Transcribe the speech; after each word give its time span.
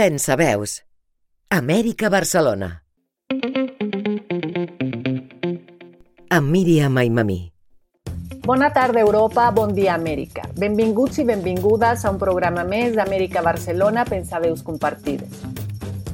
Pensa 0.00 0.32
veus 0.32 0.78
Amèrica 1.52 2.08
Barcelona 2.08 2.70
amb 6.32 6.48
Míriam 6.48 6.96
Aimamí 6.96 7.52
Bona 8.46 8.70
tarda, 8.72 9.02
Europa. 9.04 9.50
Bon 9.50 9.74
dia, 9.76 9.98
Amèrica. 9.98 10.46
Benvinguts 10.56 11.20
i 11.20 11.26
benvingudes 11.28 12.06
a 12.06 12.14
un 12.14 12.16
programa 12.22 12.64
més 12.64 12.96
d'Amèrica 12.96 13.42
Barcelona 13.44 14.06
Pensaveus 14.08 14.64
Compartides. 14.64 15.44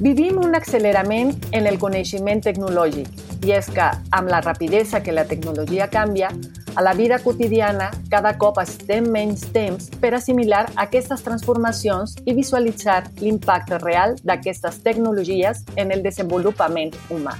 Vivim 0.03 0.43
un 0.43 0.59
accelerament 0.59 1.31
en 1.55 1.71
el 1.71 1.79
coneixement 1.79 2.43
tecnològic 2.43 3.47
i 3.47 3.55
és 3.55 3.71
que, 3.71 3.87
amb 4.11 4.35
la 4.35 4.43
rapidesa 4.43 4.99
que 5.07 5.15
la 5.15 5.29
tecnologia 5.31 5.87
canvia, 5.95 6.35
a 6.77 6.83
la 6.83 6.93
vida 6.93 7.19
quotidiana 7.19 7.91
cada 8.11 8.37
cop 8.37 8.59
estem 8.61 9.09
menys 9.09 9.47
temps 9.53 9.89
per 10.01 10.13
assimilar 10.15 10.67
aquestes 10.77 11.23
transformacions 11.25 12.13
i 12.29 12.35
visualitzar 12.37 12.99
l'impacte 13.23 13.79
real 13.81 14.13
d'aquestes 14.23 14.83
tecnologies 14.85 15.65
en 15.77 15.91
el 15.91 16.05
desenvolupament 16.05 16.93
humà. 17.09 17.33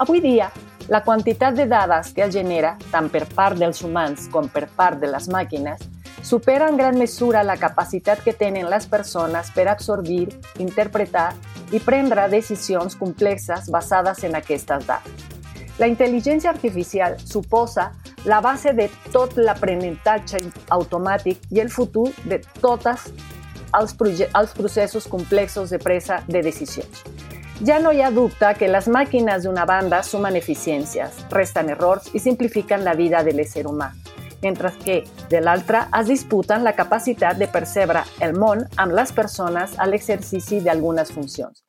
Avui 0.00 0.24
dia, 0.24 0.48
la 0.88 1.02
quantitat 1.04 1.54
de 1.54 1.68
dades 1.68 2.14
que 2.16 2.24
es 2.24 2.32
genera, 2.32 2.74
tant 2.90 3.10
per 3.12 3.26
part 3.36 3.60
dels 3.60 3.84
humans 3.84 4.30
com 4.32 4.48
per 4.48 4.64
part 4.76 4.98
de 5.00 5.12
les 5.12 5.28
màquines, 5.28 5.84
supera 6.24 6.70
en 6.72 6.80
gran 6.80 6.96
mesura 6.98 7.44
la 7.44 7.58
capacitat 7.60 8.24
que 8.24 8.32
tenen 8.32 8.70
les 8.72 8.88
persones 8.88 9.52
per 9.52 9.68
absorbir, 9.68 10.32
interpretar 10.56 11.34
i 11.70 11.84
prendre 11.84 12.30
decisions 12.32 12.96
complexes 12.96 13.68
basades 13.68 14.24
en 14.24 14.40
aquestes 14.40 14.88
dades. 14.88 15.33
La 15.78 15.88
intel·ligència 15.90 16.50
artificial 16.50 17.16
suposa 17.26 17.90
la 18.24 18.40
base 18.40 18.72
de 18.72 18.86
tot 19.10 19.34
l'aprenentatge 19.36 20.38
automàtic 20.76 21.48
i 21.50 21.60
el 21.64 21.70
futur 21.70 22.10
de 22.30 22.38
tots 22.62 22.86
els, 23.74 23.96
els 23.98 24.54
processos 24.54 25.08
complexos 25.10 25.74
de 25.74 25.80
presa 25.82 26.22
de 26.28 26.42
decisions. 26.46 27.02
Ja 27.66 27.80
no 27.82 27.90
hi 27.92 28.02
ha 28.02 28.10
dubte 28.10 28.52
que 28.58 28.68
les 28.70 28.86
màquines 28.86 29.44
d'una 29.46 29.64
banda 29.66 30.02
sumen 30.02 30.38
eficiències, 30.38 31.20
resten 31.30 31.70
errors 31.74 32.08
i 32.14 32.22
simplifiquen 32.22 32.82
la 32.86 32.94
vida 32.94 33.22
de 33.26 33.34
l'ésser 33.34 33.66
humà, 33.66 33.90
mentre 34.42 34.70
que, 34.84 35.00
de 35.30 35.40
l'altra, 35.40 35.88
es 35.98 36.06
disputen 36.10 36.62
la 36.62 36.74
capacitat 36.74 37.38
de 37.38 37.50
percebre 37.50 38.02
el 38.20 38.38
món 38.38 38.62
amb 38.76 38.94
les 38.94 39.10
persones 39.12 39.74
a 39.78 39.86
l'exercici 39.90 40.62
d'algunes 40.62 41.10
funcions. 41.14 41.62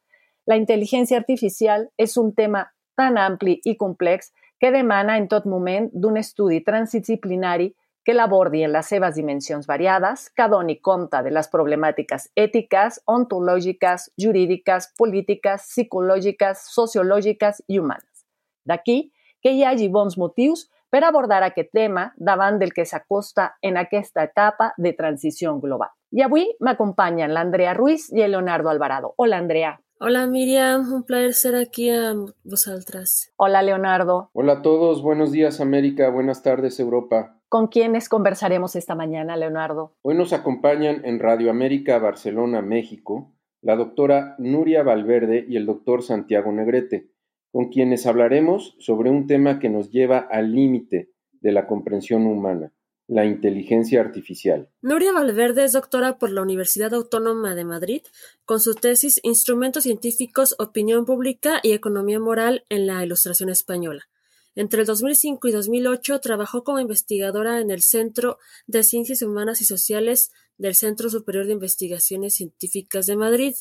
La 0.46 0.58
intel·ligència 0.62 1.18
artificial 1.18 1.88
és 1.98 2.18
un 2.22 2.34
tema 2.38 2.68
tan 2.98 3.18
ampli 3.18 3.60
i 3.64 3.76
complex 3.78 4.32
que 4.60 4.72
demana 4.72 5.18
en 5.18 5.28
tot 5.28 5.46
moment 5.46 5.90
d'un 5.94 6.18
estudi 6.18 6.62
transdisciplinari 6.64 7.74
que 8.06 8.14
l'abordi 8.14 8.62
en 8.64 8.72
les 8.72 8.86
seves 8.86 9.16
dimensions 9.18 9.66
variades, 9.68 10.30
que 10.30 10.46
doni 10.48 10.78
compte 10.80 11.24
de 11.26 11.32
les 11.34 11.50
problemàtiques 11.50 12.30
ètiques, 12.38 13.00
ontològiques, 13.10 14.12
jurídiques, 14.22 14.92
polítiques, 14.98 15.66
psicològiques, 15.74 16.68
sociològiques 16.76 17.64
i 17.68 17.82
humanes. 17.82 18.26
D'aquí 18.66 19.12
que 19.42 19.54
hi 19.54 19.66
hagi 19.66 19.90
bons 19.90 20.20
motius 20.22 20.68
per 20.94 21.02
abordar 21.04 21.42
aquest 21.44 21.74
tema 21.74 22.12
davant 22.16 22.62
del 22.62 22.72
que 22.74 22.86
s'acosta 22.86 23.56
en 23.62 23.78
aquesta 23.82 24.24
etapa 24.24 24.72
de 24.78 24.94
transició 24.94 25.58
global. 25.60 25.90
I 26.16 26.24
avui 26.24 26.46
m'acompanyen 26.62 27.34
l'Andrea 27.34 27.74
Ruiz 27.74 28.08
i 28.14 28.22
el 28.22 28.32
Leonardo 28.38 28.70
Alvarado. 28.70 29.14
Hola, 29.18 29.42
Andrea. 29.42 29.76
Hola 29.98 30.28
Miriam, 30.28 30.94
un 30.94 31.04
placer 31.04 31.34
ser 31.34 31.56
aquí 31.56 31.90
a 31.90 32.14
vosotras. 32.44 33.32
Hola 33.38 33.62
Leonardo. 33.62 34.30
Hola 34.34 34.54
a 34.54 34.62
todos, 34.62 35.02
buenos 35.02 35.32
días 35.32 35.62
América, 35.62 36.10
buenas 36.10 36.44
tardes 36.44 36.82
Europa. 36.82 37.40
¿Con 37.48 37.68
quiénes 37.68 38.10
conversaremos 38.10 38.76
esta 38.76 38.94
mañana, 38.94 39.38
Leonardo? 39.38 39.96
Hoy 40.02 40.16
nos 40.16 40.34
acompañan 40.34 41.06
en 41.06 41.20
Radio 41.20 41.50
América 41.50 41.98
Barcelona, 41.98 42.62
México, 42.62 43.32
la 43.62 43.78
doctora 43.78 44.36
Nuria 44.38 44.84
Valverde 44.84 45.46
y 45.48 45.56
el 45.56 45.66
doctor 45.66 46.04
Santiago 46.04 46.52
Negrete, 46.52 47.10
con 47.54 47.70
quienes 47.70 48.06
hablaremos 48.06 48.76
sobre 48.80 49.10
un 49.10 49.28
tema 49.28 49.60
que 49.60 49.70
nos 49.70 49.92
lleva 49.92 50.18
al 50.18 50.54
límite 50.54 51.14
de 51.40 51.54
la 51.54 51.68
comprensión 51.68 52.28
humana, 52.28 52.74
la 53.08 53.26
inteligencia 53.26 54.02
artificial. 54.02 54.70
Nuria 54.82 55.12
Valverde 55.12 55.64
es 55.64 55.74
doctora 55.74 56.18
por 56.18 56.32
la 56.32 56.42
Universidad 56.42 56.94
Autónoma 56.94 57.54
de 57.56 57.66
Madrid 57.66 58.02
con 58.46 58.60
su 58.60 58.74
tesis 58.74 59.20
Instrumentos 59.24 59.84
científicos, 59.84 60.56
opinión 60.58 61.06
pública 61.06 61.60
y 61.62 61.74
economía 61.74 62.20
moral 62.20 62.66
en 62.70 62.88
la 62.88 63.04
Ilustración 63.04 63.50
española. 63.50 64.08
Entre 64.56 64.82
el 64.82 64.88
2005 64.88 65.48
y 65.48 65.52
2008 65.52 66.20
trabajó 66.22 66.64
como 66.64 66.80
investigadora 66.80 67.60
en 67.60 67.72
el 67.72 67.82
Centro 67.82 68.40
de 68.68 68.84
Ciencias 68.84 69.22
Humanas 69.22 69.62
y 69.62 69.66
Sociales 69.66 70.32
del 70.58 70.76
Centro 70.76 71.10
Superior 71.10 71.46
de 71.46 71.54
Investigaciones 71.54 72.36
Científicas 72.36 73.06
de 73.06 73.18
Madrid, 73.18 73.56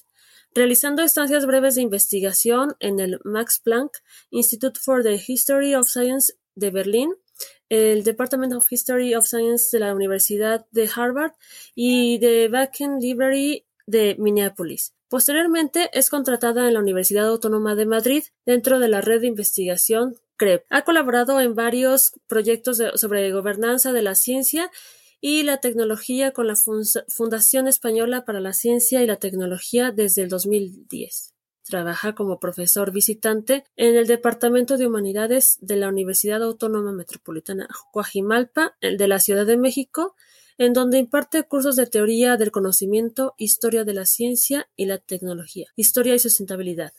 realizando 0.54 1.02
estancias 1.02 1.46
breves 1.46 1.74
de 1.74 1.82
investigación 1.82 2.76
en 2.78 3.00
el 3.00 3.18
Max 3.24 3.60
Planck 3.62 3.90
Institute 4.30 4.78
for 4.80 5.02
the 5.02 5.20
History 5.26 5.74
of 5.74 5.88
Science 5.88 6.34
de 6.54 6.70
Berlín 6.70 7.12
el 7.68 8.04
Department 8.04 8.52
of 8.52 8.70
History 8.70 9.14
of 9.14 9.26
Science 9.26 9.68
de 9.72 9.80
la 9.80 9.94
Universidad 9.94 10.66
de 10.70 10.88
Harvard 10.94 11.32
y 11.74 12.18
de 12.18 12.48
Bakken 12.48 12.98
Library 13.00 13.64
de 13.86 14.16
Minneapolis. 14.18 14.94
Posteriormente 15.08 15.90
es 15.92 16.10
contratada 16.10 16.66
en 16.66 16.74
la 16.74 16.80
Universidad 16.80 17.26
Autónoma 17.26 17.74
de 17.74 17.86
Madrid 17.86 18.24
dentro 18.46 18.78
de 18.78 18.88
la 18.88 19.00
red 19.00 19.20
de 19.20 19.28
investigación 19.28 20.16
CREP. 20.36 20.64
Ha 20.70 20.82
colaborado 20.82 21.40
en 21.40 21.54
varios 21.54 22.12
proyectos 22.26 22.82
sobre 22.96 23.30
gobernanza 23.30 23.92
de 23.92 24.02
la 24.02 24.14
ciencia 24.14 24.70
y 25.20 25.42
la 25.42 25.58
tecnología 25.58 26.32
con 26.32 26.46
la 26.46 26.54
Fundación 26.56 27.68
Española 27.68 28.24
para 28.24 28.40
la 28.40 28.52
Ciencia 28.52 29.02
y 29.02 29.06
la 29.06 29.16
Tecnología 29.16 29.90
desde 29.90 30.22
el 30.22 30.28
2010. 30.28 31.33
Trabaja 31.66 32.14
como 32.14 32.40
profesor 32.40 32.92
visitante 32.92 33.64
en 33.76 33.96
el 33.96 34.06
Departamento 34.06 34.76
de 34.76 34.86
Humanidades 34.86 35.58
de 35.62 35.76
la 35.76 35.88
Universidad 35.88 36.42
Autónoma 36.42 36.92
Metropolitana 36.92 37.68
Coajimalpa 37.90 38.76
de 38.80 39.08
la 39.08 39.18
Ciudad 39.18 39.46
de 39.46 39.56
México, 39.56 40.14
en 40.58 40.72
donde 40.72 40.98
imparte 40.98 41.42
cursos 41.44 41.76
de 41.76 41.86
teoría 41.86 42.36
del 42.36 42.50
conocimiento, 42.50 43.34
historia 43.38 43.84
de 43.84 43.94
la 43.94 44.06
ciencia 44.06 44.68
y 44.76 44.86
la 44.86 44.98
tecnología, 44.98 45.66
historia 45.74 46.14
y 46.14 46.18
sustentabilidad. 46.18 46.92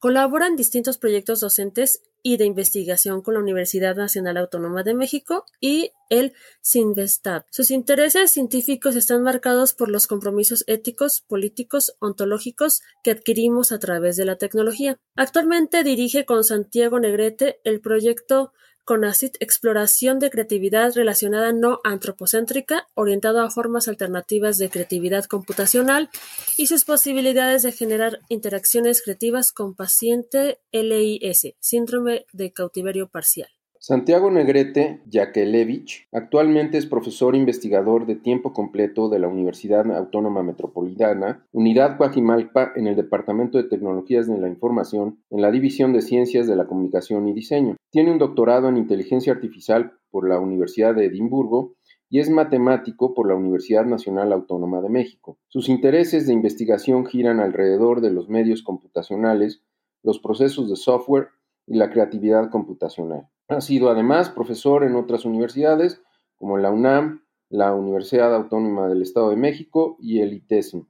Colabora 0.00 0.46
en 0.46 0.54
distintos 0.54 0.96
proyectos 0.96 1.40
docentes 1.40 2.02
y 2.22 2.36
de 2.36 2.44
investigación 2.44 3.20
con 3.20 3.34
la 3.34 3.40
Universidad 3.40 3.96
Nacional 3.96 4.36
Autónoma 4.36 4.84
de 4.84 4.94
México 4.94 5.44
y 5.60 5.90
el 6.08 6.34
CINVESTAB. 6.62 7.44
Sus 7.50 7.72
intereses 7.72 8.30
científicos 8.30 8.94
están 8.94 9.24
marcados 9.24 9.72
por 9.74 9.88
los 9.88 10.06
compromisos 10.06 10.62
éticos, 10.68 11.22
políticos, 11.22 11.96
ontológicos 11.98 12.82
que 13.02 13.10
adquirimos 13.10 13.72
a 13.72 13.80
través 13.80 14.16
de 14.16 14.24
la 14.24 14.36
tecnología. 14.36 15.00
Actualmente 15.16 15.82
dirige 15.82 16.24
con 16.24 16.44
Santiago 16.44 17.00
Negrete 17.00 17.60
el 17.64 17.80
proyecto 17.80 18.52
CONACYT 18.88 19.36
Exploración 19.40 20.18
de 20.18 20.30
creatividad 20.30 20.94
relacionada 20.94 21.52
no 21.52 21.78
antropocéntrica, 21.84 22.88
orientado 22.94 23.42
a 23.42 23.50
formas 23.50 23.86
alternativas 23.86 24.56
de 24.56 24.70
creatividad 24.70 25.26
computacional 25.26 26.08
y 26.56 26.68
sus 26.68 26.86
posibilidades 26.86 27.64
de 27.64 27.72
generar 27.72 28.20
interacciones 28.30 29.02
creativas 29.02 29.52
con 29.52 29.74
paciente 29.74 30.60
LIS, 30.72 31.54
síndrome 31.60 32.24
de 32.32 32.50
cautiverio 32.54 33.10
parcial. 33.10 33.57
Santiago 33.80 34.28
Negrete 34.28 35.02
Yakelevich 35.08 36.08
actualmente 36.10 36.78
es 36.78 36.86
profesor 36.86 37.36
investigador 37.36 38.06
de 38.06 38.16
tiempo 38.16 38.52
completo 38.52 39.08
de 39.08 39.20
la 39.20 39.28
Universidad 39.28 39.88
Autónoma 39.96 40.42
Metropolitana, 40.42 41.46
Unidad 41.52 41.96
Guajimalpa 41.96 42.72
en 42.74 42.88
el 42.88 42.96
Departamento 42.96 43.56
de 43.56 43.68
Tecnologías 43.68 44.26
de 44.26 44.36
la 44.36 44.48
Información, 44.48 45.22
en 45.30 45.42
la 45.42 45.52
División 45.52 45.92
de 45.92 46.02
Ciencias 46.02 46.48
de 46.48 46.56
la 46.56 46.66
Comunicación 46.66 47.28
y 47.28 47.32
Diseño. 47.32 47.76
Tiene 47.90 48.10
un 48.10 48.18
doctorado 48.18 48.68
en 48.68 48.78
Inteligencia 48.78 49.32
Artificial 49.32 49.92
por 50.10 50.28
la 50.28 50.40
Universidad 50.40 50.96
de 50.96 51.06
Edimburgo 51.06 51.76
y 52.10 52.18
es 52.18 52.30
matemático 52.30 53.14
por 53.14 53.28
la 53.28 53.36
Universidad 53.36 53.84
Nacional 53.84 54.32
Autónoma 54.32 54.80
de 54.80 54.88
México. 54.88 55.38
Sus 55.46 55.68
intereses 55.68 56.26
de 56.26 56.32
investigación 56.32 57.06
giran 57.06 57.38
alrededor 57.38 58.00
de 58.00 58.10
los 58.10 58.28
medios 58.28 58.64
computacionales, 58.64 59.62
los 60.02 60.18
procesos 60.18 60.68
de 60.68 60.74
software 60.74 61.28
y 61.64 61.76
la 61.76 61.90
creatividad 61.90 62.50
computacional. 62.50 63.28
Ha 63.48 63.62
sido 63.62 63.88
además 63.88 64.28
profesor 64.28 64.84
en 64.84 64.94
otras 64.94 65.24
universidades 65.24 66.02
como 66.36 66.58
la 66.58 66.70
UNAM, 66.70 67.24
la 67.48 67.74
Universidad 67.74 68.34
Autónoma 68.34 68.88
del 68.88 69.00
Estado 69.00 69.30
de 69.30 69.36
México 69.36 69.96
y 69.98 70.20
el 70.20 70.34
ITESM. 70.34 70.82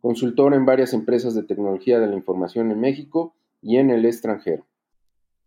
Consultor 0.00 0.54
en 0.54 0.64
varias 0.64 0.94
empresas 0.94 1.34
de 1.34 1.42
tecnología 1.42 2.00
de 2.00 2.06
la 2.06 2.16
información 2.16 2.70
en 2.70 2.80
México 2.80 3.36
y 3.60 3.76
en 3.76 3.90
el 3.90 4.06
extranjero. 4.06 4.66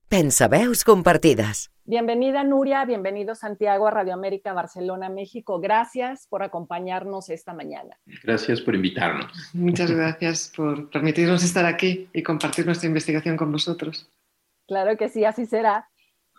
Pensaveus 0.10 0.84
compartidas. 0.84 1.72
Bienvenida 1.86 2.44
Nuria, 2.44 2.86
bienvenido 2.86 3.34
Santiago 3.34 3.88
a 3.88 3.92
Radio 3.92 4.14
América 4.14 4.54
Barcelona, 4.54 5.10
México. 5.10 5.60
Gracias 5.60 6.28
por 6.28 6.44
acompañarnos 6.44 7.32
esta 7.32 7.56
mañana. 7.56 7.98
Gracias 8.24 8.62
por 8.62 8.76
invitarnos. 8.76 9.50
Muchas 9.56 9.90
gracias 9.90 10.54
por 10.56 10.92
permitirnos 10.92 11.44
estar 11.44 11.66
aquí 11.66 12.10
y 12.14 12.22
compartir 12.22 12.68
nuestra 12.68 12.88
investigación 12.88 13.38
con 13.38 13.52
vosotros. 13.52 14.08
Claro 14.68 14.96
que 14.98 15.10
sí, 15.10 15.26
así 15.26 15.48
será. 15.48 15.90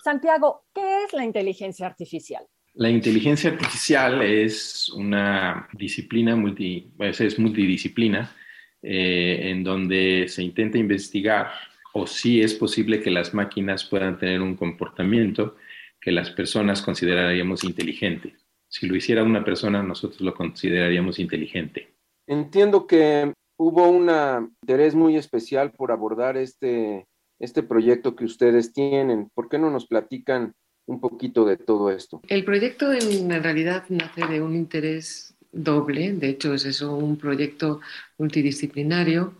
Santiago, 0.05 0.67
¿qué 0.75 1.05
es 1.05 1.15
la 1.15 1.25
inteligencia 1.25 1.87
artificial? 1.87 2.45
La 2.75 2.91
inteligencia 2.91 3.49
artificial 3.49 4.21
es 4.21 4.91
una 4.91 5.67
disciplina 5.73 6.37
multi, 6.37 6.93
pues, 6.95 7.23
es 7.23 7.39
multidisciplina 7.39 8.37
eh, 8.83 9.39
en 9.45 9.65
donde 9.65 10.27
se 10.29 10.43
intenta 10.43 10.77
investigar 10.77 11.53
o 11.95 12.07
si 12.07 12.43
es 12.43 12.53
posible 12.53 13.01
que 13.01 13.11
las 13.11 13.33
máquinas 13.33 13.87
puedan 13.87 14.19
tener 14.19 14.43
un 14.43 14.57
comportamiento 14.57 15.57
que 15.99 16.13
las 16.13 16.29
personas 16.29 16.83
consideraríamos 16.83 17.65
inteligente. 17.65 18.35
Si 18.69 18.87
lo 18.87 18.97
hiciera 18.97 19.23
una 19.23 19.43
persona, 19.43 19.83
nosotros 19.83 20.21
lo 20.21 20.35
consideraríamos 20.35 21.19
inteligente. 21.19 21.95
Entiendo 22.27 22.87
que 22.87 23.33
hubo 23.57 23.89
un 23.89 24.51
interés 24.61 24.95
muy 24.95 25.17
especial 25.17 25.71
por 25.71 25.93
abordar 25.93 26.37
este 26.37 27.07
este 27.45 27.63
proyecto 27.63 28.17
que 28.17 28.25
ustedes 28.25 28.73
tienen. 28.73 29.31
¿Por 29.35 29.49
qué 29.49 29.59
no 29.59 29.71
nos 29.71 29.87
platican 29.87 30.55
un 30.87 31.01
poquito 31.01 31.45
de 31.45 31.57
todo 31.57 31.91
esto? 31.91 32.21
El 32.29 32.45
proyecto 32.45 32.93
en, 32.93 33.31
realidad 33.43 33.85
nace 33.89 34.27
de 34.27 34.41
un 34.41 34.55
interés 34.55 35.35
doble, 35.53 36.13
de 36.13 36.31
hecho 36.31 36.55
es 36.55 36.65
eso, 36.65 36.97
un 36.97 37.17
proyecto 37.17 37.81
multidisciplinario 38.19 39.35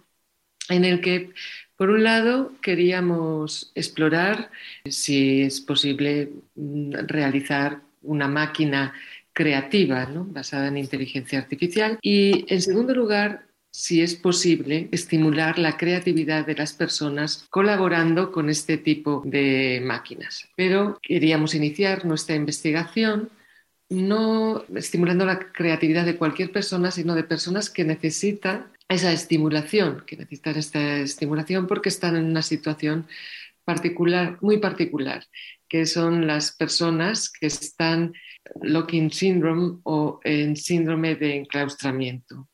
en 0.69 0.85
el 0.85 1.01
que, 1.01 1.31
por 1.77 1.91
un 1.91 2.05
lado, 2.05 2.53
queríamos 2.63 3.73
explorar 3.75 4.51
si 4.89 5.43
es 5.43 5.61
posible 5.61 6.31
mm, 6.55 6.93
realizar 7.07 7.81
una 8.03 8.29
máquina 8.29 8.95
creativa 9.33 10.09
basada 10.11 10.69
en 10.69 10.79
inteligencia 10.79 11.41
artificial 11.41 11.99
y, 12.01 12.47
en 12.49 12.63
segundo 12.63 12.95
lugar, 12.95 13.47
si 13.77 14.03
es 14.03 14.15
posible 14.15 14.89
estimular 14.93 15.59
la 15.59 15.77
creatividad 15.77 16.47
de 16.47 16.55
las 16.55 16.75
personas 16.75 17.45
colaborando 17.51 18.31
con 18.31 18.49
este 18.49 18.79
tipo 18.79 19.21
de 19.27 19.83
máquinas. 19.85 20.49
Pero 20.55 20.97
queríamos 21.03 21.57
iniciar 21.57 22.05
nuestra 22.05 22.37
investigación 22.37 23.31
no 23.89 24.65
estimulando 24.77 25.27
la 25.27 25.51
creatividad 25.51 26.05
de 26.07 26.17
cualquier 26.17 26.53
persona, 26.53 26.93
sino 26.93 27.17
de 27.17 27.25
personas 27.25 27.69
que 27.69 27.83
necesitan 27.83 28.73
esa 28.89 29.13
estimulación, 29.13 30.05
que 30.07 30.19
necesitan 30.19 30.57
esta 30.57 30.99
estimulación 30.99 31.67
porque 31.67 31.89
están 31.89 32.15
en 32.15 32.27
una 32.27 32.43
situación 32.43 33.09
particular, 33.65 34.39
muy 34.41 34.59
particular, 34.59 35.27
que 35.69 35.85
son 35.87 36.29
las 36.29 36.53
personas 36.53 37.29
que 37.29 37.47
están 37.47 38.15
locking 38.63 39.11
syndrome 39.11 39.81
o 39.83 40.21
en 40.23 40.55
síndrome 40.55 41.17
de 41.17 41.39
enclaustramiento. 41.39 42.49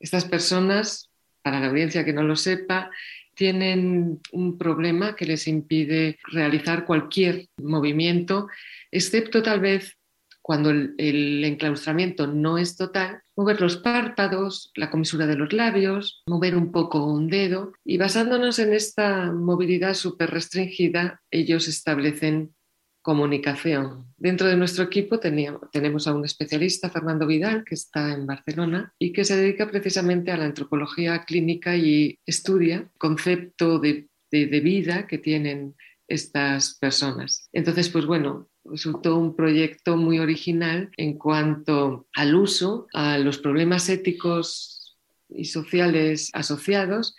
Estas 0.00 0.24
personas, 0.24 1.10
para 1.42 1.60
la 1.60 1.68
audiencia 1.68 2.04
que 2.04 2.12
no 2.12 2.22
lo 2.22 2.36
sepa, 2.36 2.90
tienen 3.34 4.20
un 4.32 4.58
problema 4.58 5.16
que 5.16 5.26
les 5.26 5.48
impide 5.48 6.18
realizar 6.30 6.84
cualquier 6.84 7.48
movimiento, 7.56 8.48
excepto 8.90 9.42
tal 9.42 9.60
vez 9.60 9.96
cuando 10.44 10.68
el, 10.68 11.42
enclaustramiento 11.42 12.26
no 12.26 12.58
es 12.58 12.76
total, 12.76 13.22
mover 13.34 13.62
los 13.62 13.78
párpados, 13.78 14.72
la 14.74 14.90
comisura 14.90 15.26
de 15.26 15.36
los 15.36 15.54
labios, 15.54 16.22
mover 16.26 16.54
un 16.54 16.70
poco 16.70 17.06
un 17.06 17.28
dedo. 17.28 17.72
Y 17.82 17.96
basándonos 17.96 18.58
en 18.58 18.74
esta 18.74 19.32
movilidad 19.32 19.94
súper 19.94 20.30
restringida, 20.30 21.22
ellos 21.30 21.66
establecen 21.66 22.54
comunicación. 23.04 24.06
Dentro 24.16 24.46
de 24.48 24.56
nuestro 24.56 24.82
equipo 24.82 25.20
tenemos 25.20 26.08
a 26.08 26.14
un 26.14 26.24
especialista, 26.24 26.88
Fernando 26.88 27.26
Vidal, 27.26 27.62
que 27.62 27.74
está 27.74 28.14
en 28.14 28.26
Barcelona 28.26 28.94
y 28.98 29.12
que 29.12 29.26
se 29.26 29.36
dedica 29.36 29.70
precisamente 29.70 30.32
a 30.32 30.38
la 30.38 30.46
antropología 30.46 31.22
clínica 31.26 31.76
y 31.76 32.18
estudia 32.24 32.88
concepto 32.96 33.78
de, 33.78 34.08
de 34.30 34.60
vida 34.60 35.06
que 35.06 35.18
tienen 35.18 35.74
estas 36.08 36.78
personas. 36.78 37.46
Entonces, 37.52 37.90
pues 37.90 38.06
bueno, 38.06 38.48
resultó 38.64 39.18
un 39.18 39.36
proyecto 39.36 39.98
muy 39.98 40.18
original 40.18 40.90
en 40.96 41.18
cuanto 41.18 42.06
al 42.14 42.34
uso, 42.34 42.86
a 42.94 43.18
los 43.18 43.36
problemas 43.36 43.90
éticos 43.90 44.96
y 45.28 45.44
sociales 45.44 46.30
asociados 46.32 47.14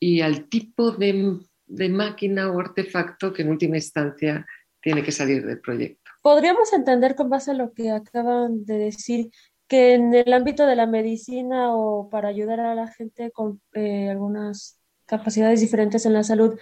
y 0.00 0.22
al 0.22 0.48
tipo 0.48 0.90
de, 0.90 1.38
de 1.66 1.88
máquina 1.88 2.50
o 2.50 2.58
artefacto 2.58 3.32
que 3.32 3.42
en 3.42 3.50
última 3.50 3.76
instancia 3.76 4.44
tiene 4.80 5.02
que 5.02 5.12
salir 5.12 5.44
del 5.46 5.60
proyecto. 5.60 6.10
Podríamos 6.22 6.72
entender 6.72 7.14
con 7.14 7.30
base 7.30 7.52
a 7.52 7.54
lo 7.54 7.72
que 7.72 7.90
acaban 7.90 8.64
de 8.64 8.78
decir 8.78 9.30
que 9.68 9.94
en 9.94 10.12
el 10.14 10.32
ámbito 10.32 10.66
de 10.66 10.76
la 10.76 10.86
medicina 10.86 11.74
o 11.74 12.08
para 12.10 12.28
ayudar 12.28 12.60
a 12.60 12.74
la 12.74 12.88
gente 12.88 13.30
con 13.30 13.60
eh, 13.72 14.08
algunas 14.10 14.80
capacidades 15.06 15.60
diferentes 15.60 16.06
en 16.06 16.12
la 16.12 16.24
salud, 16.24 16.58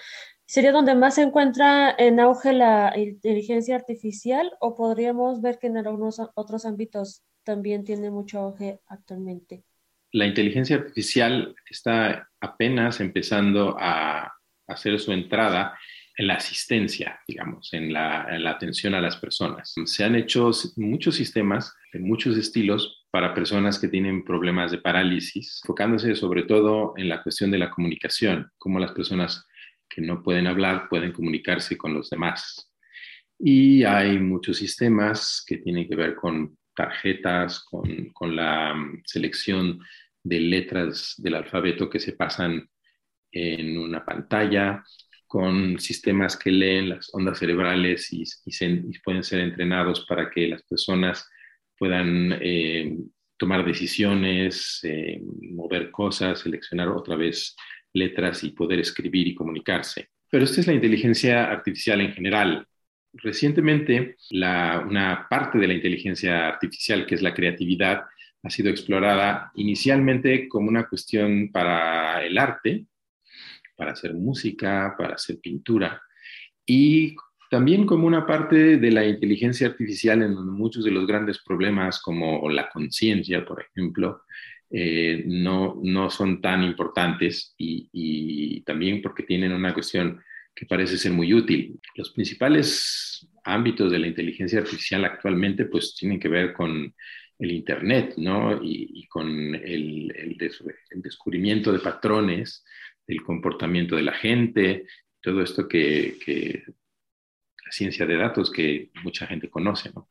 ¿sería 0.46 0.72
donde 0.72 0.94
más 0.94 1.14
se 1.14 1.22
encuentra 1.22 1.94
en 1.96 2.20
auge 2.20 2.52
la 2.52 2.92
inteligencia 2.96 3.76
artificial 3.76 4.52
o 4.60 4.74
podríamos 4.74 5.40
ver 5.40 5.58
que 5.58 5.68
en 5.68 5.78
algunos 5.78 6.20
otros 6.34 6.66
ámbitos 6.66 7.22
también 7.44 7.84
tiene 7.84 8.10
mucho 8.10 8.40
auge 8.40 8.80
actualmente? 8.86 9.64
La 10.12 10.26
inteligencia 10.26 10.76
artificial 10.76 11.54
está 11.68 12.28
apenas 12.40 13.00
empezando 13.00 13.76
a 13.78 14.32
hacer 14.66 14.98
su 14.98 15.12
entrada 15.12 15.78
en 16.18 16.26
la 16.26 16.34
asistencia, 16.34 17.20
digamos, 17.28 17.72
en 17.72 17.92
la, 17.92 18.26
atención 18.50 18.92
a 18.94 19.00
las 19.00 19.16
personas. 19.16 19.72
Se 19.84 20.02
han 20.02 20.16
hecho 20.16 20.50
muchos 20.76 21.14
sistemas 21.14 21.74
muchos 21.94 22.36
estilos 22.36 23.06
para 23.10 23.34
personas 23.34 23.78
que 23.78 23.88
tienen 23.88 24.24
problemas 24.24 24.72
de 24.72 24.78
parálisis, 24.78 25.60
enfocándose 25.64 26.14
sobre 26.16 26.42
todo 26.42 26.92
en 26.96 27.08
la 27.08 27.22
cuestión 27.22 27.50
de 27.50 27.58
la 27.58 27.70
comunicación, 27.70 28.50
cómo 28.58 28.78
las 28.78 28.92
personas 28.92 29.46
que 29.88 30.02
no 30.02 30.22
pueden 30.22 30.48
hablar 30.48 30.88
pueden 30.90 31.12
comunicarse 31.12 31.78
con 31.78 31.94
los 31.94 32.10
demás. 32.10 32.72
Y 33.38 33.84
hay 33.84 34.18
muchos 34.18 34.58
sistemas 34.58 35.44
que 35.46 35.58
tienen 35.58 35.88
que 35.88 35.96
ver 35.96 36.16
con 36.16 36.58
tarjetas, 36.74 37.64
con, 37.64 38.10
con 38.12 38.34
la 38.34 38.74
mm, 38.74 39.02
selección 39.04 39.80
de 40.22 40.40
letras 40.40 41.14
del 41.16 41.36
alfabeto 41.36 41.88
que 41.88 42.00
se 42.00 42.12
pasan 42.12 42.68
en 43.30 43.78
una 43.78 44.04
pantalla, 44.04 44.82
con 45.28 45.78
sistemas 45.78 46.36
que 46.36 46.50
leen 46.50 46.88
las 46.88 47.10
ondas 47.14 47.38
cerebrales 47.38 48.08
y, 48.12 48.24
pueden 49.04 49.22
ser 49.22 49.40
entrenados 49.40 50.06
para 50.08 50.30
que 50.30 50.48
las 50.48 50.62
personas 50.62 51.28
puedan 51.78 52.38
eh, 52.40 52.96
tomar 53.36 53.64
decisiones, 53.64 54.80
eh, 54.82 55.20
mover 55.52 55.90
cosas, 55.90 56.40
seleccionar 56.40 56.88
otra 56.88 57.14
vez 57.14 57.54
letras 57.92 58.42
y 58.42 58.50
poder 58.50 58.80
escribir 58.80 59.28
y 59.28 59.34
comunicarse. 59.34 60.08
Pero 60.30 60.44
esta 60.44 60.60
es 60.60 60.66
la 60.66 60.74
inteligencia 60.74 61.50
artificial 61.50 62.00
en 62.00 62.12
general. 62.12 62.66
Recientemente, 63.12 64.16
una 64.30 65.26
parte 65.30 65.58
de 65.58 65.66
la 65.66 65.74
inteligencia 65.74 66.48
artificial, 66.48 67.06
que 67.06 67.14
es 67.14 67.22
la 67.22 67.34
creatividad, 67.34 68.02
ha 68.42 68.50
sido 68.50 68.70
explorada 68.70 69.50
inicialmente 69.54 70.48
como 70.48 70.68
una 70.68 70.88
cuestión 70.88 71.50
para 71.50 72.24
el 72.24 72.38
arte, 72.38 72.86
para 73.78 73.92
hacer 73.92 74.12
música, 74.12 74.96
para 74.98 75.14
hacer 75.14 75.38
pintura, 75.40 76.02
y 76.66 77.14
también 77.50 77.86
como 77.86 78.06
una 78.06 78.26
parte 78.26 78.76
de 78.76 78.90
la 78.90 79.06
inteligencia 79.06 79.68
artificial 79.68 80.22
en 80.22 80.34
donde 80.34 80.52
muchos 80.52 80.84
de 80.84 80.90
los 80.90 81.06
grandes 81.06 81.38
problemas 81.42 82.00
como 82.02 82.50
la 82.50 82.68
conciencia, 82.68 83.44
por 83.46 83.62
ejemplo, 83.62 84.22
eh, 84.70 85.22
no, 85.26 85.80
no 85.82 86.10
son 86.10 86.42
tan 86.42 86.62
importantes 86.62 87.54
y, 87.56 87.88
y, 87.90 88.60
también 88.62 89.00
porque 89.00 89.22
tienen 89.22 89.52
una 89.52 89.72
cuestión 89.72 90.20
que 90.54 90.66
parece 90.66 90.98
ser 90.98 91.12
muy 91.12 91.32
útil. 91.32 91.80
Los 91.94 92.10
principales 92.10 93.26
ámbitos 93.44 93.90
de 93.90 93.98
la 93.98 94.08
inteligencia 94.08 94.58
artificial 94.58 95.06
actualmente 95.06 95.64
pues 95.64 95.94
tienen 95.94 96.20
que 96.20 96.28
ver 96.28 96.52
con 96.52 96.94
el 97.38 97.50
Internet, 97.50 98.14
¿no? 98.16 98.60
Y, 98.62 99.06
con 99.08 99.54
el, 99.54 100.12
el, 100.14 100.36
descubrimiento 101.00 101.72
de 101.72 101.78
patrones 101.78 102.64
del 103.08 103.22
comportamiento 103.22 103.96
de 103.96 104.02
la 104.02 104.12
gente, 104.12 104.86
todo 105.20 105.42
esto 105.42 105.66
que, 105.66 106.18
que 106.24 106.62
la 107.64 107.72
ciencia 107.72 108.06
de 108.06 108.16
datos 108.16 108.52
que 108.52 108.90
mucha 109.02 109.26
gente 109.26 109.50
conoce, 109.50 109.90
¿no? 109.94 110.08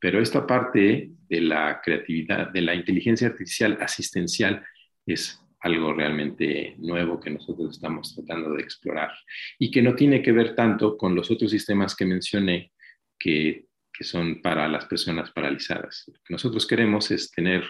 Pero 0.00 0.18
esta 0.20 0.46
parte 0.46 1.10
de 1.28 1.40
la 1.42 1.80
creatividad, 1.84 2.48
de 2.50 2.62
la 2.62 2.74
inteligencia 2.74 3.28
artificial 3.28 3.76
asistencial 3.82 4.64
es 5.04 5.38
algo 5.60 5.92
realmente 5.92 6.74
nuevo 6.78 7.20
que 7.20 7.28
nosotros 7.28 7.76
estamos 7.76 8.14
tratando 8.14 8.54
de 8.54 8.62
explorar 8.62 9.12
y 9.58 9.70
que 9.70 9.82
no 9.82 9.94
tiene 9.94 10.22
que 10.22 10.32
ver 10.32 10.54
tanto 10.54 10.96
con 10.96 11.14
los 11.14 11.30
otros 11.30 11.50
sistemas 11.50 11.94
que 11.94 12.06
mencioné 12.06 12.72
que, 13.18 13.66
que 13.92 14.04
son 14.04 14.40
para 14.40 14.66
las 14.68 14.86
personas 14.86 15.30
paralizadas. 15.32 16.10
Nosotros 16.30 16.66
queremos 16.66 17.10
es 17.10 17.30
tener 17.30 17.62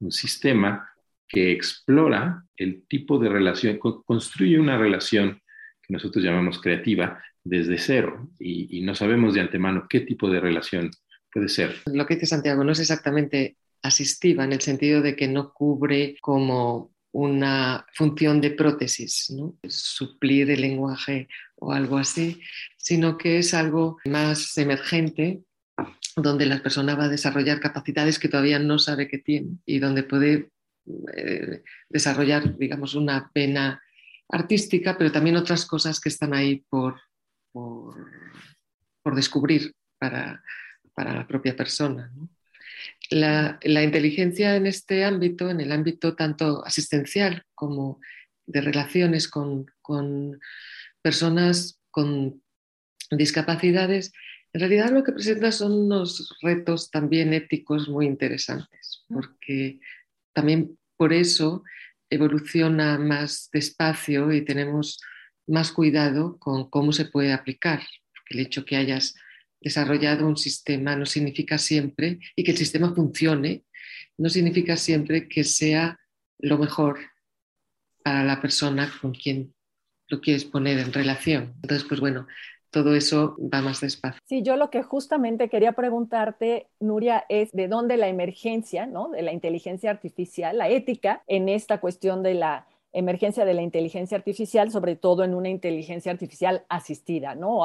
un 0.00 0.10
sistema 0.10 0.88
que 1.28 1.52
explora 1.52 2.44
el 2.56 2.86
tipo 2.86 3.18
de 3.18 3.28
relación, 3.28 3.78
construye 3.78 4.58
una 4.58 4.78
relación 4.78 5.40
que 5.82 5.92
nosotros 5.92 6.24
llamamos 6.24 6.60
creativa 6.60 7.22
desde 7.44 7.78
cero 7.78 8.30
y, 8.38 8.82
no 8.82 8.94
sabemos 8.94 9.34
de 9.34 9.40
antemano 9.40 9.86
qué 9.88 10.00
tipo 10.00 10.30
de 10.30 10.40
relación 10.40 10.90
puede 11.32 11.48
ser. 11.48 11.76
Lo 11.86 12.06
que 12.06 12.14
dice 12.14 12.26
Santiago 12.26 12.64
no 12.64 12.72
es 12.72 12.80
exactamente 12.80 13.56
asistiva 13.82 14.44
en 14.44 14.52
el 14.52 14.60
sentido 14.60 15.02
de 15.02 15.14
que 15.14 15.28
no 15.28 15.52
cubre 15.52 16.16
como 16.20 16.92
una 17.12 17.86
función 17.94 18.40
de 18.40 18.50
prótesis, 18.50 19.30
¿no? 19.30 19.56
suplir 19.66 20.50
el 20.50 20.60
lenguaje 20.60 21.28
o 21.56 21.72
algo 21.72 21.96
así, 21.96 22.40
sino 22.76 23.16
que 23.16 23.38
es 23.38 23.54
algo 23.54 23.98
más 24.04 24.56
emergente 24.58 25.42
donde 26.16 26.46
la 26.46 26.62
persona 26.62 26.94
va 26.94 27.04
a 27.04 27.08
desarrollar 27.08 27.60
capacidades 27.60 28.18
que 28.18 28.28
todavía 28.28 28.58
no 28.58 28.78
sabe 28.78 29.08
que 29.08 29.18
tiene 29.18 29.58
y 29.64 29.78
donde 29.78 30.02
puede 30.02 30.50
eh, 31.16 31.62
desarrollar, 31.88 32.56
digamos, 32.56 32.94
una 32.94 33.30
pena 33.32 33.82
artística, 34.28 34.96
pero 34.96 35.10
también 35.10 35.36
otras 35.36 35.64
cosas 35.66 36.00
que 36.00 36.08
están 36.08 36.34
ahí 36.34 36.64
por, 36.68 37.00
por, 37.52 37.94
descubrir 39.14 39.74
para, 39.98 40.42
para, 40.94 41.14
la 41.14 41.26
propia 41.26 41.56
persona. 41.56 42.12
¿no? 42.14 42.28
La, 43.10 43.58
inteligencia 43.82 44.56
en 44.56 44.66
este 44.66 45.04
ámbito, 45.04 45.48
en 45.48 45.60
el 45.60 45.72
ámbito 45.72 46.14
tanto 46.14 46.64
asistencial 46.64 47.42
como 47.54 48.00
de 48.46 48.60
relaciones 48.60 49.28
con, 49.28 49.66
personas 51.02 51.80
con 51.90 52.42
discapacidades, 53.10 54.12
en 54.52 54.60
realidad 54.60 54.90
lo 54.90 55.04
que 55.04 55.12
presenta 55.12 55.52
son 55.52 55.72
unos 55.72 56.36
retos 56.42 56.90
también 56.90 57.32
éticos 57.32 57.88
muy 57.88 58.06
interesantes, 58.06 59.04
porque 59.08 59.80
también 60.38 60.78
por 60.96 61.12
eso 61.12 61.64
evoluciona 62.08 62.96
más 62.96 63.50
despacio 63.52 64.30
y 64.32 64.44
tenemos 64.44 65.00
más 65.48 65.72
cuidado 65.72 66.38
con 66.38 66.70
cómo 66.70 66.92
se 66.92 67.06
puede 67.06 67.32
aplicar. 67.32 67.82
El 68.30 68.38
hecho 68.38 68.64
que 68.64 68.76
hayas 68.76 69.16
desarrollado 69.60 70.28
un 70.28 70.36
sistema 70.36 70.94
no 70.94 71.06
significa 71.06 71.58
siempre, 71.58 72.20
y 72.36 72.44
que 72.44 72.52
el 72.52 72.56
sistema 72.56 72.94
funcione, 72.94 73.64
no 74.16 74.28
significa 74.28 74.76
siempre 74.76 75.28
que 75.28 75.42
sea 75.42 75.98
lo 76.38 76.56
mejor 76.56 77.00
para 78.04 78.22
la 78.22 78.40
persona 78.40 78.92
con 79.00 79.12
quien 79.12 79.52
lo 80.06 80.20
quieres 80.20 80.44
poner 80.44 80.78
en 80.78 80.92
relación. 80.92 81.54
Entonces, 81.62 81.84
pues 81.88 81.98
bueno, 81.98 82.28
todo 82.70 82.94
eso 82.94 83.36
va 83.38 83.62
más 83.62 83.80
despacio. 83.80 84.20
Sí, 84.26 84.42
yo 84.42 84.56
lo 84.56 84.70
que 84.70 84.82
justamente 84.82 85.48
quería 85.48 85.72
preguntarte, 85.72 86.66
Nuria, 86.80 87.24
es 87.28 87.52
de 87.52 87.68
dónde 87.68 87.96
la 87.96 88.08
emergencia, 88.08 88.86
¿no? 88.86 89.08
De 89.08 89.22
la 89.22 89.32
inteligencia 89.32 89.90
artificial, 89.90 90.58
la 90.58 90.68
ética 90.68 91.22
en 91.26 91.48
esta 91.48 91.80
cuestión 91.80 92.22
de 92.22 92.34
la 92.34 92.66
emergencia 92.92 93.44
de 93.44 93.54
la 93.54 93.62
inteligencia 93.62 94.16
artificial, 94.16 94.70
sobre 94.70 94.96
todo 94.96 95.24
en 95.24 95.34
una 95.34 95.48
inteligencia 95.48 96.10
artificial 96.10 96.64
asistida, 96.68 97.34
¿no? 97.34 97.60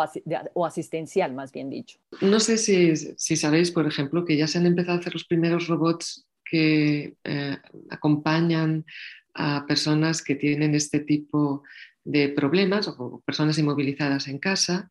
O, 0.53 0.65
asistencial, 0.65 1.33
más 1.33 1.51
bien 1.51 1.69
dicho. 1.69 1.98
No 2.22 2.39
sé 2.39 2.57
si, 2.57 2.95
sabéis, 3.36 3.72
por 3.72 3.88
ejemplo, 3.88 4.25
que 4.25 4.38
ya 4.38 4.48
se 4.48 4.57
han 4.57 4.65
empezado 4.65 4.98
a 4.98 5.00
hacer 5.00 5.13
los 5.13 5.25
primeros 5.25 5.67
robots 5.67 6.27
que 6.43 7.15
eh, 7.24 7.57
acompañan 7.89 8.86
a 9.33 9.65
personas 9.65 10.22
que 10.22 10.36
tienen 10.36 10.75
este 10.75 11.00
tipo 11.00 11.63
de 12.03 12.29
problemas 12.29 12.88
o 12.88 13.22
personas 13.25 13.57
inmovilizadas 13.57 14.27
en 14.27 14.39
casa. 14.39 14.89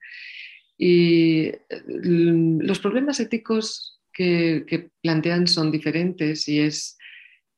Y 0.78 1.46
eh, 1.46 1.60
los 1.88 2.78
problemas 2.80 3.20
éticos 3.20 4.00
que, 4.12 4.64
que 4.66 4.90
plantean 5.02 5.46
son 5.46 5.70
diferentes 5.70 6.48
y 6.48 6.60
es 6.60 6.96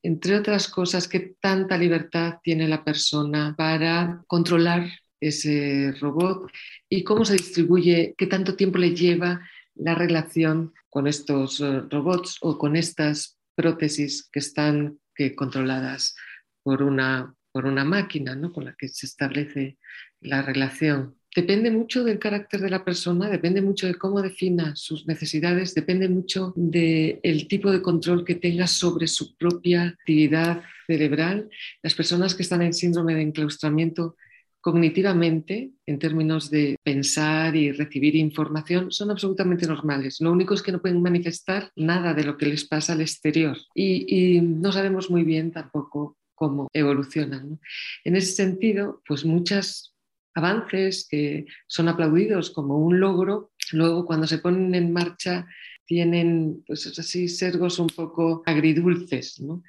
entre 0.05 0.37
otras 0.37 0.69
cosas, 0.69 1.09
qué 1.09 1.35
tanta 1.41 1.79
libertad 1.79 2.35
tiene 2.43 2.69
la 2.69 2.85
persona 2.85 3.55
para 3.57 4.23
controlar 4.27 4.87
ese 5.19 5.93
robot 5.99 6.53
y 6.91 7.03
cómo 7.03 7.25
se 7.25 7.39
distribuye, 7.39 8.15
qué 8.19 8.27
tanto 8.27 8.55
tiempo 8.55 8.77
le 8.77 8.95
lleva 8.95 9.41
la 9.75 9.95
relación 9.95 10.75
con 10.91 11.07
estos 11.07 11.59
eh, 11.61 11.81
robots 11.91 12.37
o 12.43 12.59
con 12.59 12.77
estas 12.77 13.39
prótesis 13.55 14.29
que 14.31 14.41
están 14.41 14.99
controladas 15.37 16.15
por 16.63 16.83
una, 16.83 17.35
por 17.55 17.67
una 17.67 17.85
máquina 17.85 18.35
¿no? 18.35 18.53
con 18.53 18.65
la 18.65 18.75
que 18.77 18.89
se 18.89 19.07
establece 19.07 19.79
la 20.21 20.43
relación 20.43 21.15
depende 21.35 21.71
mucho 21.71 22.05
del 22.05 22.19
carácter 22.19 22.61
de 22.61 22.71
la 22.71 22.85
persona, 22.85 23.29
depende 23.29 23.61
mucho 23.61 23.87
de 23.87 23.97
cómo 23.97 24.23
defina 24.23 24.77
sus 24.77 25.07
necesidades, 25.07 25.75
depende 25.75 26.09
mucho 26.09 26.53
del 26.57 27.49
tipo 27.49 27.73
de 27.73 27.83
control 27.83 28.25
que 28.25 28.37
tenga 28.37 28.67
sobre 28.67 29.09
su 29.09 29.37
propia 29.37 29.83
actividad 29.83 30.63
cerebral. 30.87 31.49
Las 31.83 31.95
personas 31.95 32.35
que 32.35 32.45
están 32.45 32.63
en 32.63 32.73
síndrome 32.73 33.15
de 33.15 33.23
enclaustramiento 33.23 34.17
cognitivamente, 34.61 35.73
en 35.85 35.99
términos 35.99 36.51
de 36.51 36.77
pensar 36.83 37.55
y 37.55 37.73
recibir 37.73 38.17
información, 38.17 38.91
son 38.91 39.11
absolutamente 39.11 39.67
normales. 39.67 40.21
Lo 40.21 40.33
único 40.33 40.55
es 40.55 40.63
que 40.63 40.73
no 40.73 40.81
pueden 40.81 41.03
manifestar 41.03 41.71
nada 41.77 42.15
de 42.15 42.25
lo 42.25 42.39
que 42.39 42.47
les 42.47 42.65
pasa 42.65 42.95
al 42.95 43.03
exterior 43.03 43.59
y, 43.75 44.41
no 44.41 44.73
sabemos 44.73 45.11
muy 45.11 45.23
bien 45.23 45.51
tampoco 45.51 46.17
cómo 46.35 46.69
evolucionan. 46.73 47.61
En 48.05 48.17
ese 48.17 48.33
sentido, 48.33 49.03
pues 49.07 49.25
muchas 49.25 49.95
avances 50.35 51.07
que 51.09 51.47
son 51.67 51.89
aplaudidos 51.89 52.51
como 52.51 52.79
un 52.79 53.01
logro, 53.01 53.53
luego 53.73 54.05
cuando 54.05 54.27
se 54.27 54.39
ponen 54.39 54.75
en 54.75 54.93
marcha 54.93 55.47
tienen 55.87 56.65
pues 56.67 56.87
así 56.99 57.29
sesgos 57.29 57.79
un 57.79 57.89
poco 57.89 58.43
agridulces, 58.47 59.41
¿no? 59.41 59.63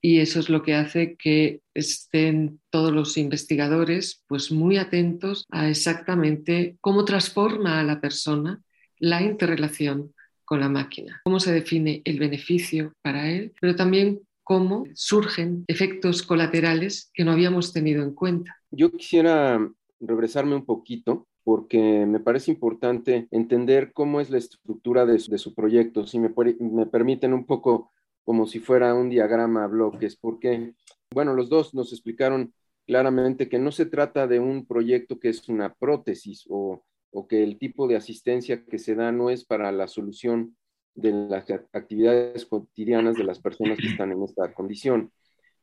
Y 0.00 0.20
eso 0.20 0.38
es 0.38 0.48
lo 0.48 0.62
que 0.62 0.74
hace 0.74 1.16
que 1.16 1.60
estén 1.74 2.60
todos 2.70 2.92
los 2.92 3.16
investigadores 3.16 4.24
pues 4.28 4.52
muy 4.52 4.76
atentos 4.76 5.44
a 5.50 5.68
exactamente 5.68 6.76
cómo 6.80 7.04
transforma 7.04 7.80
a 7.80 7.84
la 7.84 8.00
persona 8.00 8.62
la 8.98 9.22
interrelación 9.22 10.14
con 10.44 10.60
la 10.60 10.68
máquina, 10.68 11.20
cómo 11.24 11.40
se 11.40 11.52
define 11.52 12.00
el 12.04 12.18
beneficio 12.18 12.94
para 13.02 13.30
él, 13.30 13.52
pero 13.60 13.76
también 13.76 14.20
cómo 14.48 14.84
surgen 14.94 15.66
efectos 15.66 16.22
colaterales 16.22 17.10
que 17.12 17.22
no 17.22 17.32
habíamos 17.32 17.74
tenido 17.74 18.02
en 18.02 18.14
cuenta. 18.14 18.56
Yo 18.70 18.90
quisiera 18.90 19.60
regresarme 20.00 20.54
un 20.54 20.64
poquito 20.64 21.28
porque 21.44 22.06
me 22.06 22.18
parece 22.18 22.50
importante 22.50 23.28
entender 23.30 23.92
cómo 23.92 24.22
es 24.22 24.30
la 24.30 24.38
estructura 24.38 25.04
de 25.04 25.18
su, 25.18 25.54
proyecto, 25.54 26.06
si 26.06 26.18
me, 26.18 26.32
me 26.60 26.86
permiten 26.86 27.34
un 27.34 27.44
poco 27.44 27.92
como 28.24 28.46
si 28.46 28.58
fuera 28.58 28.94
un 28.94 29.10
diagrama 29.10 29.64
a 29.64 29.66
bloques, 29.66 30.16
porque, 30.16 30.72
bueno, 31.10 31.34
los 31.34 31.50
dos 31.50 31.74
nos 31.74 31.92
explicaron 31.92 32.54
claramente 32.86 33.50
que 33.50 33.58
no 33.58 33.70
se 33.70 33.84
trata 33.84 34.26
de 34.26 34.40
un 34.40 34.64
proyecto 34.64 35.20
que 35.20 35.28
es 35.28 35.46
una 35.50 35.74
prótesis 35.74 36.46
o, 36.48 36.84
o 37.10 37.28
que 37.28 37.42
el 37.42 37.58
tipo 37.58 37.86
de 37.86 37.96
asistencia 37.96 38.64
que 38.64 38.78
se 38.78 38.94
da 38.94 39.12
no 39.12 39.28
es 39.28 39.44
para 39.44 39.72
la 39.72 39.88
solución 39.88 40.56
de 40.98 41.12
las 41.12 41.48
actividades 41.72 42.44
cotidianas 42.44 43.16
de 43.16 43.24
las 43.24 43.38
personas 43.38 43.78
que 43.78 43.86
están 43.86 44.10
en 44.10 44.22
esta 44.24 44.52
condición, 44.52 45.12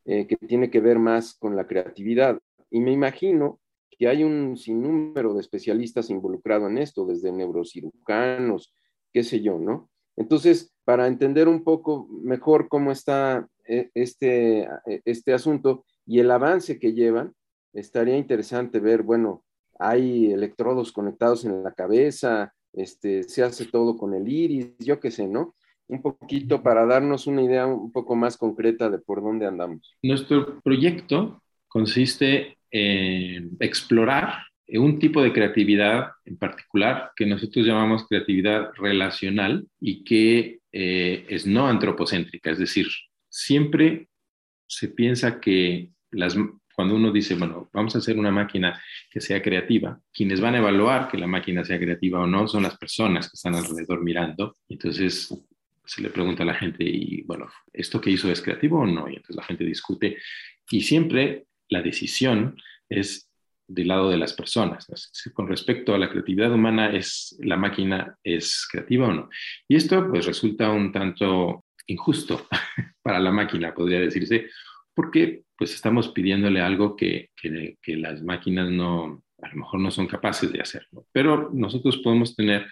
eh, 0.06 0.28
que 0.28 0.38
tiene 0.38 0.70
que 0.70 0.80
ver 0.80 0.98
más 0.98 1.34
con 1.34 1.56
la 1.56 1.68
creatividad 1.68 2.40
Y 2.70 2.80
me 2.80 2.92
imagino 2.92 3.60
que 3.92 4.08
hay 4.08 4.24
un 4.24 4.56
sinnúmero 4.58 5.34
de 5.34 5.42
especialistas 5.42 6.10
involucrados 6.10 6.70
en 6.70 6.78
esto, 6.78 7.06
desde 7.06 7.32
neurocirujanos, 7.32 8.74
qué 9.12 9.24
sé 9.24 9.42
yo, 9.42 9.60
¿no? 9.60 9.90
Entonces, 10.16 10.74
para 10.86 11.08
entender 11.08 11.48
un 11.48 11.64
poco 11.64 12.08
mejor 12.10 12.70
cómo 12.70 12.92
está 12.92 13.48
eh, 13.66 13.90
este, 13.94 14.62
eh, 14.86 15.02
este 15.06 15.34
asunto 15.34 15.86
y 16.06 16.20
el 16.20 16.32
avance 16.32 16.80
que 16.80 16.94
llevan, 16.94 17.34
estaría 17.74 18.18
interesante 18.18 18.80
ver, 18.80 19.04
bueno, 19.04 19.44
hay 19.80 20.32
electrodos 20.32 20.94
conectados 20.94 21.44
en 21.44 21.62
la 21.62 21.74
cabeza, 21.74 22.54
este, 22.76 23.24
se 23.24 23.44
hace 23.44 23.66
todo 23.66 23.98
con 23.98 24.14
el 24.14 24.28
iris, 24.28 24.74
yo 24.80 25.00
qué 25.00 25.12
sé, 25.12 25.28
¿no? 25.28 25.56
Un 25.88 26.02
poquito 26.02 26.64
para 26.64 26.86
darnos 26.86 27.28
una 27.28 27.44
idea 27.44 27.68
un 27.68 27.92
poco 27.92 28.16
más 28.16 28.38
concreta 28.38 28.90
de 28.90 29.00
por 29.00 29.22
dónde 29.22 29.46
andamos. 29.46 29.96
Nuestro 30.02 30.60
proyecto 30.62 31.42
consiste 31.68 32.58
en 32.72 33.56
explorar 33.60 34.46
un 34.68 34.98
tipo 35.00 35.22
de 35.22 35.32
creatividad 35.32 36.12
en 36.26 36.38
particular 36.38 37.12
que 37.16 37.26
nosotros 37.26 37.66
llamamos 37.66 38.08
creatividad 38.08 38.72
relacional 38.76 39.68
y 39.80 40.04
que 40.04 40.60
eh, 40.72 41.26
es 41.30 41.46
no 41.46 41.68
antropocéntrica, 41.68 42.52
es 42.52 42.58
decir, 42.58 42.88
siempre 43.30 44.10
se 44.68 44.88
piensa 44.90 45.40
que 45.40 45.92
las, 46.12 46.36
cuando 46.76 46.96
uno 46.96 47.12
dice, 47.12 47.36
bueno, 47.36 47.70
vamos 47.74 47.96
a 47.96 48.00
hacer 48.00 48.18
una 48.18 48.32
máquina 48.32 48.82
que 49.10 49.22
sea 49.22 49.42
creativa, 49.42 50.00
quienes 50.14 50.42
van 50.42 50.56
a 50.56 50.58
evaluar 50.58 51.08
que 51.08 51.18
la 51.18 51.28
máquina 51.28 51.64
sea 51.64 51.80
creativa 51.80 52.20
o 52.20 52.28
no 52.28 52.48
son 52.48 52.64
las 52.64 52.78
personas 52.78 53.30
que 53.30 53.36
están 53.36 53.56
alrededor 53.56 54.04
mirando. 54.04 54.58
Entonces 54.68 55.34
se 55.86 56.02
le 56.02 56.10
pregunta 56.10 56.44
a 56.44 56.46
la 56.46 56.56
gente, 56.56 56.84
y 56.84 57.22
bueno, 57.24 57.48
¿esto 57.72 58.02
que 58.02 58.10
hizo 58.10 58.30
es 58.30 58.42
creativo 58.42 58.80
o 58.80 58.86
no? 58.86 59.08
Y 59.08 59.16
entonces 59.16 59.36
la 59.36 59.44
gente 59.44 59.64
discute 59.64 60.18
y 60.70 60.82
siempre 60.82 61.46
la 61.70 61.82
decisión 61.82 62.58
es 62.90 63.30
del 63.68 63.88
lado 63.88 64.10
de 64.10 64.18
las 64.18 64.34
personas. 64.34 64.88
Con 65.34 65.48
respecto 65.48 65.96
a 65.96 65.98
la 65.98 66.10
creatividad 66.10 66.52
humana, 66.52 66.92
es 66.92 67.36
la 67.40 67.58
máquina 67.58 68.18
es 68.24 68.68
creativa 68.70 69.08
o 69.08 69.14
no. 69.14 69.30
Y 69.68 69.76
esto 69.76 70.08
pues 70.10 70.26
resulta 70.26 70.70
un 70.72 70.92
tanto 70.92 71.66
injusto 71.88 72.48
para 73.02 73.20
la 73.20 73.32
máquina, 73.32 73.74
podría 73.74 74.00
decirse, 74.00 74.50
porque 74.96 75.44
pues 75.58 75.74
estamos 75.74 76.10
pidiéndole 76.10 76.62
algo 76.62 76.96
que, 76.96 77.30
que, 77.36 77.98
las 77.98 78.24
máquinas 78.24 78.70
no, 78.70 79.24
a 79.42 79.50
lo 79.50 79.56
mejor 79.56 79.80
no 79.80 79.92
son 79.92 80.08
capaces 80.08 80.52
de 80.52 80.62
hacerlo. 80.62 81.06
Pero 81.12 81.50
nosotros 81.54 81.98
podemos 81.98 82.36
tener 82.36 82.66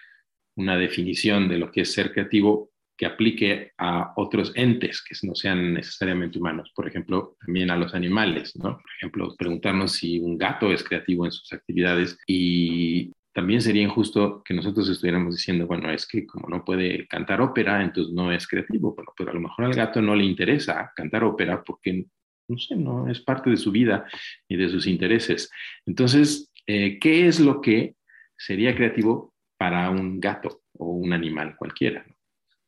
una 0.56 0.78
definición 0.78 1.48
de 1.48 1.58
lo 1.58 1.72
que 1.72 1.82
es 1.82 1.94
ser 1.94 2.12
creativo 2.12 2.72
que 2.96 3.06
aplique 3.06 3.72
a 3.78 4.14
otros 4.18 4.52
entes 4.56 5.04
que 5.04 5.16
no 5.26 5.34
sean 5.34 5.74
necesariamente 5.74 6.38
humanos, 6.38 6.72
por 6.76 6.88
ejemplo, 6.88 7.36
también 7.44 7.72
a 7.72 7.78
los 7.78 7.96
animales, 7.96 8.56
¿no? 8.56 8.78
Por 8.78 8.92
ejemplo, 8.98 9.36
preguntarnos 9.36 9.94
si 9.94 10.20
un 10.20 10.38
gato 10.38 10.72
es 10.72 10.84
creativo 10.84 11.26
en 11.26 11.32
sus 11.32 11.52
actividades 11.54 12.18
y 12.28 13.12
también 13.34 13.62
sería 13.62 13.82
injusto 13.82 14.44
que 14.46 14.54
nosotros 14.54 14.88
estuviéramos 14.90 15.36
diciendo, 15.36 15.66
bueno, 15.66 15.92
es 15.92 16.08
que 16.08 16.26
como 16.26 16.48
no 16.48 16.64
puede 16.64 17.08
cantar 17.08 17.42
ópera, 17.42 17.84
entonces 17.84 18.14
no 18.14 18.32
es 18.32 18.48
creativo, 18.48 18.94
bueno, 18.94 19.12
pero 19.18 19.32
a 19.32 19.34
lo 19.34 19.42
mejor 19.42 19.66
al 19.66 19.74
gato 19.74 20.02
no 20.02 20.16
le 20.16 20.24
interesa 20.24 20.92
cantar 20.96 21.24
ópera 21.24 21.64
porque, 21.64 22.06
no 22.48 22.58
sé, 22.58 22.76
no 22.76 23.10
es 23.10 23.20
parte 23.22 23.50
de 23.50 23.58
su 23.58 23.72
vida 23.72 24.06
y 24.48 24.56
de 24.56 24.70
sus 24.70 24.86
intereses. 24.86 25.50
Entonces, 25.86 26.52
eh, 26.68 27.00
¿qué 27.00 27.28
es 27.28 27.40
lo 27.40 27.60
que 27.60 27.96
sería 28.38 28.76
creativo 28.76 29.34
para 29.58 29.90
un 29.90 30.20
gato 30.20 30.62
o 30.74 30.92
un 30.92 31.12
animal 31.12 31.56
cualquiera? 31.58 32.06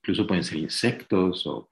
Incluso 0.02 0.26
pueden 0.26 0.44
ser 0.44 0.58
insectos 0.58 1.46
o, 1.46 1.70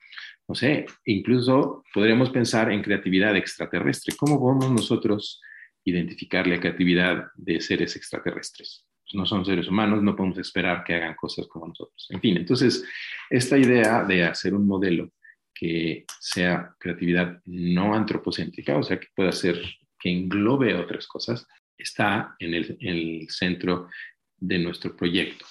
no 0.48 0.54
sé, 0.54 0.86
incluso 1.06 1.84
podríamos 1.92 2.30
pensar 2.30 2.72
en 2.72 2.84
creatividad 2.84 3.36
extraterrestre. 3.36 4.16
¿Cómo 4.16 4.40
podemos 4.40 4.72
nosotros 4.72 5.42
identificar 5.86 6.48
la 6.48 6.60
creatividad 6.60 7.28
de 7.36 7.60
seres 7.62 7.96
extraterrestres? 7.96 8.86
Pues 9.04 9.16
no 9.16 9.26
son 9.26 9.46
seres 9.46 9.68
humanos, 9.68 10.02
no 10.02 10.16
podemos 10.16 10.38
esperar 10.38 10.84
que 10.84 10.96
hagan 10.96 11.16
cosas 11.16 11.48
como 11.48 11.68
nosotros. 11.68 12.08
En 12.10 12.22
fin, 12.22 12.38
entonces, 12.38 12.86
esta 13.30 13.58
idea 13.58 14.04
de 14.04 14.24
hacer 14.24 14.54
un 14.54 14.66
modelo 14.66 15.12
que 15.54 16.06
sea 16.20 16.76
creatividad 16.80 17.42
no 17.46 17.94
antropocéntrica, 17.94 18.78
o 18.78 18.84
sea, 18.84 19.00
que 19.00 19.08
pueda 19.16 19.32
ser, 19.32 19.62
que 20.00 20.10
englobe 20.10 20.74
otras 20.76 21.08
cosas, 21.08 21.48
está 21.78 22.36
en 22.40 22.54
el, 22.54 22.78
en 22.80 22.96
el 22.96 23.30
centro 23.30 23.90
de 24.38 24.60
nuestro 24.60 24.96
proyecto. 24.96 25.46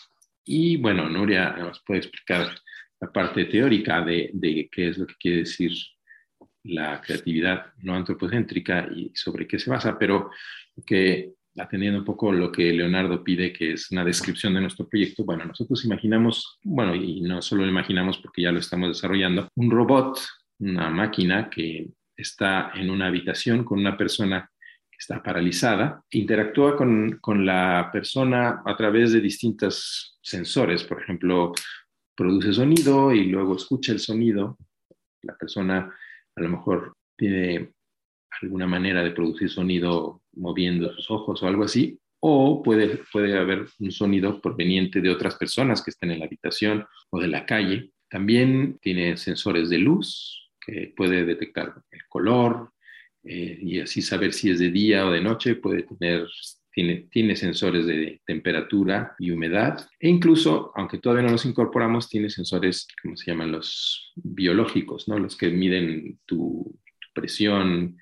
Y 0.45 0.77
bueno, 0.77 1.09
Nuria 1.09 1.51
nos 1.57 1.81
puede 1.85 2.01
explicar 2.01 2.55
la 3.01 3.13
parte 3.13 3.45
teórica 3.47 4.05
de, 4.05 4.31
de, 4.33 4.69
qué 4.71 4.89
es 4.89 4.99
lo 4.99 5.07
que 5.07 5.15
quiere 5.19 5.37
decir 5.39 5.73
la 6.65 7.01
creatividad 7.01 7.73
no 7.83 7.95
antropocéntrica 7.95 8.89
y 8.95 9.11
sobre 9.15 9.47
qué 9.47 9.59
se 9.59 9.71
basa, 9.71 9.99
pero 9.99 10.31
que 10.87 11.33
atendiendo 11.59 11.99
un 11.99 12.05
poco 12.05 12.33
lo 12.33 12.51
que 12.51 12.73
Leonardo 12.73 13.23
pide, 13.23 13.53
que 13.53 13.73
es 13.73 13.91
una 13.91 14.05
descripción 14.05 14.55
de 14.55 14.63
nuestro 14.63 14.89
proyecto, 14.89 15.25
bueno, 15.25 15.45
nosotros 15.45 15.85
imaginamos, 15.85 16.59
bueno, 16.63 16.95
y 16.95 17.21
no 17.21 17.43
solo 17.43 17.65
lo 17.65 17.71
imaginamos 17.71 18.19
porque 18.19 18.43
ya 18.43 18.53
lo 18.53 18.59
estamos 18.59 18.89
desarrollando, 18.89 19.49
un 19.57 19.71
robot, 19.71 20.19
una 20.61 20.89
máquina 20.89 21.51
que 21.51 21.89
está 22.17 22.73
en 22.75 22.91
una 22.91 23.07
habitación 23.09 23.65
con 23.65 23.81
una 23.81 23.97
persona 23.97 24.51
que 24.91 24.97
está 24.99 25.23
paralizada, 25.23 26.03
interactúa 26.11 26.77
con, 26.77 27.19
con 27.21 27.45
la 27.45 27.91
persona 27.93 28.63
a 28.65 28.77
través 28.77 29.13
de 29.13 29.21
distintos 29.21 30.19
sensores, 30.23 30.85
por 30.85 31.03
ejemplo, 31.03 31.53
produce 32.15 32.53
sonido 32.53 33.13
y 33.13 33.27
luego 33.27 33.57
escucha 33.57 33.93
el 33.93 33.99
sonido. 33.99 34.57
La 35.23 35.37
persona 35.37 35.93
a 36.37 36.41
lo 36.41 36.49
mejor 36.49 36.95
tiene 37.17 37.73
alguna 38.41 38.67
manera 38.67 39.03
de 39.03 39.11
producir 39.11 39.51
sonido 39.51 40.23
moviendo 40.35 40.93
sus 40.95 41.11
ojos 41.11 41.43
o 41.43 41.47
algo 41.47 41.65
así, 41.65 41.99
o 42.21 42.63
puede, 42.63 43.01
puede 43.13 43.37
haber 43.37 43.67
un 43.81 43.91
sonido 43.91 44.41
proveniente 44.41 45.01
de 45.01 45.11
otras 45.11 45.35
personas 45.35 45.83
que 45.83 45.91
estén 45.91 46.13
en 46.13 46.21
la 46.21 46.27
habitación 46.27 46.87
o 47.11 47.21
de 47.21 47.29
la 47.29 47.45
calle. 47.45 47.91
También 48.09 48.79
tiene 48.81 49.17
sensores 49.17 49.69
de 49.71 49.79
luz 49.79 50.51
que 50.61 50.93
puede 50.97 51.25
detectar 51.25 51.75
el 51.91 52.01
color 52.09 52.73
eh, 53.25 53.59
y 53.61 53.81
así 53.81 54.03
saber 54.03 54.33
si 54.33 54.51
es 54.51 54.61
de 54.61 54.71
día 54.71 55.07
o 55.07 55.11
de 55.11 55.21
noche. 55.21 55.57
Puede 55.57 55.83
tener 55.83 56.29
tiene, 56.73 57.37
sensores 57.37 57.87
de 57.87 58.21
temperatura 58.25 59.15
y 59.19 59.31
humedad 59.31 59.87
e 60.01 60.09
incluso, 60.09 60.73
aunque 60.75 60.99
todavía 60.99 61.25
no 61.25 61.33
los 61.33 61.45
incorporamos, 61.45 62.09
tiene 62.09 62.31
sensores, 62.31 62.87
¿cómo 63.03 63.17
se 63.17 63.31
llaman? 63.31 63.53
Los 63.53 64.13
biológicos, 64.17 65.07
¿no? 65.09 65.19
Los 65.19 65.37
que 65.37 65.51
miden 65.51 66.19
tu, 66.27 66.79
presión 67.15 67.99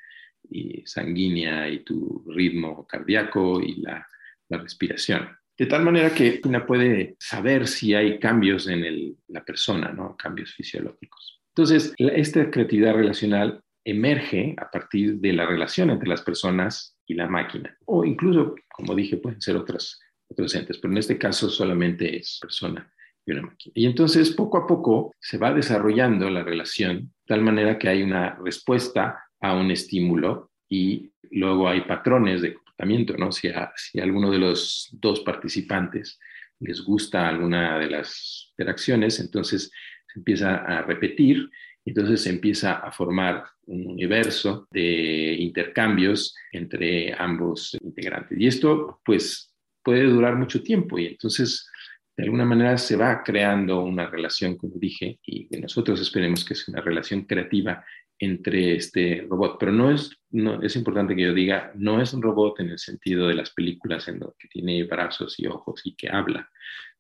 y 0.49 0.83
sanguínea 0.87 1.69
y 1.69 1.81
tu 1.81 2.25
ritmo 2.29 2.87
cardíaco 2.87 3.61
y 3.61 3.81
la, 3.81 4.07
respiración. 4.49 5.29
De 5.57 5.67
tal 5.67 5.85
manera 5.85 6.13
que 6.13 6.41
una 6.45 6.65
puede 6.65 7.17
saber 7.19 7.67
si 7.69 7.95
hay 7.95 8.19
cambios 8.19 8.69
en 8.69 9.17
la 9.29 9.45
persona, 9.45 9.93
¿no? 9.93 10.17
Cambios 10.17 10.55
fisiológicos. 10.55 11.41
Entonces, 11.55 11.93
esta 11.99 12.51
creatividad 12.51 12.95
relacional 12.95 13.63
emerge 13.85 14.55
a 14.59 14.71
partir 14.71 15.17
de 15.17 15.33
la 15.33 15.47
relación 15.47 15.91
entre 15.91 16.09
las 16.09 16.23
personas 16.23 16.97
y 17.11 17.15
la 17.15 17.27
máquina. 17.27 17.77
O 17.87 18.05
incluso, 18.05 18.55
como 18.69 18.95
dije, 18.95 19.17
pueden 19.17 19.41
ser 19.41 19.57
otras, 19.57 20.01
otros 20.29 20.55
entes, 20.55 20.79
pero 20.79 20.93
en 20.93 20.99
este 20.99 21.19
caso 21.19 21.51
solamente 21.51 22.17
es 22.17 22.39
persona 22.41 22.89
y 23.27 23.33
una 23.33 23.43
máquina. 23.43 23.73
Y 23.75 23.87
entonces, 23.87 24.31
poco 24.31 24.59
a 24.59 24.67
poco, 24.67 25.13
se 25.19 25.37
va 25.37 25.53
desarrollando 25.53 26.31
la 26.31 26.45
relación 26.45 26.99
de 26.99 27.27
tal 27.27 27.43
manera 27.43 27.79
que 27.79 27.89
hay 27.89 28.03
una 28.03 28.37
respuesta 28.37 29.25
a 29.41 29.55
un 29.55 29.73
estímulo 29.73 30.53
y 30.69 31.13
luego 31.33 31.69
hay 31.69 31.81
patrones 31.81 32.43
de 32.43 32.55
comportamiento, 32.55 33.17
¿no? 33.17 33.33
Si 33.33 33.51
si 33.77 33.99
a 33.99 34.05
alguno 34.05 34.31
de 34.31 34.39
los 34.39 34.89
dos 34.93 35.21
participantes 35.21 36.17
les 36.61 36.81
gusta 36.85 37.29
alguna 37.29 37.77
de 37.79 37.91
las 37.91 38.53
interacciones, 38.53 39.19
entonces 39.19 39.73
se 40.07 40.19
empieza 40.21 40.57
a 40.57 40.83
repetir 40.83 41.51
entonces 41.91 42.23
se 42.23 42.31
empieza 42.31 42.75
a 42.75 42.91
formar 42.91 43.45
un 43.67 43.87
universo 43.87 44.67
de 44.71 45.37
intercambios 45.39 46.35
entre 46.53 47.15
ambos 47.15 47.77
integrantes. 47.81 48.39
Y 48.39 48.47
esto 48.47 49.01
pues 49.05 49.55
puede 49.83 50.05
durar 50.05 50.37
mucho 50.37 50.63
tiempo 50.63 50.99
y 50.99 51.07
entonces 51.07 51.69
de 52.17 52.25
alguna 52.25 52.45
manera 52.45 52.77
se 52.77 52.97
va 52.97 53.23
creando 53.23 53.83
una 53.83 54.07
relación, 54.07 54.57
como 54.57 54.75
dije, 54.77 55.19
y 55.25 55.49
nosotros 55.59 56.01
esperemos 56.01 56.45
que 56.45 56.55
sea 56.55 56.73
una 56.73 56.83
relación 56.83 57.23
creativa 57.23 57.83
entre 58.19 58.77
este 58.77 59.27
robot. 59.29 59.57
Pero 59.59 59.73
no 59.73 59.91
es, 59.91 60.11
no, 60.31 60.63
es 60.63 60.77
importante 60.77 61.17
que 61.17 61.23
yo 61.23 61.33
diga, 61.33 61.73
no 61.75 62.01
es 62.01 62.13
un 62.13 62.21
robot 62.21 62.61
en 62.61 62.71
el 62.71 62.79
sentido 62.79 63.27
de 63.27 63.35
las 63.35 63.51
películas 63.51 64.07
en 64.09 64.21
que 64.39 64.49
tiene 64.49 64.85
brazos 64.85 65.41
y 65.41 65.47
ojos 65.47 65.81
y 65.85 65.95
que 65.97 66.11
habla, 66.11 66.49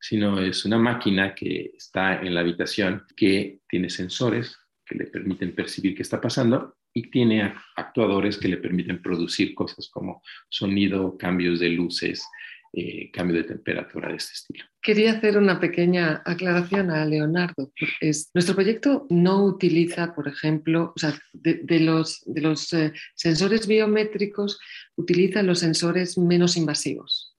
sino 0.00 0.40
es 0.40 0.64
una 0.64 0.78
máquina 0.78 1.34
que 1.34 1.72
está 1.76 2.20
en 2.22 2.34
la 2.34 2.40
habitación, 2.40 3.04
que 3.14 3.60
tiene 3.68 3.90
sensores 3.90 4.56
que 4.90 4.96
le 4.96 5.06
permiten 5.06 5.54
percibir 5.54 5.94
qué 5.94 6.02
está 6.02 6.20
pasando 6.20 6.76
y 6.92 7.10
tiene 7.10 7.54
actuadores 7.76 8.36
que 8.36 8.48
le 8.48 8.56
permiten 8.56 9.00
producir 9.00 9.54
cosas 9.54 9.88
como 9.88 10.20
sonido, 10.48 11.16
cambios 11.16 11.60
de 11.60 11.68
luces 11.68 12.24
eh, 12.72 13.10
cambio 13.12 13.36
de 13.36 13.42
temperatura 13.42 14.10
de 14.10 14.14
este 14.14 14.32
estilo. 14.32 14.64
Quería 14.80 15.14
hacer 15.14 15.36
una 15.36 15.58
pequeña 15.58 16.22
aclaración 16.24 16.92
a 16.92 17.04
Leonardo. 17.04 17.72
Es, 18.00 18.30
nuestro 18.32 18.54
proyecto 18.54 19.08
no 19.10 19.44
utiliza, 19.44 20.14
por 20.14 20.28
ejemplo, 20.28 20.92
o 20.94 20.98
sea, 20.98 21.18
de, 21.32 21.80
los, 21.80 22.22
de 22.26 22.40
los 22.40 22.72
eh, 22.72 22.92
sensores 23.16 23.66
biométricos, 23.66 24.60
utiliza 24.94 25.42
los 25.42 25.58
sensores 25.58 26.16
menos 26.16 26.56
invasivos. 26.56 27.36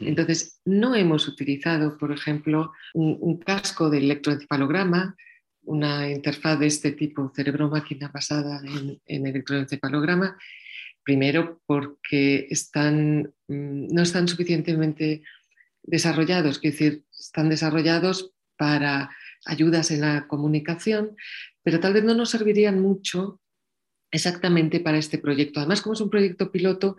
Entonces, 0.00 0.60
no 0.66 0.94
hemos 0.94 1.26
utilizado, 1.26 1.96
por 1.96 2.12
ejemplo, 2.12 2.72
un, 2.92 3.38
casco 3.38 3.88
de 3.88 3.98
electroencefalograma, 3.98 5.16
una 5.64 6.10
interfaz 6.10 6.58
de 6.58 6.66
este 6.66 6.92
tipo, 6.92 7.32
cerebro-máquina 7.34 8.10
basada 8.12 8.60
en, 8.64 9.00
en 9.06 9.26
electroencefalograma, 9.26 10.36
Primero 11.04 11.60
porque 11.66 12.46
están, 12.48 13.34
mm, 13.46 13.94
no 13.94 14.02
están 14.02 14.26
suficientemente 14.26 15.22
desarrollados, 15.82 16.56
es 16.56 16.72
decir, 16.72 17.04
están 17.12 17.50
desarrollados 17.50 18.32
para 18.56 19.10
ayudas 19.44 19.90
en 19.90 20.00
la 20.00 20.26
comunicación, 20.26 21.14
pero 21.62 21.78
tal 21.78 21.92
vez 21.92 22.04
no 22.04 22.14
nos 22.14 22.30
servirían 22.30 22.80
mucho 22.80 23.42
exactamente 24.10 24.80
para 24.80 24.96
este 24.96 25.18
proyecto. 25.18 25.60
Además, 25.60 25.82
como 25.82 25.92
es 25.92 26.00
un 26.00 26.08
proyecto 26.08 26.50
piloto, 26.50 26.96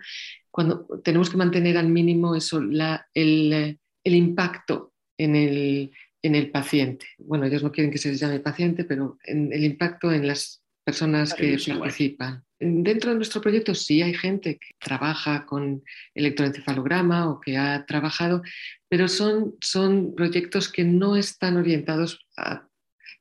cuando 0.52 0.86
tenemos 1.04 1.32
que 1.32 1.38
mantener 1.38 1.76
al 1.76 1.90
mínimo 1.90 2.36
eso, 2.36 2.60
el, 2.60 3.80
impacto 4.04 4.94
en 5.18 5.36
el, 5.36 5.92
en 6.26 6.36
el, 6.36 6.52
paciente. 6.52 7.06
Bueno, 7.18 7.46
ellos 7.46 7.64
no 7.64 7.72
quieren 7.72 7.92
que 7.92 7.98
se 7.98 8.10
les 8.10 8.20
llame 8.20 8.40
paciente, 8.40 8.84
pero 8.84 9.18
en 9.24 9.52
el 9.52 9.64
impacto 9.64 10.12
en 10.12 10.28
las 10.28 10.64
personas 10.84 11.34
que 11.34 11.58
participan. 11.80 12.44
Dentro 12.60 13.12
de 13.12 13.18
nuestro 13.18 13.42
proyecto 13.42 13.76
sí 13.76 14.02
hay 14.02 14.14
gente 14.14 14.58
que 14.58 14.68
trabaja 14.80 15.46
con 15.46 15.84
electroencefalograma 16.14 17.30
o 17.30 17.40
que 17.40 17.58
ha 17.58 17.86
trabajado, 17.86 18.44
pero 18.88 19.08
son, 19.08 19.56
son 19.60 20.16
proyectos 20.16 20.72
que 20.72 20.84
no 20.84 21.16
están 21.16 21.58
orientados 21.58 22.26
a, 22.38 22.68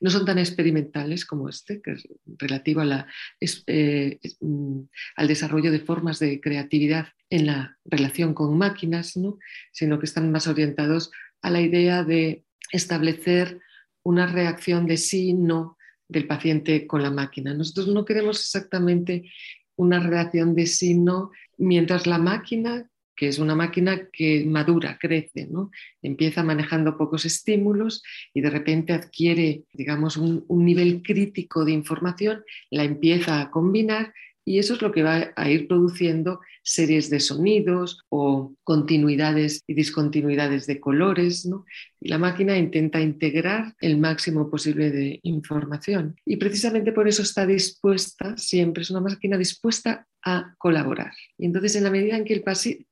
no 0.01 0.11
son 0.11 0.25
tan 0.27 0.39
experimentales 0.39 1.25
como 1.25 1.49
este, 1.49 1.81
que 1.81 1.93
es 1.93 2.07
relativo 2.27 2.83
a 2.83 2.85
la, 2.85 3.07
eh, 3.41 4.19
mm, 4.41 4.81
al 5.17 5.29
desarrollo 5.29 5.73
de 5.73 5.81
formas 5.81 6.19
de 6.19 6.41
creatividad 6.41 7.09
en 7.31 7.47
la 7.47 7.79
relación 7.85 8.35
con 8.35 8.57
máquinas, 8.57 9.17
¿no? 9.17 9.39
sino 9.73 9.99
que 9.99 10.07
están 10.07 10.31
más 10.31 10.47
orientados 10.47 11.11
a 11.43 11.51
la 11.51 11.61
idea 11.61 12.05
de 12.05 12.44
establecer 12.71 13.61
una 14.03 14.27
reacción 14.27 14.87
de 14.87 14.97
sí, 14.97 15.33
no, 15.33 15.77
del 16.09 16.27
paciente 16.27 16.87
con 16.87 17.03
la 17.03 17.11
máquina. 17.11 17.55
Nosotros 17.55 17.89
no 17.89 18.05
queremos 18.05 18.41
exactamente 18.41 19.31
una 19.77 20.01
relación 20.01 20.55
de 20.55 20.67
signo 20.67 21.31
mientras 21.57 22.07
la 22.07 22.19
máquina, 22.19 22.89
que 23.17 23.29
es 23.29 23.39
una 23.39 23.55
máquina 23.55 24.09
que 24.13 24.45
madura, 24.45 24.99
crece, 25.01 25.47
¿no? 25.47 25.71
empieza 26.03 26.43
manejando 26.43 26.97
pocos 26.97 27.25
estímulos 27.25 28.03
y 28.33 28.41
de 28.41 28.51
repente 28.51 28.93
adquiere, 28.93 29.65
digamos, 29.73 30.17
un 30.17 30.65
nivel 30.65 31.03
crítico 31.03 31.65
de 31.65 31.73
información, 31.73 32.45
la 32.71 32.85
empieza 32.85 33.41
a 33.41 33.51
combinar 33.51 34.13
y 34.45 34.59
eso 34.59 34.75
es 34.75 34.83
lo 34.83 34.93
que 34.93 35.03
va 35.03 35.33
a 35.35 35.51
ir 35.51 35.67
produciendo 35.67 36.41
series 36.63 37.09
de 37.09 37.21
sonidos 37.21 38.03
o 38.11 38.55
continuidades 38.63 39.63
y 39.67 39.75
discontinuidades 39.75 40.67
de 40.67 40.81
colores. 40.81 41.47
¿no? 41.47 41.65
Y 42.01 42.09
la 42.09 42.19
máquina 42.19 42.57
intenta 42.59 43.01
integrar 43.01 43.75
el 43.81 43.99
máximo 43.99 44.51
posible 44.51 44.91
de 44.91 45.21
información. 45.23 46.17
Y 46.27 46.37
precisamente 46.37 46.93
por 46.93 47.09
eso 47.09 47.23
está 47.23 47.47
dispuesta, 47.47 48.37
siempre 48.37 48.83
es 48.83 48.91
una 48.91 49.01
máquina 49.01 49.39
dispuesta 49.39 50.07
a 50.23 50.55
colaborar. 50.59 51.13
Y 51.39 51.47
entonces 51.47 51.77
en 51.77 51.85
la 51.85 51.91
medida 51.91 52.17
en 52.17 52.25
que 52.25 52.35
el 52.35 52.45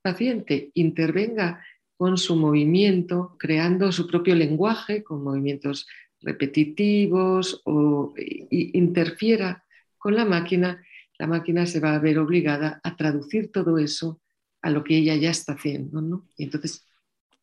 paciente 0.02 0.70
intervenga 0.74 1.62
con 1.96 2.16
su 2.16 2.34
movimiento, 2.34 3.36
creando 3.38 3.92
su 3.92 4.06
propio 4.06 4.34
lenguaje 4.34 5.02
con 5.02 5.22
movimientos 5.22 5.86
repetitivos 6.20 7.60
o 7.64 8.14
interfiera 8.50 9.64
con 9.98 10.16
la 10.16 10.24
máquina, 10.24 10.82
la 11.22 11.28
máquina 11.28 11.66
se 11.66 11.78
va 11.78 11.94
a 11.94 12.00
ver 12.00 12.18
obligada 12.18 12.80
a 12.82 12.96
traducir 12.96 13.52
todo 13.52 13.78
eso 13.78 14.20
a 14.60 14.70
lo 14.70 14.82
que 14.82 14.96
ella 14.96 15.14
ya 15.14 15.30
está 15.30 15.52
haciendo, 15.52 16.02
¿no? 16.02 16.26
Y 16.36 16.42
entonces 16.42 16.84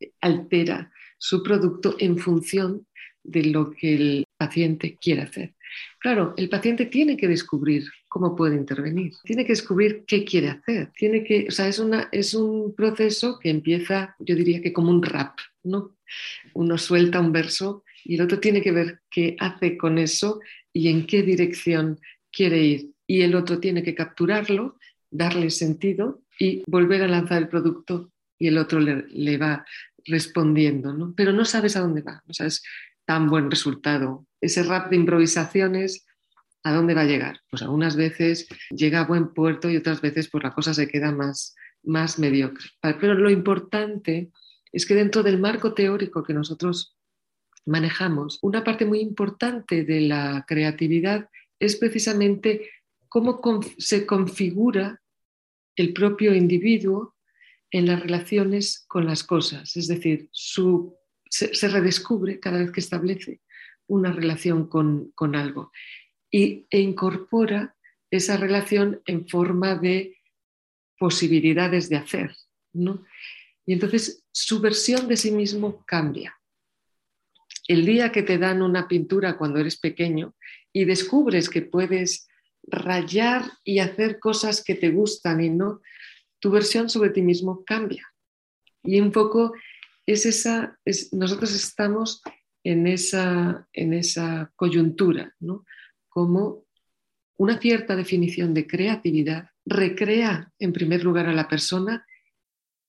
eh, 0.01 0.11
altera 0.19 0.91
su 1.17 1.41
producto 1.41 1.95
en 1.97 2.17
función 2.17 2.85
de 3.23 3.45
lo 3.45 3.71
que 3.71 3.95
el 3.95 4.25
paciente 4.35 4.97
quiere 4.99 5.21
hacer. 5.21 5.55
Claro, 5.97 6.33
el 6.35 6.49
paciente 6.49 6.87
tiene 6.87 7.15
que 7.15 7.29
descubrir 7.29 7.85
cómo 8.09 8.35
puede 8.35 8.57
intervenir, 8.57 9.13
tiene 9.23 9.45
que 9.45 9.53
descubrir 9.53 10.03
qué 10.05 10.25
quiere 10.25 10.49
hacer, 10.49 10.91
tiene 10.97 11.23
que, 11.23 11.45
o 11.47 11.51
sea, 11.51 11.69
es, 11.69 11.81
es 12.11 12.33
un 12.33 12.75
proceso 12.75 13.39
que 13.39 13.49
empieza, 13.49 14.13
yo 14.19 14.35
diría 14.35 14.61
que 14.61 14.73
como 14.73 14.89
un 14.89 15.03
rap, 15.03 15.39
¿no? 15.63 15.95
Uno 16.53 16.77
suelta 16.77 17.21
un 17.21 17.31
verso 17.31 17.85
y 18.03 18.15
el 18.15 18.23
otro 18.23 18.41
tiene 18.41 18.61
que 18.61 18.73
ver 18.73 18.99
qué 19.09 19.37
hace 19.39 19.77
con 19.77 19.97
eso 19.99 20.41
y 20.73 20.89
en 20.89 21.07
qué 21.07 21.23
dirección 21.23 21.97
quiere 22.29 22.61
ir 22.61 22.98
y 23.09 23.23
el 23.23 23.33
otro 23.33 23.59
tiene 23.59 23.81
que 23.81 23.95
capturarlo, 23.95 24.77
darle 25.09 25.49
sentido 25.49 26.21
y 26.37 26.61
volver 26.67 27.01
a 27.01 27.07
lanzar 27.07 27.39
el 27.39 27.47
producto 27.47 28.11
y 28.37 28.49
el 28.49 28.59
otro 28.59 28.79
le, 28.79 29.37
va 29.39 29.65
respondiendo, 30.05 30.93
¿no? 30.93 31.15
Pero 31.17 31.33
no 31.33 31.43
sabes 31.43 31.75
a 31.75 31.79
dónde 31.79 32.03
va, 32.03 32.21
no 32.27 32.33
sabes 32.35 32.61
tan 33.05 33.27
buen 33.27 33.49
resultado. 33.49 34.27
Ese 34.39 34.61
rap 34.61 34.91
de 34.91 34.97
improvisaciones, 34.97 36.05
¿a 36.63 36.71
dónde 36.71 36.93
va 36.93 37.01
a 37.01 37.05
llegar? 37.05 37.39
Pues 37.49 37.63
algunas 37.63 37.95
veces 37.95 38.47
llega 38.69 38.99
a 38.99 39.07
buen 39.07 39.33
puerto 39.33 39.71
y 39.71 39.77
otras 39.77 40.01
veces 40.01 40.29
pues 40.29 40.43
la 40.43 40.53
cosa 40.53 40.75
se 40.75 40.87
queda 40.87 41.11
más, 41.11 41.55
más 41.81 42.19
mediocre. 42.19 42.67
Pero 42.79 43.15
lo 43.15 43.31
importante 43.31 44.29
es 44.71 44.85
que 44.85 44.93
dentro 44.93 45.23
del 45.23 45.39
marco 45.39 45.73
teórico 45.73 46.21
que 46.21 46.35
nosotros 46.35 46.95
manejamos, 47.65 48.37
una 48.43 48.63
parte 48.63 48.85
muy 48.85 48.99
importante 48.99 49.83
de 49.83 50.01
la 50.01 50.45
creatividad 50.47 51.27
es 51.59 51.75
precisamente 51.75 52.69
cómo 53.09 53.41
se 53.77 54.05
configura 54.05 55.01
el 55.75 55.93
propio 55.93 56.35
individuo 56.35 57.15
en 57.71 57.87
las 57.87 57.99
relaciones 57.99 58.85
con 58.87 59.05
las 59.05 59.23
cosas, 59.23 59.75
es 59.75 59.87
decir, 59.87 60.29
se, 60.31 61.67
redescubre 61.67 62.39
cada 62.39 62.59
vez 62.59 62.71
que 62.71 62.79
establece 62.79 63.41
una 63.87 64.11
relación 64.11 64.67
con, 64.67 65.35
algo 65.35 65.71
y, 66.31 66.65
e 66.69 66.79
incorpora 66.79 67.75
esa 68.11 68.37
relación 68.37 69.01
en 69.05 69.27
forma 69.27 69.75
de 69.75 70.17
posibilidades 70.97 71.89
de 71.89 71.97
hacer. 71.97 72.35
Y 72.73 73.73
entonces 73.73 74.23
su 74.31 74.59
versión 74.59 75.07
de 75.07 75.17
sí 75.17 75.31
mismo 75.31 75.83
cambia. 75.85 76.35
El 77.67 77.85
día 77.85 78.11
que 78.11 78.23
te 78.23 78.37
dan 78.39 78.61
una 78.61 78.87
pintura 78.87 79.37
cuando 79.37 79.59
eres 79.59 79.77
pequeño 79.77 80.35
y 80.73 80.85
descubres 80.85 81.49
que 81.49 81.61
puedes 81.61 82.28
rayar 82.69 83.43
y 83.63 83.79
hacer 83.79 84.19
cosas 84.19 84.63
que 84.63 84.75
te 84.75 84.89
gustan 84.89 85.41
y 85.41 85.49
no, 85.49 85.81
tu 86.39 86.51
versión 86.51 86.89
sobre 86.89 87.09
ti 87.09 87.21
mismo 87.21 87.63
cambia. 87.65 88.07
Y 88.83 88.99
un 88.99 89.11
poco 89.11 89.53
es 90.05 90.25
esa, 90.25 90.79
nosotros 91.11 91.53
estamos 91.53 92.21
en 92.63 92.87
esa, 92.87 93.67
en 93.73 93.93
esa 93.93 94.51
coyuntura, 94.55 95.35
¿no? 95.39 95.65
Como 96.07 96.65
una 97.37 97.59
cierta 97.59 97.95
definición 97.95 98.53
de 98.53 98.67
creatividad 98.67 99.49
recrea 99.65 100.51
en 100.59 100.73
primer 100.73 101.03
lugar 101.03 101.27
a 101.27 101.33
la 101.33 101.47
persona 101.47 102.05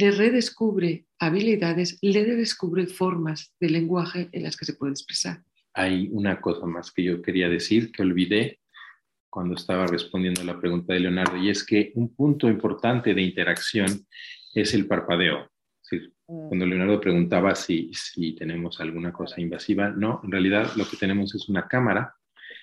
Le 0.00 0.10
redescubre 0.10 1.06
habilidades, 1.18 1.98
le 2.00 2.24
descubre 2.24 2.86
formas 2.86 3.54
de 3.60 3.68
lenguaje 3.68 4.28
en 4.32 4.44
las 4.44 4.56
que 4.56 4.64
se 4.64 4.74
puede 4.74 4.92
expresar. 4.92 5.42
Hay 5.74 6.08
una 6.10 6.40
cosa 6.40 6.66
más 6.66 6.90
que 6.90 7.04
yo 7.04 7.20
quería 7.20 7.48
decir 7.48 7.92
que 7.92 8.02
olvidé 8.02 8.60
cuando 9.28 9.54
estaba 9.54 9.86
respondiendo 9.86 10.40
a 10.40 10.44
la 10.44 10.58
pregunta 10.58 10.94
de 10.94 11.00
Leonardo, 11.00 11.36
y 11.36 11.50
es 11.50 11.64
que 11.64 11.92
un 11.94 12.14
punto 12.14 12.48
importante 12.48 13.14
de 13.14 13.22
interacción 13.22 14.06
es 14.54 14.74
el 14.74 14.86
parpadeo. 14.86 15.48
Mm. 16.28 16.46
cuando 16.48 16.66
Leonardo 16.66 17.00
preguntaba 17.00 17.56
si, 17.56 17.90
si 17.92 18.36
tenemos 18.36 18.80
alguna 18.80 19.12
cosa 19.12 19.40
invasiva, 19.40 19.90
no, 19.90 20.20
en 20.22 20.30
realidad 20.30 20.70
lo 20.76 20.88
que 20.88 20.96
tenemos 20.96 21.34
es 21.34 21.48
una 21.48 21.66
cámara 21.66 22.14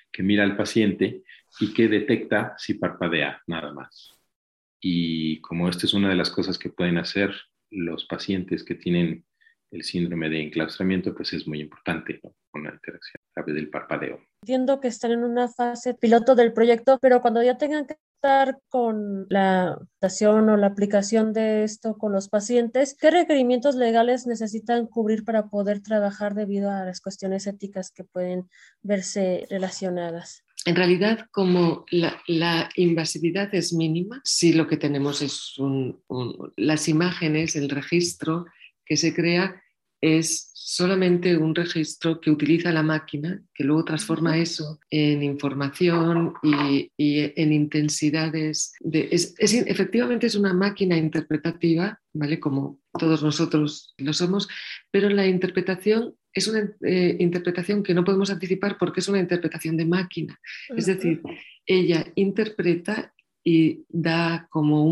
que 0.10 0.23
mira 0.23 0.43
al 0.43 0.56
paciente 0.56 1.23
y 1.60 1.73
que 1.73 1.89
detecta 1.89 2.56
si 2.58 2.76
parpadea, 2.76 3.41
nada 3.45 3.73
más. 3.73 4.16
Y 4.79 5.41
como 5.41 5.69
esta 5.69 5.85
es 5.85 5.93
una 5.93 6.09
de 6.09 6.15
las 6.15 6.29
cosas 6.29 6.57
que 6.57 6.69
pueden 6.69 6.97
hacer 6.97 7.33
los 7.69 8.05
pacientes 8.05 8.63
que 8.63 8.75
tienen 8.75 9.25
el 9.71 9.83
síndrome 9.83 10.29
de 10.29 10.41
enclaustramiento, 10.43 11.13
pues 11.13 11.33
es 11.33 11.47
muy 11.47 11.59
importante 11.59 12.21
con 12.51 12.63
la 12.63 12.71
interacción 12.71 13.21
a 13.21 13.33
través 13.33 13.55
del 13.55 13.69
parpadeo. 13.69 14.19
Entiendo 14.43 14.79
que 14.79 14.87
están 14.87 15.11
en 15.11 15.23
una 15.23 15.49
fase 15.49 15.93
piloto 15.93 16.35
del 16.35 16.53
proyecto, 16.53 16.99
pero 17.01 17.21
cuando 17.21 17.43
ya 17.43 17.57
tengan 17.57 17.85
que 17.85 17.97
estar 18.15 18.59
con 18.69 19.27
la 19.29 19.73
adaptación 19.73 20.49
o 20.49 20.57
la 20.57 20.67
aplicación 20.67 21.33
de 21.33 21.63
esto 21.63 21.97
con 21.97 22.13
los 22.13 22.29
pacientes, 22.29 22.95
¿qué 22.99 23.11
requerimientos 23.11 23.75
legales 23.75 24.25
necesitan 24.25 24.87
cubrir 24.87 25.23
para 25.23 25.47
poder 25.47 25.81
trabajar 25.81 26.33
debido 26.33 26.71
a 26.71 26.85
las 26.85 27.01
cuestiones 27.01 27.45
éticas 27.45 27.91
que 27.91 28.03
pueden 28.03 28.49
verse 28.81 29.45
relacionadas? 29.49 30.43
En 30.67 30.75
realidad, 30.75 31.30
como 31.32 31.86
la, 31.91 32.69
invasividad 32.75 33.56
es 33.56 33.71
mínima, 33.71 34.19
sí 34.25 34.51
lo 34.51 34.67
que 34.67 34.75
tenemos 34.75 35.21
es 35.21 35.56
las 36.58 36.89
imágenes, 36.89 37.56
el 37.56 37.69
registro 37.69 38.47
que 38.86 38.97
se 38.97 39.13
crea 39.13 39.63
es 40.01 40.51
solamente 40.53 41.38
un 41.38 41.56
registro 41.56 42.19
que 42.19 42.32
utiliza 42.32 42.73
la 42.73 42.84
máquina, 42.84 43.41
que 43.53 43.63
luego 43.63 43.86
transforma 43.86 44.38
eso 44.38 44.82
en 44.89 45.23
información 45.23 46.34
y, 46.43 46.91
en 46.97 47.53
intensidades. 47.53 48.73
De, 48.82 49.08
es, 49.10 49.36
efectivamente 49.39 50.27
es 50.27 50.36
una 50.36 50.53
máquina 50.53 50.97
interpretativa, 50.97 51.97
¿vale? 52.12 52.41
Como 52.41 52.82
todos 52.99 53.23
nosotros 53.23 53.95
lo 53.97 54.12
somos, 54.12 54.49
pero 54.91 55.10
la 55.10 55.27
interpretación 55.27 56.13
es 56.38 56.47
una 56.47 56.69
eh, 56.82 57.17
interpretación 57.19 57.82
que 57.82 57.93
no 57.93 58.04
podemos 58.04 58.30
anticipar 58.30 58.78
porque 58.78 59.00
es 59.00 59.08
una 59.08 59.19
interpretación 59.19 59.76
de 59.76 59.86
máquina. 59.86 60.39
Es 60.69 60.86
decir, 60.86 61.21
ella 61.65 62.06
interpreta 62.15 63.13
y 63.43 63.86
da 63.89 64.47
como 64.50 64.86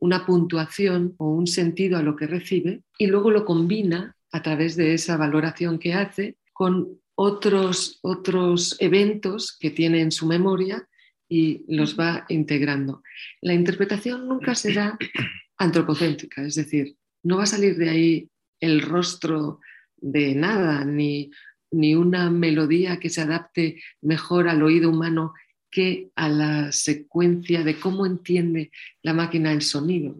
una 0.00 0.24
puntuación 0.26 1.14
o 1.18 1.30
un 1.30 1.46
sentido 1.46 1.98
a 1.98 2.02
lo 2.02 2.14
que 2.14 2.26
recibe 2.26 2.82
y 2.98 3.06
luego 3.06 3.30
lo 3.30 3.44
combina 3.44 4.16
a 4.30 4.42
través 4.42 4.76
de 4.76 4.94
esa 4.94 5.16
valoración 5.16 5.78
que 5.78 5.94
hace 5.94 6.36
con 6.52 7.00
otros, 7.14 7.98
otros 8.02 8.76
eventos 8.78 9.56
que 9.58 9.70
tiene 9.70 10.00
en 10.02 10.12
su 10.12 10.26
memoria 10.26 10.86
y 11.28 11.64
los 11.68 11.98
va 11.98 12.26
integrando. 12.28 13.02
La 13.40 13.54
interpretación 13.54 14.28
nunca 14.28 14.54
será 14.54 14.98
antropocéntrica, 15.56 16.42
es 16.42 16.54
decir, 16.54 16.96
no 17.22 17.38
va 17.38 17.44
a 17.44 17.46
salir 17.46 17.76
de 17.76 17.88
ahí 17.88 18.28
el 18.60 18.82
rostro 18.82 19.60
de 20.02 20.34
nada, 20.34 20.84
ni, 20.84 21.30
ni 21.70 21.94
una 21.94 22.28
melodía 22.28 22.98
que 23.00 23.08
se 23.08 23.22
adapte 23.22 23.80
mejor 24.02 24.48
al 24.48 24.62
oído 24.62 24.90
humano 24.90 25.32
que 25.70 26.10
a 26.16 26.28
la 26.28 26.70
secuencia 26.70 27.64
de 27.64 27.80
cómo 27.80 28.04
entiende 28.04 28.70
la 29.02 29.14
máquina 29.14 29.52
el 29.52 29.62
sonido. 29.62 30.14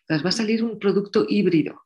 Entonces 0.00 0.24
va 0.24 0.30
a 0.30 0.32
salir 0.32 0.64
un 0.64 0.78
producto 0.80 1.24
híbrido 1.28 1.82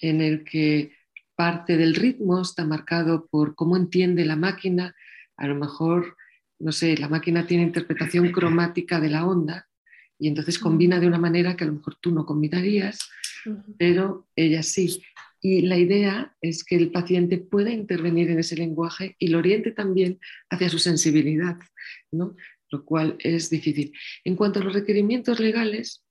en 0.00 0.20
el 0.20 0.42
que 0.42 0.92
parte 1.36 1.76
del 1.76 1.94
ritmo 1.94 2.42
está 2.42 2.64
marcado 2.64 3.28
por 3.30 3.54
cómo 3.54 3.76
entiende 3.76 4.24
la 4.24 4.36
máquina, 4.36 4.94
a 5.36 5.46
lo 5.46 5.54
mejor, 5.54 6.16
no 6.58 6.72
sé, 6.72 6.96
la 6.96 7.08
máquina 7.08 7.46
tiene 7.46 7.62
interpretación 7.62 8.32
cromática 8.32 9.00
de 9.00 9.10
la 9.10 9.24
onda 9.24 9.68
y 10.18 10.28
entonces 10.28 10.58
combina 10.58 11.00
de 11.00 11.06
una 11.06 11.18
manera 11.18 11.56
que 11.56 11.64
a 11.64 11.66
lo 11.68 11.74
mejor 11.74 11.96
tú 12.00 12.10
no 12.10 12.26
combinarías, 12.26 13.10
pero 13.78 14.28
ella 14.36 14.62
sí. 14.62 15.02
Y 15.40 15.62
la 15.62 15.78
idea 15.78 16.36
es 16.40 16.64
que 16.64 16.76
el 16.76 16.90
paciente 16.90 17.38
pueda 17.38 17.70
intervenir 17.70 18.30
en 18.30 18.38
ese 18.38 18.56
lenguaje 18.56 19.16
y 19.18 19.28
lo 19.28 19.38
oriente 19.38 19.70
también 19.72 20.18
hacia 20.50 20.68
su 20.68 20.78
sensibilidad, 20.78 21.58
¿no? 22.12 22.36
lo 22.70 22.84
cual 22.84 23.16
es 23.18 23.50
difícil. 23.50 23.92
En 24.24 24.36
cuanto 24.36 24.60
a 24.60 24.64
los 24.64 24.74
requerimientos 24.74 25.40
legales, 25.40 26.04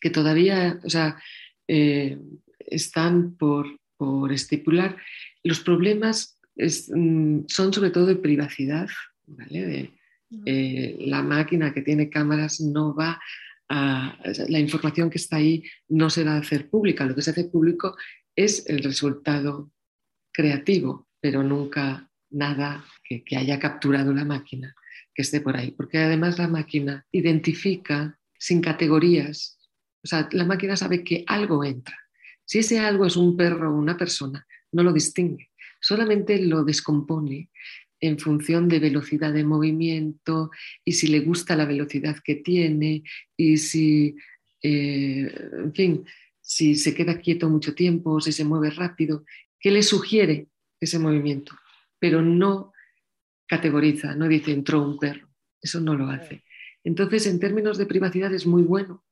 que 0.00 0.10
todavía 0.10 0.80
o 0.84 0.90
sea, 0.90 1.20
eh, 1.66 2.18
están 2.58 3.36
por, 3.36 3.78
por, 3.96 4.32
estipular, 4.32 4.96
los 5.42 5.60
problemas 5.60 6.38
mm, 6.56 7.40
son 7.48 7.72
sobre 7.72 7.90
todo 7.90 8.06
de 8.06 8.16
privacidad, 8.16 8.88
¿vale? 9.26 9.92
Eh, 10.44 10.96
la 11.00 11.22
máquina 11.22 11.72
que 11.72 11.80
tiene 11.80 12.10
cámaras 12.10 12.60
no 12.60 12.94
va 12.94 13.18
a, 13.70 14.18
la 14.48 14.58
información 14.58 15.08
que 15.08 15.16
está 15.18 15.36
ahí 15.36 15.62
no 15.88 16.10
se 16.10 16.24
va 16.24 16.34
a 16.34 16.38
hacer 16.38 16.68
pública, 16.68 17.06
lo 17.06 17.14
que 17.14 17.22
se 17.22 17.30
hace 17.30 17.44
público 17.44 17.96
es 18.38 18.64
el 18.68 18.84
resultado 18.84 19.72
creativo, 20.32 21.08
pero 21.20 21.42
nunca 21.42 22.08
nada 22.30 22.84
que, 23.02 23.24
haya 23.36 23.58
capturado 23.58 24.12
la 24.14 24.24
máquina 24.24 24.76
que 25.12 25.22
esté 25.22 25.40
por 25.40 25.56
ahí, 25.56 25.72
porque 25.72 25.98
además 25.98 26.38
la 26.38 26.46
máquina 26.46 27.04
identifica 27.10 28.16
sin 28.38 28.60
categorías, 28.60 29.58
o 30.04 30.06
sea, 30.06 30.28
la 30.30 30.44
máquina 30.44 30.76
sabe 30.76 31.02
que 31.02 31.24
algo 31.26 31.64
entra. 31.64 31.98
Si 32.44 32.60
ese 32.60 32.78
algo 32.78 33.06
es 33.06 33.16
un 33.16 33.36
perro 33.36 33.74
o 33.74 33.76
una 33.76 33.96
persona, 33.96 34.46
no 34.70 34.84
lo 34.84 34.92
distingue, 34.92 35.50
solamente 35.80 36.40
lo 36.40 36.62
descompone 36.62 37.50
en 37.98 38.20
función 38.20 38.68
de 38.68 38.78
velocidad 38.78 39.32
de 39.32 39.42
movimiento 39.42 40.52
y 40.84 40.92
si 40.92 41.08
le 41.08 41.20
gusta 41.20 41.56
la 41.56 41.64
velocidad 41.64 42.16
que 42.22 42.36
tiene 42.36 43.02
y 43.36 43.56
si, 43.56 44.14
eh, 44.62 45.28
en 45.54 45.74
fin, 45.74 46.04
si 46.48 46.76
se 46.76 46.94
queda 46.94 47.20
quieto 47.20 47.50
mucho 47.50 47.74
tiempo 47.74 48.22
si 48.22 48.32
se 48.32 48.42
mueve 48.42 48.70
rápido, 48.70 49.26
¿qué 49.60 49.70
le 49.70 49.82
sugiere 49.82 50.48
ese 50.80 50.98
movimiento? 50.98 51.52
Pero 51.98 52.22
no 52.22 52.72
categoriza, 53.46 54.14
no 54.14 54.26
dice 54.26 54.52
entró 54.52 54.82
un 54.82 54.98
perro, 54.98 55.28
eso 55.60 55.78
no 55.78 55.94
lo 55.94 56.06
hace. 56.06 56.42
Entonces, 56.84 57.26
en 57.26 57.38
términos 57.38 57.76
de 57.76 57.84
privacidad 57.84 58.32
es 58.32 58.46
muy 58.46 58.62
bueno, 58.62 59.04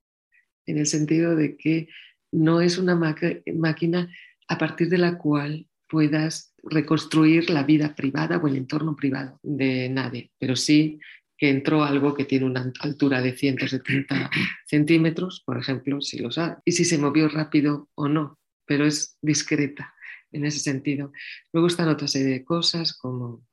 en 0.64 0.78
el 0.78 0.86
sentido 0.86 1.36
de 1.36 1.58
que 1.58 1.88
no 2.32 2.62
es 2.62 2.78
una 2.78 2.94
máquina 2.96 4.10
a 4.48 4.56
partir 4.56 4.88
de 4.88 4.98
la 4.98 5.18
cual 5.18 5.68
puedas 5.88 6.54
reconstruir 6.62 7.50
la 7.50 7.64
vida 7.64 7.94
privada 7.94 8.38
o 8.38 8.48
el 8.48 8.56
entorno 8.56 8.96
privado 8.96 9.38
de 9.42 9.90
nadie, 9.90 10.30
pero 10.38 10.56
sí 10.56 11.00
que 11.38 11.50
entró 11.50 11.84
algo 11.84 12.14
que 12.14 12.24
tiene 12.24 12.46
una 12.46 12.72
altura 12.80 13.20
de 13.20 13.36
170 13.36 14.30
centímetros, 14.66 15.42
por 15.44 15.58
ejemplo, 15.58 16.00
si 16.00 16.18
lo 16.18 16.30
sabe, 16.30 16.56
y 16.64 16.72
si 16.72 16.84
se 16.84 16.98
movió 16.98 17.28
rápido 17.28 17.88
o 17.94 18.08
no, 18.08 18.38
pero 18.64 18.86
es 18.86 19.18
discreta 19.20 19.94
en 20.32 20.44
ese 20.44 20.60
sentido. 20.60 21.12
Luego 21.52 21.68
están 21.68 21.88
otra 21.88 22.08
serie 22.08 22.28
de 22.28 22.44
cosas 22.44 22.94
como 22.94 23.44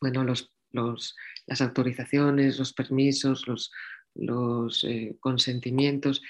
bueno, 0.00 0.24
los, 0.24 0.52
las 1.46 1.60
autorizaciones, 1.60 2.58
los 2.58 2.72
permisos, 2.72 3.46
los, 4.14 4.84
eh, 4.84 5.16
consentimientos. 5.20 6.22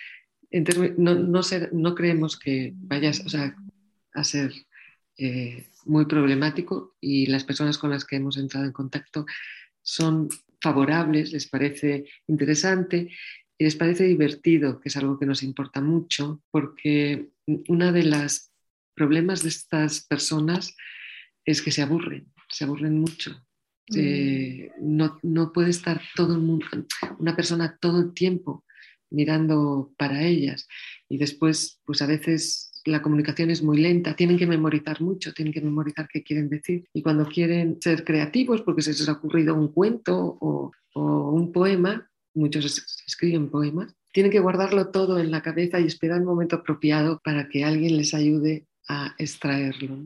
No, 0.96 1.14
no, 1.14 1.40
no, 1.72 1.94
creemos 1.94 2.38
que 2.38 2.72
vaya 2.74 3.10
a 4.14 4.24
ser 4.24 4.52
eh, 5.18 5.68
muy 5.84 6.06
problemático 6.06 6.96
y 7.00 7.26
las 7.26 7.44
personas 7.44 7.78
con 7.78 7.90
las 7.90 8.04
que 8.04 8.16
hemos 8.16 8.36
entrado 8.36 8.66
en 8.66 8.72
contacto 8.72 9.26
son 9.82 10.28
favorables, 10.66 11.32
les 11.32 11.46
parece 11.46 12.04
interesante 12.26 13.08
y 13.56 13.64
les 13.64 13.76
parece 13.76 14.04
divertido, 14.04 14.80
que 14.80 14.88
es 14.88 14.96
algo 14.96 15.16
que 15.16 15.26
nos 15.30 15.44
importa 15.44 15.80
mucho, 15.80 16.42
porque 16.50 17.30
uno 17.68 17.92
de 17.92 18.02
los 18.02 18.50
problemas 18.96 19.42
de 19.44 19.50
estas 19.50 20.04
personas 20.06 20.74
es 21.44 21.62
que 21.62 21.70
se 21.70 21.82
aburren, 21.82 22.32
se 22.48 22.64
aburren 22.64 22.98
mucho. 22.98 23.30
Mm. 23.88 24.96
no, 24.98 25.20
no, 25.22 25.52
puede 25.52 25.70
estar 25.70 26.02
todo 26.16 26.34
el 26.34 26.40
mundo, 26.40 26.66
una 27.20 27.36
persona 27.36 27.78
todo 27.80 28.00
el 28.00 28.14
tiempo 28.14 28.64
mirando 29.10 29.92
para 29.96 30.24
ellas 30.24 30.66
y 31.08 31.18
después, 31.18 31.80
pues 31.84 32.02
a 32.02 32.08
veces 32.08 32.72
la 32.86 33.02
comunicación 33.02 33.50
es 33.50 33.62
muy 33.62 33.78
lenta, 33.78 34.14
tienen 34.14 34.38
que 34.38 34.46
memorizar 34.46 35.00
mucho, 35.00 35.32
tienen 35.32 35.52
que 35.52 35.60
memorizar 35.60 36.08
qué 36.08 36.22
quieren 36.22 36.48
decir. 36.48 36.84
Y 36.92 37.02
cuando 37.02 37.26
quieren 37.26 37.78
ser 37.80 38.04
creativos, 38.04 38.62
porque 38.62 38.82
se 38.82 38.90
les 38.90 39.08
ha 39.08 39.12
ocurrido 39.12 39.54
un 39.54 39.68
cuento 39.68 40.38
o, 40.40 40.72
un 40.94 41.52
poema, 41.52 42.10
muchos 42.34 43.02
escriben 43.06 43.50
poemas, 43.50 43.94
tienen 44.12 44.32
que 44.32 44.40
guardarlo 44.40 44.90
todo 44.90 45.18
en 45.18 45.30
la 45.30 45.42
cabeza 45.42 45.78
y 45.78 45.86
esperar 45.86 46.18
el 46.18 46.24
momento 46.24 46.56
apropiado 46.56 47.20
para 47.22 47.50
que 47.50 47.64
alguien 47.64 47.98
les 47.98 48.14
ayude 48.14 48.66
a 48.88 49.14
extraerlo. 49.18 49.98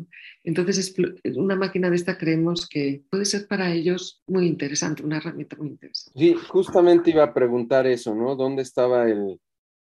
Entonces, 0.43 0.95
una 1.37 1.55
máquina 1.55 1.91
de 1.91 1.97
esta 1.97 2.19
creemos 2.19 2.67
que 2.69 3.05
puede 3.09 3.25
ser 3.25 3.47
para 3.47 3.73
ellos 3.73 4.23
muy 4.27 4.47
interesante, 4.47 5.05
una 5.05 5.19
herramienta 5.19 5.57
muy 5.57 5.69
interesante. 5.69 6.19
Sí, 6.19 6.35
justamente 6.49 7.11
iba 7.11 7.23
a 7.23 7.35
preguntar 7.35 7.87
eso, 7.87 8.15
¿no? 8.15 8.35
¿Dónde 8.35 8.63
estaba 8.63 9.09
el, 9.09 9.39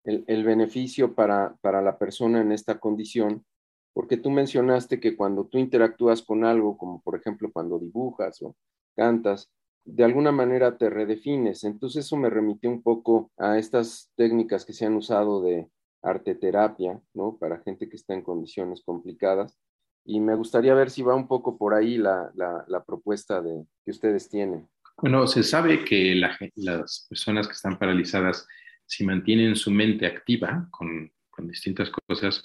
el, 0.07 0.45
beneficio 0.45 1.15
para, 1.15 1.57
para 1.61 1.83
la 1.83 1.99
persona 1.99 2.41
en 2.41 2.53
esta 2.53 2.79
condición, 2.79 3.45
porque 3.93 4.17
tú 4.17 4.31
mencionaste 4.31 5.01
que 5.01 5.17
cuando 5.17 5.47
tú 5.47 5.59
interactúas 5.59 6.23
con 6.23 6.45
algo, 6.45 6.79
como 6.79 7.03
por 7.03 7.17
ejemplo 7.17 7.51
cuando 7.53 7.79
dibujas 7.79 8.41
o 8.43 8.57
cantas, 8.95 9.51
de 9.85 10.05
alguna 10.05 10.33
manera 10.33 10.77
te 10.77 10.91
redefines. 10.91 11.65
Entonces 11.65 12.05
eso 12.05 12.17
me 12.17 12.31
remitió 12.31 12.71
un 12.71 12.83
poco 12.83 13.31
a 13.37 13.59
estas 13.59 14.11
técnicas 14.17 14.65
que 14.65 14.73
se 14.73 14.85
han 14.85 14.95
usado 14.95 15.43
de 15.43 15.69
arteterapia, 16.03 17.01
¿no? 17.15 17.37
Para 17.39 17.63
gente 17.63 17.89
que 17.89 17.97
está 17.97 18.15
en 18.15 18.23
condiciones 18.23 18.83
complicadas. 18.85 19.59
Y 20.05 20.21
me 20.21 20.35
gustaría 20.35 20.75
ver 20.75 20.91
si 20.91 21.03
va 21.03 21.15
un 21.15 21.27
poco 21.27 21.57
por 21.57 21.75
ahí 21.75 21.99
la, 21.99 22.31
la, 22.35 22.85
propuesta 22.85 23.41
de, 23.41 23.65
que 23.85 23.91
ustedes 23.91 24.29
tienen. 24.29 24.69
Bueno, 24.99 25.27
se 25.27 25.43
sabe 25.43 25.85
que 25.85 26.15
las 26.15 27.07
personas 27.09 27.49
que 27.49 27.55
están 27.55 27.77
paralizadas, 27.77 28.47
si 28.87 29.05
mantienen 29.05 29.57
su 29.57 29.71
mente 29.71 30.07
activa 30.07 30.69
con, 30.71 31.13
distintas 31.39 31.91
cosas, 31.91 32.43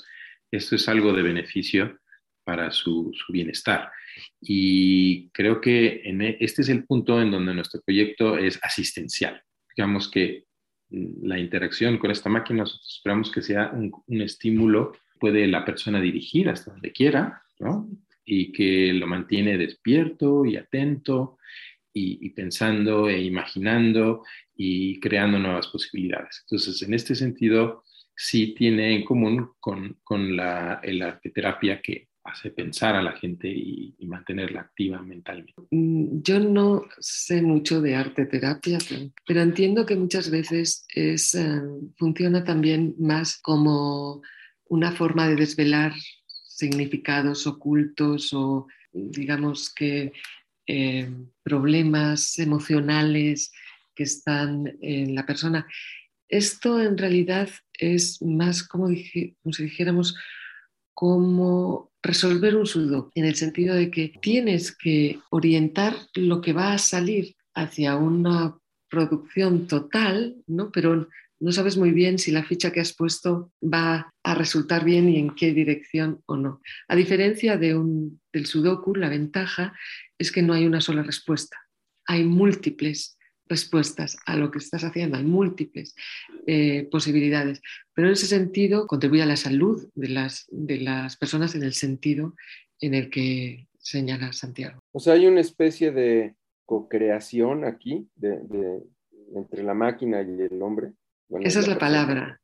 esto 0.51 0.75
es 0.75 0.89
algo 0.89 1.13
de 1.13 1.21
beneficio 1.21 1.97
para 2.43 2.71
su, 2.71 3.13
bienestar. 3.29 3.89
Y 4.41 5.29
creo 5.29 5.61
que 5.61 6.01
e, 6.03 6.37
este 6.41 6.63
es 6.63 6.69
el 6.69 6.83
punto 6.83 7.21
en 7.21 7.31
donde 7.31 7.53
nuestro 7.53 7.79
proyecto 7.85 8.37
es 8.37 8.59
asistencial. 8.61 9.41
Digamos 9.77 10.11
que 10.11 10.43
mm, 10.89 11.25
la 11.25 11.39
interacción 11.39 11.97
con 11.99 12.11
esta 12.11 12.27
máquina, 12.29 12.63
nosotros 12.63 12.95
esperamos 12.97 13.31
que 13.31 13.41
sea 13.41 13.71
un, 13.71 13.93
un 14.07 14.21
estímulo, 14.21 14.91
puede 15.21 15.47
la 15.47 15.63
persona 15.63 16.01
dirigir 16.01 16.49
hasta 16.49 16.71
donde 16.71 16.91
quiera, 16.91 17.43
¿no? 17.59 17.87
Y 18.25 18.51
que 18.51 18.91
lo 18.91 19.07
mantiene 19.07 19.57
despierto 19.57 20.45
y 20.45 20.57
atento 20.57 21.37
y, 21.93 22.29
pensando 22.31 23.09
e 23.09 23.21
imaginando 23.21 24.23
y 24.55 24.99
creando 24.99 25.39
nuevas 25.39 25.67
posibilidades. 25.67 26.43
Entonces, 26.45 26.81
en 26.81 26.93
este 26.93 27.15
sentido, 27.15 27.83
sí 28.15 28.53
tiene 28.53 28.95
en 28.95 29.03
común 29.03 29.51
con, 29.59 29.97
con 30.03 30.35
la, 30.35 30.81
la 30.83 31.07
arteterapia 31.07 31.81
que 31.81 32.09
hace 32.23 32.51
pensar 32.51 32.95
a 32.95 33.01
la 33.01 33.13
gente 33.13 33.47
y, 33.47 33.95
mantenerla 34.05 34.61
activa 34.61 35.01
mentalmente. 35.01 35.53
Mm, 35.71 36.21
yo 36.21 36.39
no 36.39 36.83
sé 36.99 37.41
mucho 37.41 37.81
de 37.81 37.95
arte 37.95 38.25
terapia, 38.25 38.77
pero 39.25 39.41
entiendo 39.41 39.85
que 39.85 39.95
muchas 39.95 40.29
veces 40.29 40.85
es, 40.93 41.33
eh, 41.35 41.61
funciona 41.95 42.43
también 42.43 42.93
más 42.99 43.37
como 43.41 44.21
una 44.65 44.91
forma 44.91 45.29
de 45.29 45.37
desvelar 45.37 45.93
significados 46.45 47.47
ocultos 47.47 48.33
o 48.33 48.67
digamos 48.91 49.73
que 49.73 50.11
eh, 50.67 51.09
problemas 51.43 52.37
emocionales 52.39 53.51
que 53.95 54.03
están 54.03 54.77
en 54.81 55.15
la 55.15 55.25
persona. 55.25 55.67
Esto 56.29 56.81
en 56.81 56.97
realidad 56.97 57.49
es 57.73 58.21
más 58.21 58.63
como, 58.63 58.87
si 58.89 59.35
dijéramos 59.43 60.15
como 60.93 61.91
resolver 62.01 62.55
un 62.55 62.65
sudo, 62.65 63.11
en 63.15 63.25
el 63.25 63.35
sentido 63.35 63.75
de 63.75 63.91
que 63.91 64.13
tienes 64.21 64.75
que 64.75 65.19
orientar 65.29 65.95
lo 66.15 66.41
que 66.41 66.53
va 66.53 66.73
a 66.73 66.77
salir 66.77 67.35
hacia 67.53 67.95
una 67.95 68.57
producción 68.89 69.67
total, 69.67 70.35
¿no? 70.47 70.71
pero 70.71 71.07
no 71.41 71.51
sabes 71.51 71.75
muy 71.75 71.91
bien 71.91 72.19
si 72.19 72.31
la 72.31 72.43
ficha 72.43 72.71
que 72.71 72.79
has 72.79 72.93
puesto 72.93 73.51
va 73.61 74.13
a 74.23 74.35
resultar 74.35 74.85
bien 74.85 75.09
y 75.09 75.17
en 75.17 75.35
qué 75.35 75.53
dirección 75.53 76.21
o 76.27 76.37
no. 76.37 76.61
A 76.87 76.95
diferencia 76.95 77.57
de 77.57 77.75
un, 77.75 78.21
del 78.31 78.45
sudoku, 78.45 78.95
la 78.95 79.09
ventaja 79.09 79.73
es 80.17 80.31
que 80.31 80.43
no 80.43 80.53
hay 80.53 80.65
una 80.65 80.81
sola 80.81 81.01
respuesta, 81.01 81.57
hay 82.05 82.23
múltiples 82.23 83.17
respuestas 83.47 84.17
a 84.25 84.37
lo 84.37 84.51
que 84.51 84.59
estás 84.59 84.83
haciendo, 84.83 85.17
hay 85.17 85.25
múltiples 85.25 85.95
eh, 86.47 86.87
posibilidades, 86.89 87.61
pero 87.93 88.07
en 88.07 88.13
ese 88.13 88.27
sentido 88.27 88.87
contribuye 88.87 89.23
a 89.23 89.25
la 89.25 89.35
salud 89.35 89.89
de 89.95 90.09
las, 90.09 90.45
de 90.51 90.79
las 90.79 91.17
personas 91.17 91.55
en 91.55 91.63
el 91.63 91.73
sentido 91.73 92.35
en 92.79 92.93
el 92.93 93.09
que 93.09 93.67
señala 93.77 94.31
Santiago. 94.31 94.79
O 94.93 94.99
sea, 94.99 95.13
hay 95.13 95.25
una 95.25 95.41
especie 95.41 95.91
de 95.91 96.35
co-creación 96.65 97.65
aquí 97.65 98.07
de, 98.15 98.39
entre 99.35 99.63
la 99.63 99.73
máquina 99.73 100.21
y 100.21 100.41
el 100.41 100.61
hombre. 100.61 100.93
Esa 101.39 101.59
es 101.59 101.67
la, 101.67 101.77
palabra. 101.77 102.41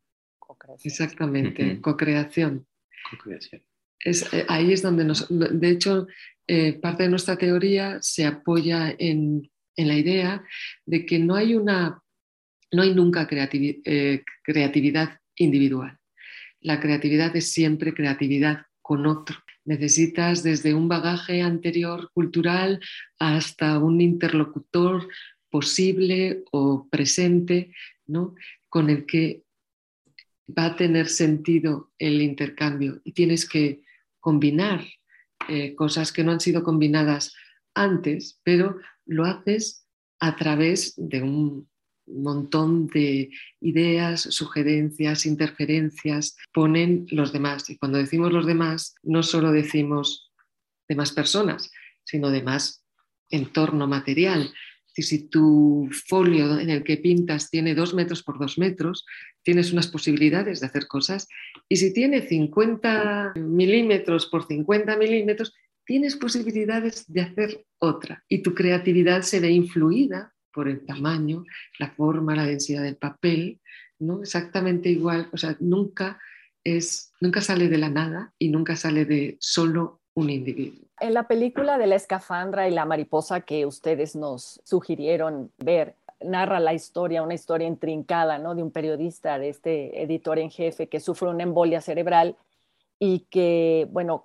Exactamente, 0.84 1.82
co-creación. 1.82 2.66
Es, 4.00 4.32
eh, 4.34 4.46
ahí 4.48 4.72
es 4.72 4.82
donde 4.82 5.04
nos, 5.04 5.28
de 5.30 5.70
hecho, 5.70 6.08
eh, 6.48 6.74
parte 6.74 7.04
de 7.04 7.10
nuestra 7.10 7.38
teoría 7.38 7.98
se 8.02 8.26
apoya 8.26 8.96
en, 8.98 9.50
en, 9.76 9.88
la 9.88 9.96
idea 9.96 10.44
de 10.86 11.06
que 11.06 11.20
no 11.20 11.36
hay 11.36 11.56
una, 11.56 12.02
no 12.72 12.82
hay 12.84 12.94
nunca 12.94 13.28
eh, 13.32 14.24
creatividad 14.44 15.20
individual. 15.36 15.98
La 16.62 16.80
creatividad 16.80 17.36
es 17.36 17.52
siempre 17.52 17.94
creatividad 17.94 18.66
con 18.82 19.06
otro. 19.06 19.36
Necesitas 19.66 20.44
desde 20.44 20.74
un 20.74 20.88
bagaje 20.88 21.42
anterior 21.42 22.10
cultural 22.14 22.80
hasta 23.20 23.80
un 23.80 24.00
interlocutor 24.00 25.10
posible 25.50 26.44
o 26.52 26.88
presente, 26.90 27.74
¿no? 28.06 28.36
Con 28.70 28.90
el 28.90 29.06
que 29.06 29.44
va 30.58 30.66
a 30.66 30.76
tener 30.76 31.08
sentido 31.08 31.92
el 31.98 32.22
intercambio 32.22 33.02
y 33.04 33.12
tienes 33.12 33.48
que 33.48 33.84
combinar 34.20 34.86
eh, 35.48 35.76
cosas 35.76 36.12
que 36.12 36.24
no 36.24 36.32
han 36.32 36.40
sido 36.40 36.64
combinadas 36.64 37.34
antes, 37.74 38.40
pero 38.44 38.78
lo 39.06 39.26
haces 39.26 39.86
a 40.20 40.36
través 40.36 40.94
de 40.98 41.22
un 41.22 41.70
montón 42.08 42.88
de 42.88 43.30
ideas, 43.60 44.22
sugerencias, 44.22 45.26
interferencias, 45.26 46.38
ponen 46.54 47.06
los 47.12 47.34
demás. 47.34 47.70
Y 47.70 47.78
cuando 47.78 47.98
decimos 47.98 48.32
los 48.32 48.46
demás, 48.46 48.96
no 49.04 49.24
solo 49.24 49.52
decimos 49.52 50.32
demás 50.88 51.12
personas, 51.12 51.72
sino 52.06 52.30
demás 52.30 52.84
entorno 53.30 53.88
material, 53.88 54.54
si 55.04 55.28
tu 55.28 55.90
folio 56.08 56.60
en 56.60 56.70
el 56.70 56.84
que 56.84 56.98
pintas 56.98 57.50
tiene 57.50 57.76
dos 57.76 57.94
metros 57.94 58.24
por 58.24 58.40
dos 58.40 58.58
metros, 58.58 59.06
tienes 59.44 59.72
unas 59.72 59.88
posibilidades 59.88 60.60
de 60.60 60.68
hacer 60.68 60.88
cosas. 60.88 61.28
Y 61.70 61.78
si 61.78 61.94
tiene 61.94 62.22
50 62.22 63.34
milímetros 63.36 64.26
por 64.28 64.48
50 64.48 64.98
milímetros, 64.98 65.54
tienes 65.86 66.16
posibilidades 66.16 67.06
de 67.08 67.22
hacer 67.22 67.66
otra. 67.80 68.24
Y 68.28 68.40
tu 68.40 68.54
creatividad 68.54 69.22
se 69.22 69.40
ve 69.40 69.52
influida 69.52 70.34
por 70.52 70.68
el 70.68 70.86
tamaño, 70.86 71.44
la 71.80 71.92
forma, 71.92 72.36
la 72.36 72.46
densidad 72.46 72.84
del 72.84 72.98
papel, 72.98 73.62
¿no? 74.00 74.22
Exactamente 74.22 74.90
igual, 74.90 75.30
o 75.32 75.38
sea, 75.38 75.56
nunca 75.60 76.20
es, 76.64 77.12
nunca 77.22 77.42
sale 77.42 77.70
de 77.70 77.78
la 77.78 77.90
nada 77.90 78.34
y 78.38 78.50
nunca 78.50 78.76
sale 78.76 79.06
de 79.06 79.38
solo 79.40 80.02
un 80.14 80.30
individuo. 80.30 80.87
En 81.00 81.14
la 81.14 81.28
película 81.28 81.78
de 81.78 81.88
la 81.88 81.96
escafandra 81.96 82.68
y 82.68 82.72
la 82.72 82.86
mariposa 82.86 83.42
que 83.42 83.66
ustedes 83.66 84.16
nos 84.16 84.60
sugirieron 84.64 85.52
ver, 85.60 85.96
narra 86.22 86.60
la 86.60 86.74
historia, 86.74 87.22
una 87.22 87.36
historia 87.36 87.68
intrincada, 87.68 88.40
¿no? 88.40 88.56
De 88.56 88.64
un 88.64 88.72
periodista, 88.72 89.38
de 89.38 89.50
este 89.50 90.02
editor 90.02 90.40
en 90.40 90.50
jefe 90.50 90.88
que 90.88 91.00
sufre 91.00 91.30
una 91.30 91.44
embolia 91.44 91.82
cerebral 91.82 92.36
y 93.00 93.28
que, 93.30 93.88
bueno, 93.92 94.24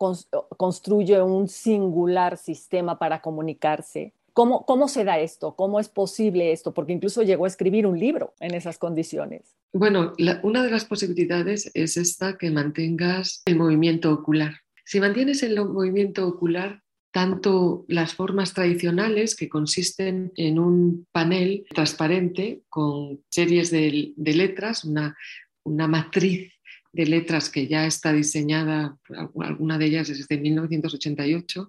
construye 0.57 1.21
un 1.21 1.49
singular 1.49 2.39
sistema 2.39 2.99
para 2.99 3.21
comunicarse. 3.21 4.15
¿Cómo, 4.33 4.65
¿Cómo 4.65 4.89
se 4.89 5.05
da 5.05 5.19
esto? 5.19 5.55
¿Cómo 5.57 5.79
es 5.79 5.91
posible 5.91 6.53
esto? 6.53 6.73
Porque 6.73 6.95
incluso 6.95 7.23
llegó 7.23 7.45
a 7.45 7.49
escribir 7.49 7.87
un 7.87 7.99
libro 7.99 8.33
en 8.41 8.55
esas 8.55 8.79
condiciones. 8.79 9.43
Bueno, 9.75 10.15
una 10.43 10.63
de 10.63 10.71
las 10.71 10.87
posibilidades 10.87 11.71
es 11.75 11.99
esta, 11.99 12.39
que 12.39 12.51
mantengas 12.51 13.43
el 13.45 13.57
movimiento 13.57 14.11
ocular. 14.11 14.55
Si 14.85 15.01
mantienes 15.01 15.43
el 15.43 15.57
movimiento 15.65 16.27
ocular, 16.27 16.83
tanto 17.13 17.85
las 17.89 18.15
formas 18.15 18.55
tradicionales 18.55 19.37
que 19.37 19.49
consisten 19.49 20.33
en 20.35 20.59
un 20.59 21.07
panel 21.13 21.67
transparente 21.73 22.63
con 22.69 23.23
series 23.29 23.71
de, 23.71 24.15
letras, 24.17 24.85
una, 24.85 25.17
una, 25.63 25.87
matriz 25.87 26.53
de 26.91 27.07
letras 27.07 27.51
que 27.51 27.69
ya 27.69 27.87
está 27.87 28.13
diseñada, 28.13 28.97
alguna 29.41 29.79
de 29.79 29.87
ellas 29.87 30.09
desde 30.09 30.39
1988, 30.39 31.69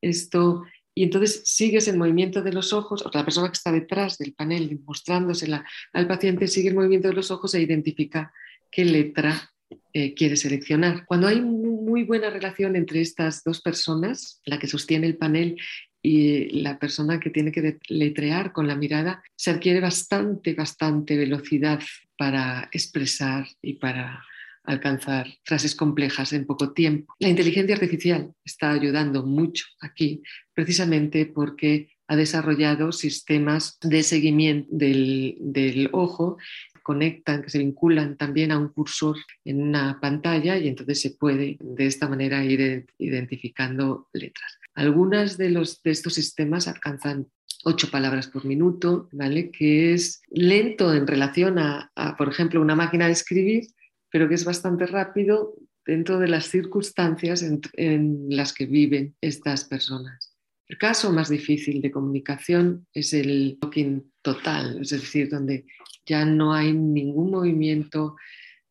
esto, 0.00 0.64
y 0.94 1.04
entonces 1.04 1.42
sigues 1.44 1.86
el 1.86 1.96
movimiento 1.96 2.42
de 2.42 2.52
los 2.52 2.72
ojos, 2.72 3.06
o 3.06 3.10
la 3.14 3.24
persona 3.24 3.48
que 3.48 3.56
está 3.56 3.70
detrás 3.70 4.18
del 4.18 4.34
panel 4.34 4.80
mostrándosela 4.84 5.64
al 5.92 6.08
paciente 6.08 6.48
sigue 6.48 6.68
el 6.68 6.74
movimiento 6.74 7.08
de 7.08 7.14
los 7.14 7.30
ojos 7.30 7.54
e 7.54 7.62
identifica 7.62 8.32
qué 8.70 8.84
letra 8.84 9.51
eh, 9.92 10.14
quiere 10.14 10.36
seleccionar. 10.36 11.04
Cuando 11.06 11.26
hay 11.26 11.40
muy 11.40 12.04
buena 12.04 12.30
relación 12.30 12.76
entre 12.76 13.00
estas 13.00 13.42
dos 13.44 13.60
personas, 13.60 14.40
la 14.44 14.58
que 14.58 14.66
sostiene 14.66 15.06
el 15.06 15.16
panel 15.16 15.56
y 16.02 16.62
la 16.62 16.78
persona 16.78 17.20
que 17.20 17.30
tiene 17.30 17.52
que 17.52 17.78
letrear 17.88 18.52
con 18.52 18.66
la 18.66 18.74
mirada, 18.74 19.22
se 19.36 19.50
adquiere 19.50 19.80
bastante, 19.80 20.54
bastante 20.54 21.16
velocidad 21.16 21.80
para 22.16 22.68
expresar 22.72 23.46
y 23.62 23.74
para 23.74 24.24
alcanzar 24.64 25.26
frases 25.44 25.74
complejas 25.74 26.32
en 26.32 26.46
poco 26.46 26.72
tiempo. 26.72 27.14
La 27.18 27.28
inteligencia 27.28 27.74
artificial 27.74 28.32
está 28.44 28.72
ayudando 28.72 29.24
mucho 29.24 29.66
aquí, 29.80 30.22
precisamente 30.54 31.26
porque 31.26 31.88
ha 32.08 32.16
desarrollado 32.16 32.92
sistemas 32.92 33.78
de 33.80 34.02
seguimiento 34.02 34.68
del, 34.70 35.36
del 35.40 35.88
ojo 35.92 36.36
conectan, 36.82 37.42
que 37.42 37.50
se 37.50 37.58
vinculan 37.58 38.16
también 38.16 38.52
a 38.52 38.58
un 38.58 38.68
cursor 38.68 39.16
en 39.44 39.62
una 39.62 39.98
pantalla 40.00 40.58
y 40.58 40.68
entonces 40.68 41.00
se 41.00 41.10
puede 41.10 41.56
de 41.60 41.86
esta 41.86 42.08
manera 42.08 42.44
ir 42.44 42.86
identificando 42.98 44.08
letras. 44.12 44.58
Algunas 44.74 45.36
de, 45.36 45.50
los, 45.50 45.82
de 45.82 45.90
estos 45.90 46.14
sistemas 46.14 46.68
alcanzan 46.68 47.28
ocho 47.64 47.90
palabras 47.90 48.28
por 48.28 48.44
minuto, 48.44 49.08
¿vale? 49.12 49.50
que 49.50 49.92
es 49.92 50.22
lento 50.30 50.94
en 50.94 51.06
relación 51.06 51.58
a, 51.58 51.92
por 52.18 52.28
ejemplo, 52.28 52.60
una 52.60 52.74
máquina 52.74 53.06
de 53.06 53.12
escribir, 53.12 53.66
pero 54.10 54.28
que 54.28 54.34
es 54.34 54.44
bastante 54.44 54.86
rápido 54.86 55.54
dentro 55.84 56.18
de 56.18 56.28
las 56.28 56.46
circunstancias 56.46 57.42
en, 57.42 58.26
las 58.28 58.52
que 58.52 58.66
viven 58.66 59.16
estas 59.20 59.64
personas. 59.64 60.31
El 60.68 60.78
caso 60.78 61.12
más 61.12 61.28
difícil 61.28 61.82
de 61.82 61.90
comunicación 61.90 62.86
es 62.94 63.12
el 63.12 63.58
talking 63.60 64.12
total, 64.22 64.80
es 64.80 64.90
decir, 64.90 65.28
donde 65.28 65.66
ya 66.06 66.24
no 66.24 66.54
hay 66.54 66.72
ningún 66.72 67.30
movimiento 67.30 68.16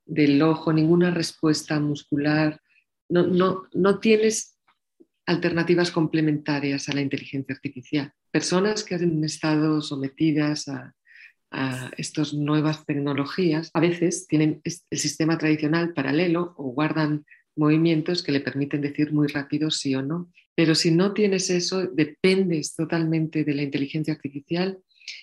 del 0.05 0.41
ojo, 0.41 0.73
ninguna 0.73 1.11
respuesta 1.11 1.79
muscular, 1.79 2.59
no, 3.09 3.27
no, 3.27 3.63
no 3.73 3.99
tienes 3.99 4.57
alternativas 5.25 5.91
complementarias 5.91 6.89
a 6.89 6.93
la 6.93 7.01
inteligencia 7.01 7.55
artificial. 7.55 8.11
Personas 8.31 8.83
que 8.83 8.95
han 8.95 9.23
estado 9.23 9.81
sometidas 9.81 10.67
a, 10.67 10.93
estas 11.97 12.33
nuevas 12.33 12.85
tecnologías 12.85 13.71
a 13.73 13.81
veces 13.81 14.25
tienen 14.25 14.61
el 14.63 14.97
sistema 14.97 15.37
tradicional 15.37 15.93
paralelo 15.93 16.53
o 16.55 16.69
guardan 16.71 17.25
movimientos 17.56 18.24
que 18.24 18.32
le 18.32 18.41
permiten 18.41 18.82
decir 18.82 19.12
muy 19.12 19.28
rápido 19.28 19.72
sí 19.72 19.95
o 19.95 20.02
no. 20.02 20.32
Pero 20.56 20.76
si 20.76 20.91
no 20.91 21.14
tienes 21.14 21.49
eso, 21.49 21.88
dependes 21.88 22.76
totalmente 22.76 23.43
de 23.43 23.54
la 23.54 23.64
inteligencia 23.64 24.14
artificial 24.14 24.80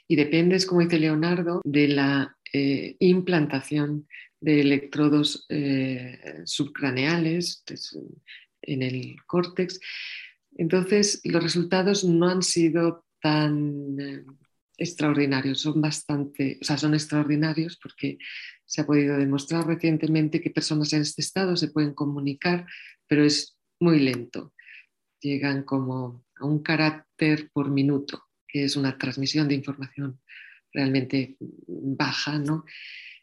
y 0.06 0.16
dependes, 0.16 0.66
como 0.66 0.80
dice 0.80 0.98
Leonardo, 0.98 1.60
de 1.64 1.88
la 1.88 2.36
eh, 2.52 2.96
implantación 3.00 4.06
de 4.40 4.60
electrodos 4.60 5.46
eh, 5.48 6.42
subcraneales, 6.44 7.64
en 8.62 8.82
el 8.82 9.16
córtex. 9.26 9.80
Entonces, 10.56 11.20
los 11.24 11.42
resultados 11.42 12.04
no 12.04 12.28
han 12.28 12.42
sido 12.42 13.04
tan 13.20 14.00
eh, 14.00 14.24
extraordinarios, 14.76 15.60
son 15.60 15.80
bastante, 15.80 16.58
o 16.60 16.64
sea, 16.64 16.78
son 16.78 16.94
extraordinarios 16.94 17.78
porque 17.82 18.18
se 18.68 18.82
ha 18.82 18.86
podido 18.86 19.16
demostrar 19.16 19.66
recientemente 19.66 20.42
que 20.42 20.50
personas 20.50 20.92
en 20.92 21.00
este 21.00 21.22
estado 21.22 21.56
se 21.56 21.68
pueden 21.68 21.94
comunicar, 21.94 22.66
pero 23.06 23.24
es 23.24 23.56
muy 23.80 23.98
lento. 23.98 24.52
Llegan 25.20 25.62
como 25.62 26.26
a 26.36 26.44
un 26.44 26.62
carácter 26.62 27.50
por 27.50 27.70
minuto, 27.70 28.26
que 28.46 28.64
es 28.64 28.76
una 28.76 28.98
transmisión 28.98 29.48
de 29.48 29.54
información 29.54 30.20
realmente 30.70 31.38
baja, 31.66 32.38
¿no? 32.38 32.66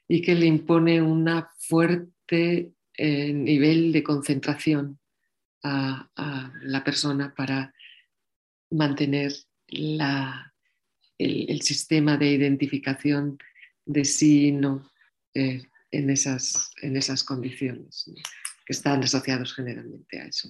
Y 0.07 0.23
que 0.23 0.33
le 0.33 0.47
impone 0.47 0.99
una 0.99 1.51
fuerte 1.59 2.73
eh, 2.97 3.31
nivel 3.31 3.91
de 3.91 4.01
concentración 4.01 4.99
a, 5.61 6.09
la 6.63 6.83
persona 6.83 7.35
para 7.35 7.71
mantener 8.71 9.31
el, 9.67 10.01
sistema 11.61 12.17
de 12.17 12.31
identificación 12.31 13.37
de 13.85 14.05
sí 14.05 14.47
y 14.47 14.51
no 14.51 14.89
en, 15.35 16.09
esas, 16.09 16.71
en 16.81 16.97
esas 16.97 17.23
condiciones 17.23 18.05
que 18.65 18.73
están 18.73 19.03
asociados 19.03 19.53
generalmente 19.53 20.19
a 20.19 20.25
eso, 20.25 20.49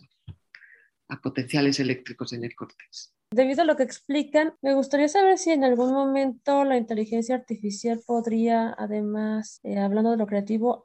a 1.10 1.20
potenciales 1.20 1.80
eléctricos 1.80 2.32
en 2.34 2.46
el 2.46 2.56
córtex. 2.56 3.14
Debido 3.32 3.64
a 3.64 3.66
lo 3.66 3.76
que 3.76 3.84
explican, 3.84 4.54
me 4.62 4.76
gustaría 4.76 5.10
saber 5.10 5.38
si 5.38 5.52
en 5.52 5.64
algún 5.64 5.92
momento 5.92 6.64
la 6.64 6.78
inteligencia 6.78 7.36
artificial 7.36 8.02
podría, 8.06 8.74
además, 8.78 9.60
eh, 9.64 9.80
hablando 9.80 10.12
de 10.12 10.18
lo 10.18 10.28
creativo, 10.28 10.82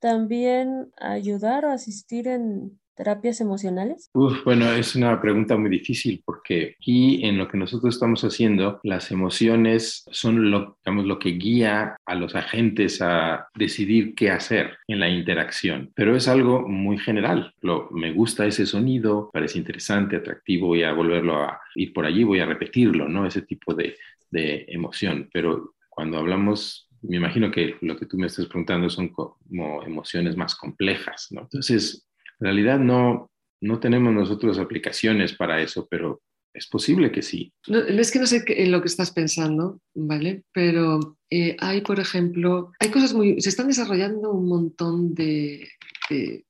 también 0.00 0.92
ayudar 0.98 1.64
o 1.64 1.70
asistir 1.70 2.28
en 2.28 2.78
terapias 2.98 3.40
emocionales? 3.40 4.10
bueno, 4.12 4.72
es 4.72 4.96
una 4.96 5.20
pregunta 5.20 5.56
muy 5.56 5.70
difícil 5.70 6.20
porque 6.24 6.74
aquí 6.78 7.24
en 7.24 7.38
lo 7.38 7.46
que 7.46 7.56
nosotros 7.56 7.94
estamos 7.94 8.24
haciendo, 8.24 8.80
las 8.82 9.12
emociones 9.12 10.04
son 10.10 10.50
lo, 10.50 10.76
digamos, 10.84 11.06
lo 11.06 11.20
que 11.20 11.30
guía 11.30 11.96
a 12.04 12.14
los 12.16 12.34
agentes 12.34 13.00
a 13.00 13.48
decidir 13.54 14.16
qué 14.16 14.32
hacer 14.32 14.76
en 14.88 14.98
la 14.98 15.08
interacción, 15.08 15.92
pero 15.94 16.16
es 16.16 16.26
algo 16.26 16.68
muy 16.68 16.98
general. 16.98 17.54
Lo, 17.60 17.88
me 17.92 18.12
gusta 18.12 18.46
ese 18.46 18.66
sonido, 18.66 19.30
parece 19.32 19.58
interesante, 19.58 20.16
atractivo, 20.16 20.66
voy 20.66 20.82
a 20.82 20.92
volverlo 20.92 21.36
a 21.36 21.60
ir 21.76 21.92
por 21.92 22.04
allí, 22.04 22.24
voy 22.24 22.40
a 22.40 22.46
repetirlo, 22.46 23.08
¿no? 23.08 23.26
Ese 23.26 23.42
tipo 23.42 23.74
de, 23.74 23.96
de 24.30 24.66
emoción, 24.68 25.30
pero 25.32 25.74
cuando 25.88 26.18
hablamos 26.18 26.88
me 27.02 27.16
imagino 27.16 27.50
que 27.50 27.76
lo 27.80 27.96
que 27.96 28.06
tú 28.06 28.18
me 28.18 28.26
estás 28.26 28.46
preguntando 28.46 28.90
son 28.90 29.08
como 29.10 29.82
emociones 29.84 30.36
más 30.36 30.56
complejas, 30.56 31.28
¿no? 31.30 31.42
Entonces, 31.42 32.07
en 32.40 32.44
realidad 32.44 32.78
no, 32.78 33.30
no 33.60 33.80
tenemos 33.80 34.12
nosotros 34.12 34.58
aplicaciones 34.58 35.32
para 35.34 35.60
eso, 35.60 35.86
pero 35.90 36.22
es 36.54 36.66
posible 36.66 37.12
que 37.12 37.22
sí. 37.22 37.52
No, 37.68 37.78
es 37.78 38.10
que 38.10 38.18
no 38.18 38.26
sé 38.26 38.42
en 38.46 38.70
lo 38.72 38.80
que 38.80 38.88
estás 38.88 39.10
pensando, 39.12 39.80
¿vale? 39.94 40.44
Pero 40.52 41.18
eh, 41.30 41.56
hay, 41.58 41.82
por 41.82 42.00
ejemplo, 42.00 42.72
hay 42.80 42.90
cosas 42.90 43.14
muy... 43.14 43.40
Se 43.40 43.48
están 43.48 43.68
desarrollando 43.68 44.32
un 44.32 44.48
montón 44.48 45.14
de, 45.14 45.68
de, 46.10 46.44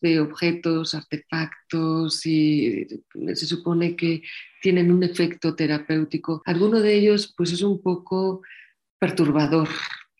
de 0.00 0.20
objetos, 0.20 0.94
artefactos 0.94 2.24
y 2.26 2.86
se 3.34 3.46
supone 3.46 3.96
que 3.96 4.22
tienen 4.62 4.92
un 4.92 5.02
efecto 5.02 5.54
terapéutico. 5.54 6.42
Alguno 6.44 6.80
de 6.80 6.94
ellos 6.94 7.34
pues 7.36 7.52
es 7.52 7.62
un 7.62 7.82
poco 7.82 8.42
perturbador, 8.98 9.68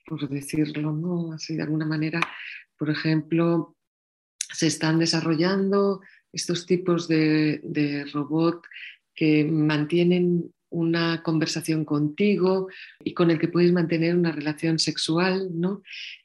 por 0.07 0.29
decirlo, 0.29 0.93
¿no? 0.93 1.33
Así 1.33 1.57
de 1.57 1.63
alguna 1.63 1.87
manera. 1.87 2.21
Por 2.77 2.91
ejemplo, 2.91 3.77
se 4.55 4.69
están 4.69 4.99
desarrollando 4.99 6.01
estos 6.33 6.67
tipos 6.67 7.09
de, 7.09 8.07
robot 8.13 8.63
que 9.15 9.45
mantienen 9.45 10.53
una 10.71 11.23
conversación 11.23 11.85
contigo 11.85 12.69
y 13.05 13.15
con 13.15 13.31
el 13.31 13.39
que 13.39 13.49
puedes 13.49 13.73
mantener 13.73 14.17
una 14.17 14.33
relación 14.33 14.79
sexual, 14.79 15.51
¿no? 15.53 15.83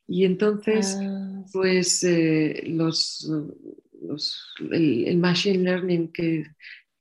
Y 0.08 0.26
entonces, 0.26 0.98
ah, 1.00 1.44
pues 1.54 2.04
eh, 2.04 2.64
los, 2.66 3.30
el, 4.72 5.18
machine 5.18 5.64
learning 5.64 6.12
que, 6.12 6.46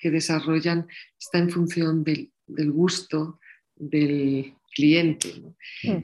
desarrollan 0.01 0.87
está 1.19 1.39
en 1.39 1.51
función 1.51 2.05
del, 2.05 2.31
gusto 2.71 3.41
del 3.75 4.55
cliente. 4.75 5.43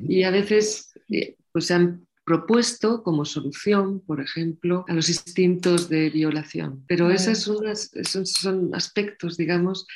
Y 0.09 0.25
a 0.25 0.31
veces 0.31 0.93
eh, 1.11 1.37
pues 1.53 1.67
se 1.67 1.75
han 1.75 2.07
propuesto 2.25 3.03
como 3.03 3.25
solución, 3.25 4.01
por 4.01 4.21
ejemplo, 4.21 4.85
a 4.89 4.95
los 4.95 5.09
instintos 5.09 5.89
de 5.89 6.09
violación. 6.11 6.85
Pero 6.89 7.11
esos 7.11 7.39
son, 7.43 8.75
aspectos, 8.75 9.37
digamos, 9.37 9.87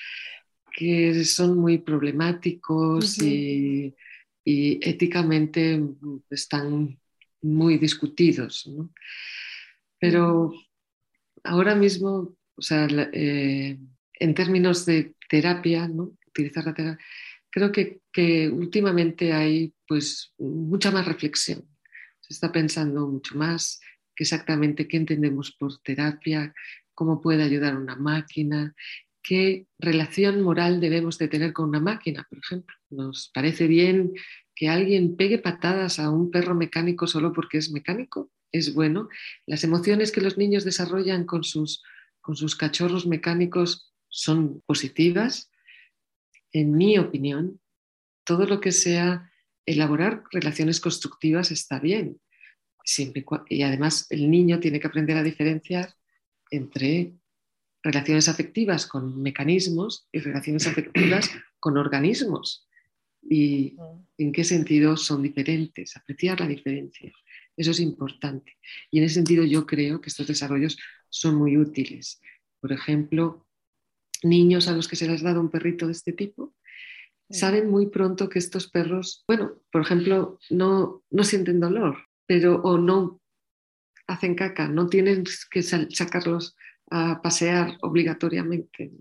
que 0.73 1.25
son 1.25 1.59
muy 1.59 1.79
problemáticos 1.79 3.19
y, 3.21 3.95
éticamente 4.45 5.79
están 6.31 6.99
muy 7.43 7.77
discutidos. 7.77 8.71
Pero 10.01 10.55
ahora 11.45 11.75
mismo, 11.75 12.35
o 12.57 12.63
sea, 12.63 12.89
eh, 13.13 13.79
en 14.15 14.35
términos 14.35 14.87
de 14.87 15.15
terapia, 15.29 15.87
¿no? 15.87 16.17
utilizar 16.29 16.65
la 16.65 16.73
terapia, 16.73 17.05
creo 17.51 17.71
que, 17.71 18.01
que 18.11 18.49
últimamente 18.49 19.35
hay 19.35 19.75
pues 19.87 20.33
mucha 20.39 20.91
más 20.91 21.05
reflexión 21.05 21.69
se 22.29 22.35
está 22.35 22.53
pensando 22.53 23.07
mucho 23.07 23.37
más 23.37 23.81
que 24.15 24.25
exactamente 24.25 24.87
qué 24.87 24.99
entendemos 24.99 25.53
por 25.53 25.79
terapia, 25.79 26.55
cómo 26.95 27.21
puede 27.21 27.43
ayudar 27.43 27.77
una 27.77 27.97
máquina, 27.97 28.75
qué 29.23 29.67
relación 29.79 30.43
moral 30.43 30.81
debemos 30.81 31.17
de 31.19 31.29
tener 31.29 31.53
con 31.53 31.69
una 31.69 31.81
máquina, 31.81 32.27
por 32.29 32.39
ejemplo. 32.39 32.75
¿Nos 32.91 33.31
parece 33.33 33.67
bien 33.67 34.13
que 34.55 34.69
alguien 34.69 35.17
pegue 35.17 35.39
patadas 35.39 35.99
a 35.99 36.11
un 36.11 36.31
perro 36.31 36.55
mecánico 36.55 37.07
solo 37.07 37.33
porque 37.33 37.59
es 37.59 37.71
mecánico? 37.71 38.31
¿Es 38.53 38.75
bueno? 38.75 39.09
Las 39.47 39.65
emociones 39.65 40.13
que 40.13 40.21
los 40.21 40.37
niños 40.37 40.65
desarrollan 40.65 41.25
con 41.25 41.45
sus, 41.45 41.83
con 42.21 42.37
sus 42.37 42.57
cachorros 42.57 43.07
mecánicos 43.07 43.95
son 44.09 44.63
positivas. 44.67 45.51
En 46.53 46.77
mi 46.77 46.99
opinión, 46.99 47.61
todo 48.25 48.47
lo 48.47 48.61
que 48.61 48.73
sea 48.73 49.31
elaborar 49.71 50.25
relaciones 50.31 50.81
constructivas 50.81 51.51
está 51.51 51.79
bien. 51.79 52.21
Siempre, 52.85 53.25
y 53.49 53.63
además 53.63 54.07
el 54.11 54.31
niño 54.31 54.61
tiene 54.61 54.81
que 54.81 54.87
aprender 54.87 55.17
a 55.17 55.23
diferenciar 55.23 55.95
entre 56.51 57.13
relaciones 57.83 58.29
afectivas 58.29 58.87
con 58.87 59.21
mecanismos 59.23 60.09
y 60.11 60.21
relaciones 60.21 60.67
afectivas 60.67 61.31
con 61.61 61.77
organismos. 61.77 62.67
Y 63.23 63.77
mm. 63.77 64.07
en 64.19 64.33
qué 64.33 64.45
sentido 64.45 64.97
son 64.97 65.23
diferentes, 65.23 65.97
apreciar 65.97 66.41
la 66.41 66.47
diferencia. 66.47 67.13
Eso 67.57 67.73
es 67.73 67.81
importante. 67.81 68.57
Y 68.91 68.99
en 68.99 69.05
ese 69.05 69.17
sentido 69.17 69.45
yo 69.45 69.67
creo 69.67 70.01
que 70.01 70.09
estos 70.09 70.27
desarrollos 70.27 70.79
son 71.11 71.35
muy 71.35 71.57
útiles. 71.57 72.21
Por 72.61 72.73
ejemplo, 72.73 73.47
niños 74.23 74.67
a 74.69 74.73
los 74.73 74.89
que 74.89 74.97
se 74.97 75.07
les 75.07 75.21
ha 75.21 75.27
dado 75.27 75.41
un 75.41 75.51
perrito 75.51 75.87
de 75.87 75.93
este 75.93 76.13
tipo 76.13 76.55
saben 77.31 77.71
muy 77.71 77.89
pronto 77.89 78.29
que 78.29 78.39
estos 78.39 78.71
perros, 78.71 79.25
bueno, 79.27 79.53
por 79.71 79.83
ejemplo, 79.83 80.39
no, 80.51 81.03
no 81.11 81.25
sienten 81.25 81.61
dolor, 81.61 81.97
pero 82.27 82.61
o 82.63 82.79
no 82.79 83.21
hacen 84.07 84.35
caca, 84.35 84.69
no 84.69 84.89
tienen 84.89 85.25
que 85.51 85.63
sacarlos 85.63 86.57
a 86.91 87.21
pasear 87.23 87.77
obligatoriamente. 87.83 88.93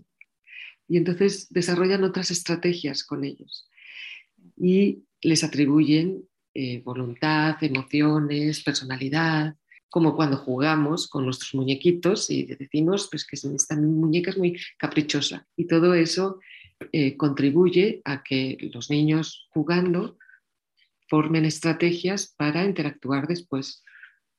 Y 0.88 0.96
entonces 0.96 1.48
desarrollan 1.50 2.04
otras 2.04 2.30
estrategias 2.30 3.04
con 3.04 3.24
ellos 3.24 3.68
y 4.56 5.04
les 5.20 5.44
atribuyen 5.44 6.28
eh, 6.54 6.82
voluntad, 6.82 7.56
emociones, 7.62 8.62
personalidad, 8.62 9.56
como 9.90 10.14
cuando 10.16 10.36
jugamos 10.36 11.08
con 11.08 11.24
nuestros 11.24 11.54
muñequitos 11.54 12.30
y 12.30 12.44
decimos 12.44 13.08
pues, 13.10 13.26
que 13.26 13.36
esta 13.36 13.76
muñeca 13.76 14.30
es 14.30 14.38
muy 14.38 14.58
caprichosa. 14.76 15.46
Y 15.56 15.66
todo 15.66 15.94
eso 15.94 16.40
eh, 16.92 17.16
contribuye 17.16 18.02
a 18.04 18.22
que 18.22 18.56
los 18.72 18.90
niños 18.90 19.48
jugando 19.50 20.16
formen 21.08 21.44
estrategias 21.44 22.34
para 22.36 22.64
interactuar 22.64 23.26
después 23.26 23.82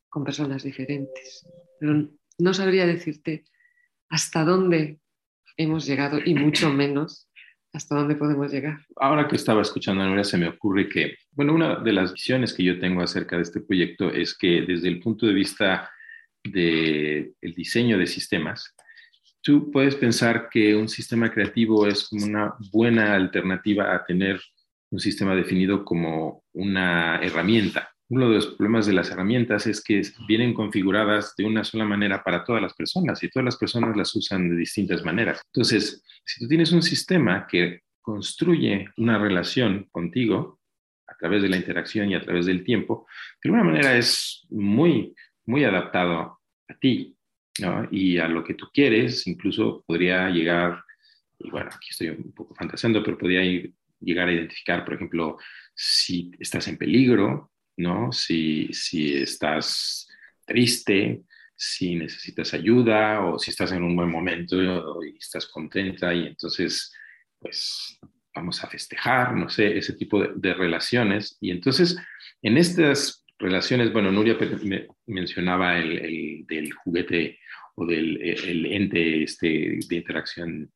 con 0.09 0.23
personas 0.23 0.63
diferentes. 0.63 1.45
Pero 1.79 2.09
no 2.37 2.53
sabría 2.53 2.85
decirte 2.85 3.43
hasta 4.09 4.43
dónde 4.43 4.99
hemos 5.57 5.85
llegado 5.85 6.19
y 6.23 6.33
mucho 6.33 6.71
menos 6.71 7.29
hasta 7.73 7.95
dónde 7.95 8.15
podemos 8.15 8.51
llegar. 8.51 8.79
Ahora 8.95 9.27
que 9.27 9.35
estaba 9.35 9.61
escuchando 9.61 10.03
a 10.03 10.07
Nuria, 10.07 10.23
se 10.23 10.37
me 10.37 10.47
ocurre 10.47 10.89
que, 10.89 11.17
bueno, 11.31 11.53
una 11.53 11.75
de 11.79 11.93
las 11.93 12.13
visiones 12.13 12.53
que 12.53 12.63
yo 12.63 12.79
tengo 12.79 13.01
acerca 13.01 13.35
de 13.35 13.43
este 13.43 13.61
proyecto 13.61 14.09
es 14.09 14.35
que 14.35 14.61
desde 14.61 14.87
el 14.87 14.99
punto 14.99 15.27
de 15.27 15.33
vista 15.33 15.89
del 16.43 17.33
diseño 17.41 17.97
de 17.97 18.07
sistemas, 18.07 18.73
tú 19.41 19.71
puedes 19.71 19.95
pensar 19.95 20.49
que 20.49 20.75
un 20.75 20.89
sistema 20.89 21.31
creativo 21.31 21.87
es 21.87 22.07
como 22.09 22.25
una 22.25 22.53
buena 22.71 23.15
alternativa 23.15 23.93
a 23.93 24.05
tener 24.05 24.41
un 24.91 24.99
sistema 24.99 25.35
definido 25.35 25.85
como 25.85 26.43
una 26.53 27.17
herramienta. 27.17 27.91
Uno 28.09 28.29
de 28.29 28.35
los 28.35 28.47
problemas 28.47 28.87
de 28.87 28.93
las 28.93 29.11
herramientas 29.11 29.67
es 29.67 29.83
que 29.83 30.01
vienen 30.27 30.53
configuradas 30.53 31.35
de 31.37 31.45
una 31.45 31.63
sola 31.63 31.85
manera 31.85 32.23
para 32.23 32.43
todas 32.43 32.61
las 32.61 32.73
personas 32.73 33.21
y 33.23 33.29
todas 33.29 33.45
las 33.45 33.57
personas 33.57 33.95
las 33.95 34.15
usan 34.15 34.49
de 34.49 34.55
distintas 34.55 35.03
maneras. 35.05 35.41
Entonces, 35.53 36.03
si 36.25 36.39
tú 36.39 36.47
tienes 36.47 36.71
un 36.71 36.81
sistema 36.81 37.45
que 37.47 37.81
construye 38.01 38.89
una 38.97 39.19
relación 39.19 39.87
contigo 39.91 40.59
a 41.05 41.15
través 41.17 41.43
de 41.43 41.49
la 41.49 41.57
interacción 41.57 42.09
y 42.09 42.15
a 42.15 42.21
través 42.21 42.47
del 42.47 42.63
tiempo, 42.63 43.05
de 43.43 43.49
alguna 43.49 43.63
manera 43.63 43.95
es 43.95 44.47
muy, 44.49 45.13
muy 45.45 45.63
adaptado 45.63 46.39
a 46.67 46.73
ti 46.79 47.15
y 47.91 48.17
a 48.17 48.27
lo 48.27 48.43
que 48.43 48.53
tú 48.53 48.67
quieres, 48.73 49.27
incluso 49.27 49.83
podría 49.85 50.29
llegar, 50.29 50.83
y 51.37 51.49
bueno, 51.49 51.69
aquí 51.73 51.89
estoy 51.89 52.09
un 52.09 52.33
poco 52.33 52.53
fantaseando, 52.55 53.03
pero 53.03 53.17
podría 53.17 53.41
llegar 53.99 54.27
a 54.27 54.33
identificar, 54.33 54.85
por 54.85 54.95
ejemplo, 54.95 55.37
si 55.73 56.31
estás 56.39 56.67
en 56.67 56.77
peligro, 56.77 57.51
¿no? 57.77 58.11
Si, 58.11 58.69
si 58.73 59.13
estás 59.13 60.07
triste, 60.45 61.23
si 61.55 61.95
necesitas 61.95 62.53
ayuda 62.53 63.25
o 63.25 63.37
si 63.37 63.51
estás 63.51 63.71
en 63.73 63.83
un 63.83 63.95
buen 63.95 64.09
momento 64.09 65.03
y 65.03 65.17
estás 65.17 65.45
contenta 65.47 66.13
y 66.13 66.27
entonces, 66.27 66.93
pues 67.37 67.99
vamos 68.33 68.63
a 68.63 68.67
festejar, 68.67 69.35
no 69.35 69.49
sé, 69.49 69.77
ese 69.77 69.93
tipo 69.93 70.23
de, 70.23 70.53
relaciones. 70.53 71.37
Y 71.41 71.51
entonces, 71.51 71.97
en 72.41 72.57
estas 72.57 73.18
relaciones, 73.39 73.91
bueno, 73.91 74.11
Nuria 74.11 74.37
mencionaba 75.07 75.79
el, 75.79 76.45
del 76.45 76.71
juguete 76.73 77.39
o 77.75 77.85
del 77.85 78.21
el 78.21 78.65
ente 78.65 79.23
este, 79.23 79.79
de 79.87 79.95
interacción 79.95 80.71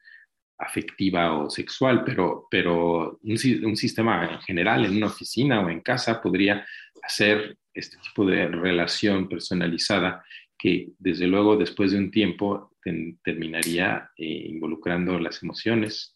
afectiva 0.57 1.37
o 1.37 1.49
sexual, 1.49 2.03
pero, 2.05 2.47
pero 2.49 3.19
un, 3.21 3.37
un, 3.65 3.75
sistema 3.75 4.31
en 4.31 4.39
general, 4.41 4.85
en 4.85 4.95
una 4.95 5.07
oficina 5.07 5.59
o 5.59 5.69
en 5.69 5.81
casa, 5.81 6.21
podría 6.21 6.65
hacer 7.01 7.57
este 7.73 7.97
tipo 7.97 8.25
de 8.25 8.47
relación 8.47 9.27
personalizada 9.27 10.23
que 10.57 10.91
desde 10.97 11.27
luego 11.27 11.57
después 11.57 11.91
de 11.91 11.97
un 11.97 12.11
tiempo 12.11 12.71
terminaría 13.23 14.09
eh, 14.17 14.45
involucrando 14.47 15.19
las 15.19 15.43
emociones 15.43 16.12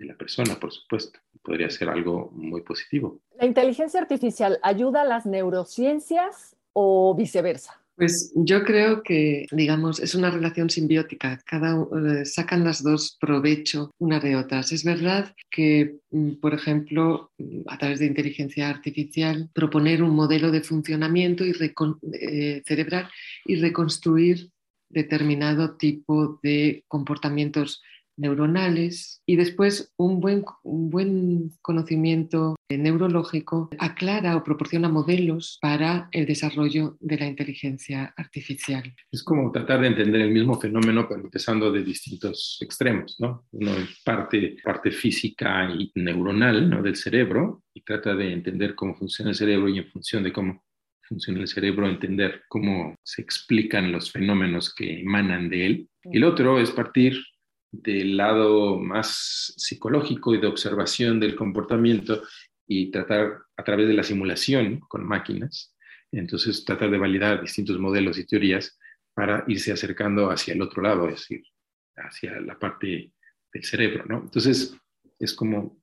de 0.00 0.06
la 0.06 0.14
persona, 0.14 0.58
por 0.58 0.72
supuesto. 0.72 1.20
Podría 1.42 1.70
ser 1.70 1.88
algo 1.90 2.30
muy 2.32 2.62
positivo. 2.62 3.20
¿La 3.38 3.46
inteligencia 3.46 4.00
artificial 4.00 4.58
ayuda 4.62 5.02
a 5.02 5.04
las 5.04 5.26
neurociencias 5.26 6.56
o 6.72 7.14
viceversa? 7.14 7.76
Pues 7.96 8.32
yo 8.34 8.64
creo 8.64 9.02
que, 9.02 9.46
digamos, 9.52 10.00
es 10.00 10.14
una 10.14 10.30
relación 10.30 10.70
simbiótica. 10.70 11.38
Cada, 11.44 11.74
eh, 11.74 12.24
sacan 12.24 12.64
las 12.64 12.82
dos 12.82 13.18
provecho 13.20 13.90
una 13.98 14.18
de 14.20 14.36
otras. 14.36 14.72
Es 14.72 14.84
verdad 14.84 15.34
que, 15.50 15.98
mm, 16.10 16.36
por 16.40 16.54
ejemplo, 16.54 17.30
mm, 17.36 17.60
a 17.66 17.76
través 17.76 17.98
de 17.98 18.06
inteligencia 18.06 18.70
artificial, 18.70 19.50
proponer 19.52 20.02
un 20.02 20.14
modelo 20.14 20.50
de 20.50 20.62
funcionamiento 20.62 21.44
y 21.44 21.52
eh, 22.14 22.62
cerebral 22.64 23.10
y 23.44 23.56
reconstruir 23.56 24.48
determinado 24.88 25.76
tipo 25.76 26.40
de 26.42 26.84
comportamientos 26.88 27.82
neuronales 28.20 29.22
y 29.26 29.36
después 29.36 29.92
un 29.96 30.20
buen, 30.20 30.44
un 30.62 30.90
buen 30.90 31.50
conocimiento 31.62 32.56
neurológico 32.68 33.70
aclara 33.78 34.36
o 34.36 34.44
proporciona 34.44 34.88
modelos 34.88 35.58
para 35.60 36.08
el 36.12 36.26
desarrollo 36.26 36.96
de 37.00 37.18
la 37.18 37.26
inteligencia 37.26 38.14
artificial. 38.16 38.94
Es 39.10 39.22
como 39.24 39.50
tratar 39.50 39.80
de 39.80 39.88
entender 39.88 40.20
el 40.20 40.30
mismo 40.30 40.60
fenómeno, 40.60 41.06
pero 41.08 41.22
empezando 41.22 41.72
de 41.72 41.82
distintos 41.82 42.58
extremos, 42.60 43.16
¿no? 43.18 43.46
Uno 43.52 43.72
es 43.72 44.00
parte, 44.04 44.56
parte 44.62 44.92
física 44.92 45.68
y 45.72 45.90
neuronal 45.94 46.68
¿no? 46.68 46.82
del 46.82 46.96
cerebro 46.96 47.64
y 47.74 47.82
trata 47.82 48.14
de 48.14 48.32
entender 48.32 48.74
cómo 48.74 48.94
funciona 48.94 49.30
el 49.30 49.36
cerebro 49.36 49.68
y 49.68 49.78
en 49.78 49.86
función 49.86 50.22
de 50.22 50.32
cómo 50.32 50.62
funciona 51.10 51.40
el 51.40 51.48
cerebro, 51.48 51.88
entender 51.88 52.42
cómo 52.48 52.94
se 53.02 53.20
explican 53.20 53.90
los 53.90 54.12
fenómenos 54.12 54.72
que 54.72 55.00
emanan 55.00 55.48
de 55.48 55.66
él. 55.66 55.88
El 56.04 56.24
otro 56.24 56.60
es 56.60 56.70
partir 56.70 57.20
del 57.70 58.16
lado 58.16 58.78
más 58.78 59.54
psicológico 59.56 60.34
y 60.34 60.40
de 60.40 60.46
observación 60.46 61.20
del 61.20 61.36
comportamiento 61.36 62.22
y 62.66 62.90
tratar 62.90 63.38
a 63.56 63.64
través 63.64 63.88
de 63.88 63.94
la 63.94 64.02
simulación 64.02 64.80
con 64.80 65.06
máquinas, 65.06 65.74
entonces 66.12 66.64
tratar 66.64 66.90
de 66.90 66.98
validar 66.98 67.40
distintos 67.40 67.78
modelos 67.78 68.18
y 68.18 68.26
teorías 68.26 68.78
para 69.14 69.44
irse 69.48 69.72
acercando 69.72 70.30
hacia 70.30 70.54
el 70.54 70.62
otro 70.62 70.82
lado, 70.82 71.08
es 71.08 71.16
decir, 71.16 71.42
hacia 71.96 72.40
la 72.40 72.58
parte 72.58 73.12
del 73.52 73.64
cerebro, 73.64 74.04
¿no? 74.06 74.20
Entonces 74.20 74.76
es 75.18 75.34
como 75.34 75.80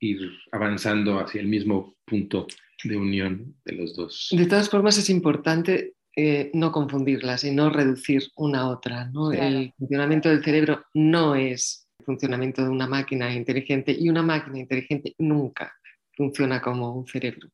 ir 0.00 0.30
avanzando 0.50 1.18
hacia 1.18 1.40
el 1.40 1.48
mismo 1.48 1.96
punto 2.04 2.46
de 2.84 2.96
unión 2.96 3.56
de 3.64 3.72
los 3.72 3.94
dos. 3.94 4.28
De 4.32 4.46
todas 4.46 4.68
formas, 4.68 4.98
es 4.98 5.08
importante 5.10 5.94
eh, 6.14 6.50
no 6.54 6.72
confundirlas 6.72 7.44
y 7.44 7.50
no 7.50 7.70
reducir 7.70 8.22
una 8.36 8.60
a 8.60 8.68
otra. 8.68 9.10
El 9.32 9.72
funcionamiento 9.78 10.28
del 10.28 10.44
cerebro 10.44 10.84
no 10.94 11.34
es 11.34 11.88
el 11.98 12.04
funcionamiento 12.04 12.62
de 12.62 12.68
una 12.68 12.86
máquina 12.86 13.32
inteligente 13.34 13.96
y 13.98 14.08
una 14.08 14.22
máquina 14.22 14.58
inteligente 14.58 15.14
nunca 15.18 15.72
funciona 16.14 16.60
como 16.60 16.94
un 16.94 17.06
cerebro. 17.06 17.48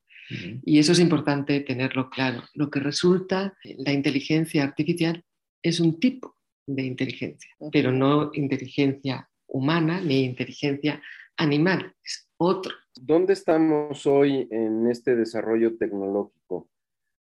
Y 0.65 0.79
eso 0.79 0.93
es 0.93 0.99
importante 0.99 1.61
tenerlo 1.61 2.11
claro. 2.11 2.43
Lo 2.55 2.71
que 2.71 2.81
resulta, 2.81 3.55
la 3.79 3.93
inteligencia 3.93 4.63
artificial 4.63 5.25
es 5.63 5.81
un 5.81 5.99
tipo 5.99 6.37
de 6.67 6.83
inteligencia, 6.83 7.51
pero 7.73 7.93
no 7.93 8.31
inteligencia 8.35 9.29
humana 9.47 10.01
ni 10.01 10.25
inteligencia 10.25 11.01
animal, 11.37 11.95
es 12.05 12.29
otro. 12.37 12.75
¿Dónde 13.01 13.33
estamos 13.33 14.07
hoy 14.07 14.47
en 14.51 14.89
este 14.91 15.17
desarrollo 15.17 15.77
tecnológico? 15.77 16.69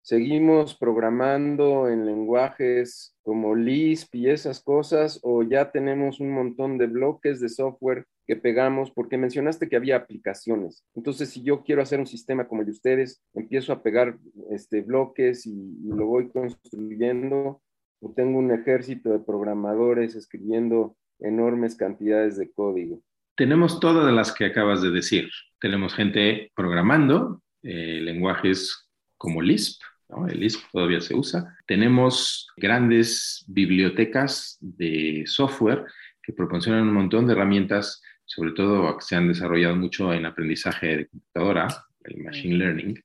Seguimos 0.03 0.74
programando 0.74 1.88
en 1.88 2.07
lenguajes 2.07 3.16
como 3.22 3.55
Lisp 3.55 4.14
y 4.14 4.28
esas 4.28 4.62
cosas, 4.62 5.20
o 5.22 5.42
ya 5.42 5.70
tenemos 5.70 6.20
un 6.20 6.32
montón 6.32 6.78
de 6.78 6.86
bloques 6.86 7.40
de 7.40 7.48
software 7.48 8.07
que 8.26 8.36
pegamos, 8.36 8.90
porque 8.92 9.18
mencionaste 9.18 9.68
que 9.68 9.76
había 9.76 9.96
aplicaciones. 9.96 10.84
Entonces, 10.94 11.30
si 11.30 11.42
yo 11.42 11.64
quiero 11.64 11.82
hacer 11.82 11.98
un 11.98 12.07
sistema 12.07 12.46
como 12.46 12.62
el 12.62 12.66
de 12.66 12.72
ustedes, 12.72 13.22
empiezo 13.34 13.72
a 13.72 13.82
pegar 13.82 14.18
este, 14.51 14.82
bloques 14.82 15.46
y, 15.46 15.78
lo 15.84 16.07
voy 16.07 16.28
construyendo, 16.30 17.61
o 18.01 18.12
tengo 18.14 18.38
un 18.38 18.53
ejército 18.53 19.11
de 19.11 19.18
programadores 19.18 20.14
escribiendo 20.14 20.96
enormes 21.18 21.74
cantidades 21.74 22.36
de 22.36 22.51
código. 22.53 23.03
Tenemos 23.36 23.80
todas 23.80 24.12
las 24.12 24.32
que 24.32 24.46
acabas 24.46 24.80
de 24.80 24.90
decir. 24.90 25.28
Tenemos 25.61 25.94
gente 25.94 26.53
programando 26.55 27.42
eh, 27.62 28.01
lenguajes 28.01 28.88
como 29.16 29.42
Lisp, 29.42 29.82
el 30.28 30.40
Lisp 30.40 30.64
todavía 30.72 31.00
se 31.00 31.14
usa. 31.14 31.56
Tenemos 31.66 32.48
grandes 32.56 33.44
bibliotecas 33.48 34.58
de 34.61 35.24
software 35.26 35.84
que 36.22 36.32
proporcionan 36.32 36.88
un 36.88 36.94
montón 36.94 37.26
de 37.26 37.32
herramientas, 37.32 38.02
sobre 38.24 38.52
todo 38.52 38.96
que 38.96 39.04
se 39.04 39.16
han 39.16 39.28
desarrollado 39.28 39.76
mucho 39.76 40.12
en 40.12 40.26
aprendizaje 40.26 40.96
de 40.96 41.08
computadora, 41.08 41.68
el 42.04 42.22
machine 42.22 42.56
learning, 42.56 43.02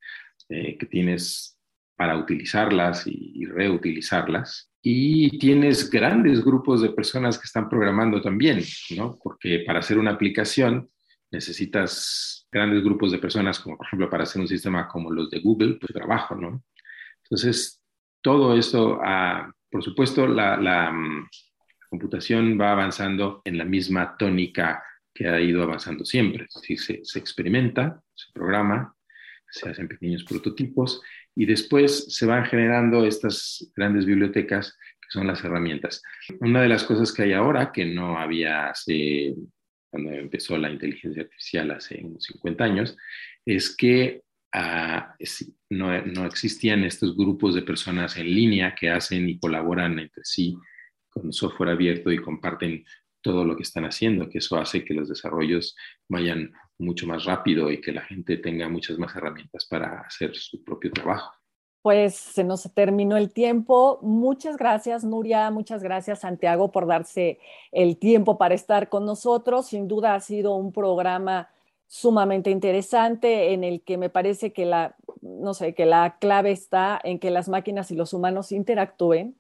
eh, 0.49 0.77
que 0.77 0.85
tienes 0.85 1.59
para 1.95 2.17
utilizarlas 2.17 3.07
y, 3.07 3.45
reutilizarlas. 3.45 4.71
Y 4.81 5.39
tienes 5.39 5.89
grandes 5.89 6.43
grupos 6.43 6.81
de 6.81 6.89
personas 6.89 7.39
que 7.39 7.45
están 7.45 7.69
programando 7.69 8.21
también, 8.21 8.61
¿no? 8.95 9.17
Porque 9.23 9.63
para 9.65 9.79
hacer 9.79 9.97
una 9.97 10.11
aplicación 10.11 10.89
necesitas 11.31 12.47
grandes 12.51 12.83
grupos 12.83 13.11
de 13.11 13.17
personas, 13.17 13.59
como 13.59 13.77
por 13.77 13.87
ejemplo 13.87 14.09
para 14.09 14.23
hacer 14.23 14.41
un 14.41 14.47
sistema 14.47 14.87
como 14.87 15.09
los 15.09 15.29
de 15.31 15.39
Google, 15.39 15.77
pues 15.79 15.93
trabajo, 15.93 16.35
¿no? 16.35 16.63
Entonces, 17.26 17.82
todo 18.21 18.57
esto, 18.57 18.99
ah, 19.03 19.51
por 19.69 19.84
supuesto, 19.84 20.28
la, 20.28 20.91
mm, 20.91 21.28
computación 21.89 22.59
va 22.59 22.71
avanzando 22.71 23.41
en 23.45 23.57
la 23.57 23.65
misma 23.65 24.17
tónica 24.17 24.84
que 25.13 25.28
ha 25.28 25.39
ido 25.39 25.63
avanzando 25.63 26.03
siempre. 26.03 26.47
Si 26.49 26.76
se, 26.78 27.01
se 27.03 27.19
experimenta, 27.19 28.01
se 28.13 28.32
programa, 28.34 28.95
se 29.49 29.69
hacen 29.69 29.88
pequeños 29.88 30.23
prototipos 30.23 31.01
y 31.36 31.45
después 31.45 32.13
se 32.13 32.26
van 32.26 32.45
generando 32.45 33.05
estas 33.05 33.71
grandes 33.76 34.05
bibliotecas 34.05 34.78
que 35.05 35.09
son 35.09 35.28
las 35.28 35.43
herramientas. 35.43 36.01
Una 36.39 36.61
de 36.61 36.69
las 36.69 36.84
cosas 36.84 37.13
que 37.13 37.23
hay 37.23 37.34
ahora, 37.34 37.71
que 37.71 37.86
no 37.86 38.17
había 38.17 38.69
hace, 38.69 39.36
cuando 39.89 40.11
empezó 40.11 40.57
la 40.57 40.69
inteligencia 40.69 41.23
artificial 41.23 41.71
hace 41.71 42.01
unos 42.03 42.23
50 42.23 42.63
años, 42.63 42.97
es 43.45 43.76
que 43.76 44.23
no, 45.69 46.01
no 46.05 46.25
existían 46.25 46.83
estos 46.83 47.15
grupos 47.15 47.55
de 47.55 47.61
personas 47.61 48.17
en 48.17 48.27
línea 48.27 48.75
que 48.75 48.89
hacen 48.89 49.27
y 49.27 49.39
colaboran 49.39 49.99
entre 49.99 50.23
sí 50.23 50.57
con 51.09 51.31
software 51.31 51.69
abierto 51.69 52.11
y 52.11 52.21
comparten 52.21 52.85
todo 53.21 53.43
lo 53.43 53.55
que 53.55 53.63
están 53.63 53.85
haciendo, 53.85 54.29
que 54.29 54.37
eso 54.37 54.57
hace 54.57 54.85
que 54.85 54.93
los 54.93 55.09
desarrollos 55.09 55.75
vayan 56.07 56.53
mucho 56.77 57.07
más 57.07 57.25
rápido 57.25 57.71
y 57.71 57.81
que 57.81 57.91
la 57.91 58.01
gente 58.01 58.37
tenga 58.37 58.69
muchas 58.69 58.99
más 58.99 59.15
herramientas 59.15 59.65
para 59.65 60.01
hacer 60.01 60.35
su 60.35 60.63
propio 60.63 60.91
trabajo. 60.91 61.33
Pues 61.81 62.15
se 62.15 62.43
nos 62.43 62.71
terminó 62.73 63.15
el 63.15 63.31
tiempo. 63.31 63.99
Muchas 64.01 64.57
gracias, 64.57 65.03
Nuria. 65.03 65.49
Muchas 65.51 65.83
gracias, 65.83 66.21
Santiago, 66.21 66.71
por 66.71 66.87
darse 66.87 67.39
el 67.71 67.97
tiempo 67.97 68.37
para 68.37 68.55
estar 68.55 68.89
con 68.89 69.05
nosotros. 69.05 69.67
Sin 69.67 69.87
duda 69.87 70.15
ha 70.15 70.19
sido 70.19 70.55
un 70.55 70.71
programa 70.71 71.49
sumamente 71.88 72.49
interesante 72.49 73.53
en 73.53 73.63
el 73.63 73.81
que 73.81 73.97
me 73.97 74.09
parece 74.09 74.53
que 74.53 74.65
la, 74.65 74.95
no 75.21 75.53
sé, 75.53 75.73
que 75.73 75.86
la 75.86 76.17
clave 76.19 76.51
está 76.51 76.99
en 77.03 77.19
que 77.19 77.31
las 77.31 77.47
máquinas 77.49 77.91
y 77.91 77.95
los 77.95 78.13
humanos 78.13 78.51
interactúen 78.51 79.36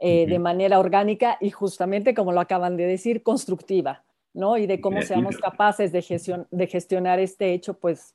eh, 0.00 0.26
de 0.26 0.38
manera 0.38 0.80
orgánica 0.80 1.38
y 1.40 1.50
justamente, 1.50 2.14
como 2.14 2.32
lo 2.32 2.40
acaban 2.40 2.76
de 2.76 2.86
decir, 2.86 3.22
constructiva, 3.22 4.04
¿no? 4.34 4.56
Y 4.58 4.66
de 4.66 4.80
cómo 4.80 5.02
seamos 5.02 5.36
capaces 5.38 5.92
de, 5.92 6.44
de 6.50 6.66
gestionar 6.66 7.20
este 7.20 7.52
hecho, 7.52 7.78
pues 7.78 8.14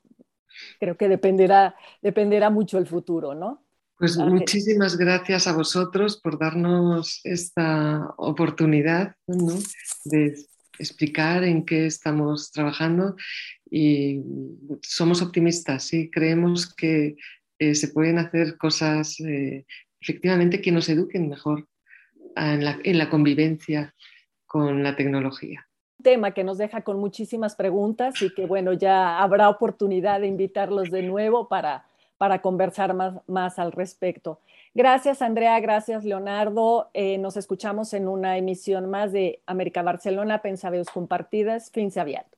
creo 0.79 0.97
que 0.97 1.07
dependerá, 1.07 1.75
dependerá 2.01 2.49
mucho 2.49 2.77
el 2.77 2.87
futuro, 2.87 3.33
¿no? 3.35 3.63
Pues 3.97 4.17
muchísimas 4.17 4.95
gracias 4.95 5.47
a 5.47 5.53
vosotros 5.53 6.19
por 6.21 6.37
darnos 6.37 7.19
esta 7.23 8.13
oportunidad 8.17 9.15
de 10.05 10.35
explicar 10.79 11.43
en 11.43 11.65
qué 11.65 11.85
estamos 11.85 12.51
trabajando 12.51 13.15
y 13.69 14.21
somos 14.81 15.21
optimistas, 15.21 15.83
sí, 15.83 16.09
creemos 16.09 16.73
que 16.73 17.15
eh, 17.59 17.75
se 17.75 17.89
pueden 17.89 18.19
hacer 18.19 18.57
cosas 18.57 19.19
eh, 19.19 19.65
efectivamente 19.99 20.61
que 20.61 20.71
nos 20.71 20.89
eduquen 20.89 21.29
mejor 21.29 21.67
en 22.35 22.63
la, 22.63 23.09
convivencia 23.09 23.95
con 24.45 24.83
la 24.83 24.95
tecnología 24.95 25.67
tema 26.03 26.31
que 26.31 26.43
nos 26.43 26.59
deja 26.59 26.81
con 26.81 26.99
muchísimas 26.99 27.55
preguntas 27.55 28.21
y 28.21 28.33
que 28.33 28.45
bueno, 28.45 28.71
ya 28.71 29.19
habrá 29.19 29.49
oportunidad 29.49 30.21
de 30.21 30.27
invitarlos 30.27 30.89
de 30.91 31.01
nuevo 31.01 31.49
para, 31.49 31.85
para 32.17 32.41
conversar 32.41 32.93
más, 32.93 33.15
más 33.27 33.59
al 33.59 33.71
respecto. 33.71 34.39
Gracias 34.73 35.21
Andrea, 35.21 35.59
gracias 35.59 36.03
Leonardo. 36.03 36.89
Eh, 36.93 37.17
nos 37.17 37.37
escuchamos 37.37 37.93
en 37.93 38.07
una 38.07 38.37
emisión 38.37 38.89
más 38.89 39.11
de 39.11 39.41
América 39.45 39.81
Barcelona, 39.81 40.41
Pensadeos 40.41 40.89
Compartidas, 40.89 41.71
fin 41.71 41.91
abierto. 41.97 42.37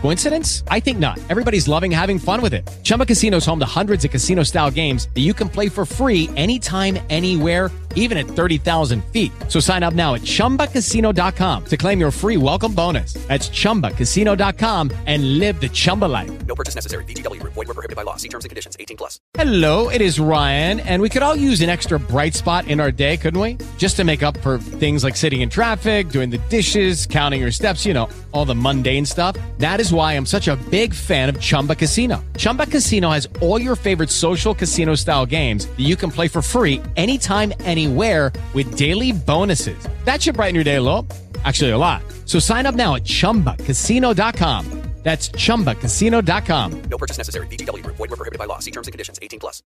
Coincidence? 0.00 0.64
I 0.68 0.80
think 0.80 0.98
not. 0.98 1.18
Everybody's 1.28 1.68
loving 1.68 1.90
having 1.90 2.18
fun 2.18 2.40
with 2.40 2.54
it. 2.54 2.68
Chumba 2.82 3.06
Casino 3.06 3.38
is 3.38 3.46
home 3.46 3.58
to 3.58 3.66
hundreds 3.66 4.04
of 4.04 4.10
casino 4.10 4.42
style 4.42 4.70
games 4.70 5.08
that 5.14 5.20
you 5.20 5.34
can 5.34 5.48
play 5.48 5.68
for 5.68 5.86
free 5.86 6.28
anytime, 6.36 6.98
anywhere, 7.08 7.70
even 7.96 8.18
at 8.18 8.26
30,000 8.26 9.02
feet. 9.06 9.32
So 9.48 9.58
sign 9.58 9.82
up 9.82 9.94
now 9.94 10.14
at 10.14 10.22
chumbacasino.com 10.22 11.64
to 11.64 11.76
claim 11.76 11.98
your 11.98 12.10
free 12.10 12.36
welcome 12.36 12.74
bonus. 12.74 13.14
That's 13.28 13.48
chumbacasino.com 13.48 14.90
and 15.06 15.38
live 15.38 15.60
the 15.60 15.68
Chumba 15.68 16.06
life. 16.06 16.30
No 16.46 16.54
purchase 16.54 16.74
necessary. 16.74 17.04
DTW, 17.04 17.42
void, 17.42 17.56
were 17.56 17.64
prohibited 17.64 17.96
by 17.96 18.02
law. 18.02 18.16
See 18.16 18.28
terms 18.28 18.44
and 18.44 18.50
conditions 18.50 18.76
18 18.78 18.96
plus. 18.96 19.20
Hello, 19.34 19.88
it 19.88 20.00
is 20.00 20.20
Ryan, 20.20 20.80
and 20.80 21.02
we 21.02 21.08
could 21.08 21.22
all 21.22 21.34
use 21.36 21.60
an 21.60 21.68
extra 21.68 21.98
bright 21.98 22.34
spot 22.34 22.68
in 22.68 22.80
our 22.80 22.92
day, 22.92 23.16
couldn't 23.16 23.40
we? 23.40 23.58
Just 23.76 23.96
to 23.96 24.04
make 24.04 24.22
up 24.22 24.36
for 24.38 24.58
things 24.58 25.02
like 25.04 25.16
sitting 25.16 25.40
in 25.40 25.50
traffic, 25.50 26.10
doing 26.10 26.30
the 26.30 26.38
dishes, 26.48 27.06
counting 27.06 27.40
your 27.40 27.50
steps, 27.50 27.84
you 27.84 27.92
know, 27.92 28.08
all 28.32 28.44
the 28.44 28.54
mundane 28.54 29.04
stuff. 29.04 29.36
That 29.58 29.80
why 29.92 30.14
I'm 30.14 30.26
such 30.26 30.48
a 30.48 30.56
big 30.68 30.92
fan 30.92 31.28
of 31.28 31.40
Chumba 31.40 31.76
Casino. 31.76 32.24
Chumba 32.36 32.66
Casino 32.66 33.10
has 33.10 33.28
all 33.40 33.60
your 33.60 33.76
favorite 33.76 34.10
social 34.10 34.54
casino 34.54 34.96
style 34.96 35.24
games 35.24 35.66
that 35.66 35.86
you 35.86 35.94
can 35.94 36.10
play 36.10 36.26
for 36.26 36.42
free 36.42 36.82
anytime, 36.96 37.52
anywhere 37.60 38.32
with 38.52 38.76
daily 38.76 39.12
bonuses. 39.12 39.88
That 40.04 40.20
should 40.20 40.34
brighten 40.34 40.56
your 40.56 40.64
day 40.64 40.76
a 40.76 40.82
little. 40.82 41.06
Actually, 41.44 41.70
a 41.70 41.78
lot. 41.78 42.02
So 42.26 42.40
sign 42.40 42.66
up 42.66 42.74
now 42.74 42.96
at 42.96 43.04
chumbacasino.com. 43.04 44.80
That's 45.02 45.30
chumbacasino.com. 45.30 46.82
No 46.82 46.98
purchase 46.98 47.16
necessary. 47.16 47.46
BGW. 47.46 47.84
Void 47.86 48.10
were 48.10 48.16
prohibited 48.16 48.38
by 48.38 48.44
law. 48.44 48.58
See 48.58 48.70
terms 48.70 48.86
and 48.86 48.92
conditions 48.92 49.18
18 49.22 49.40
plus. 49.40 49.62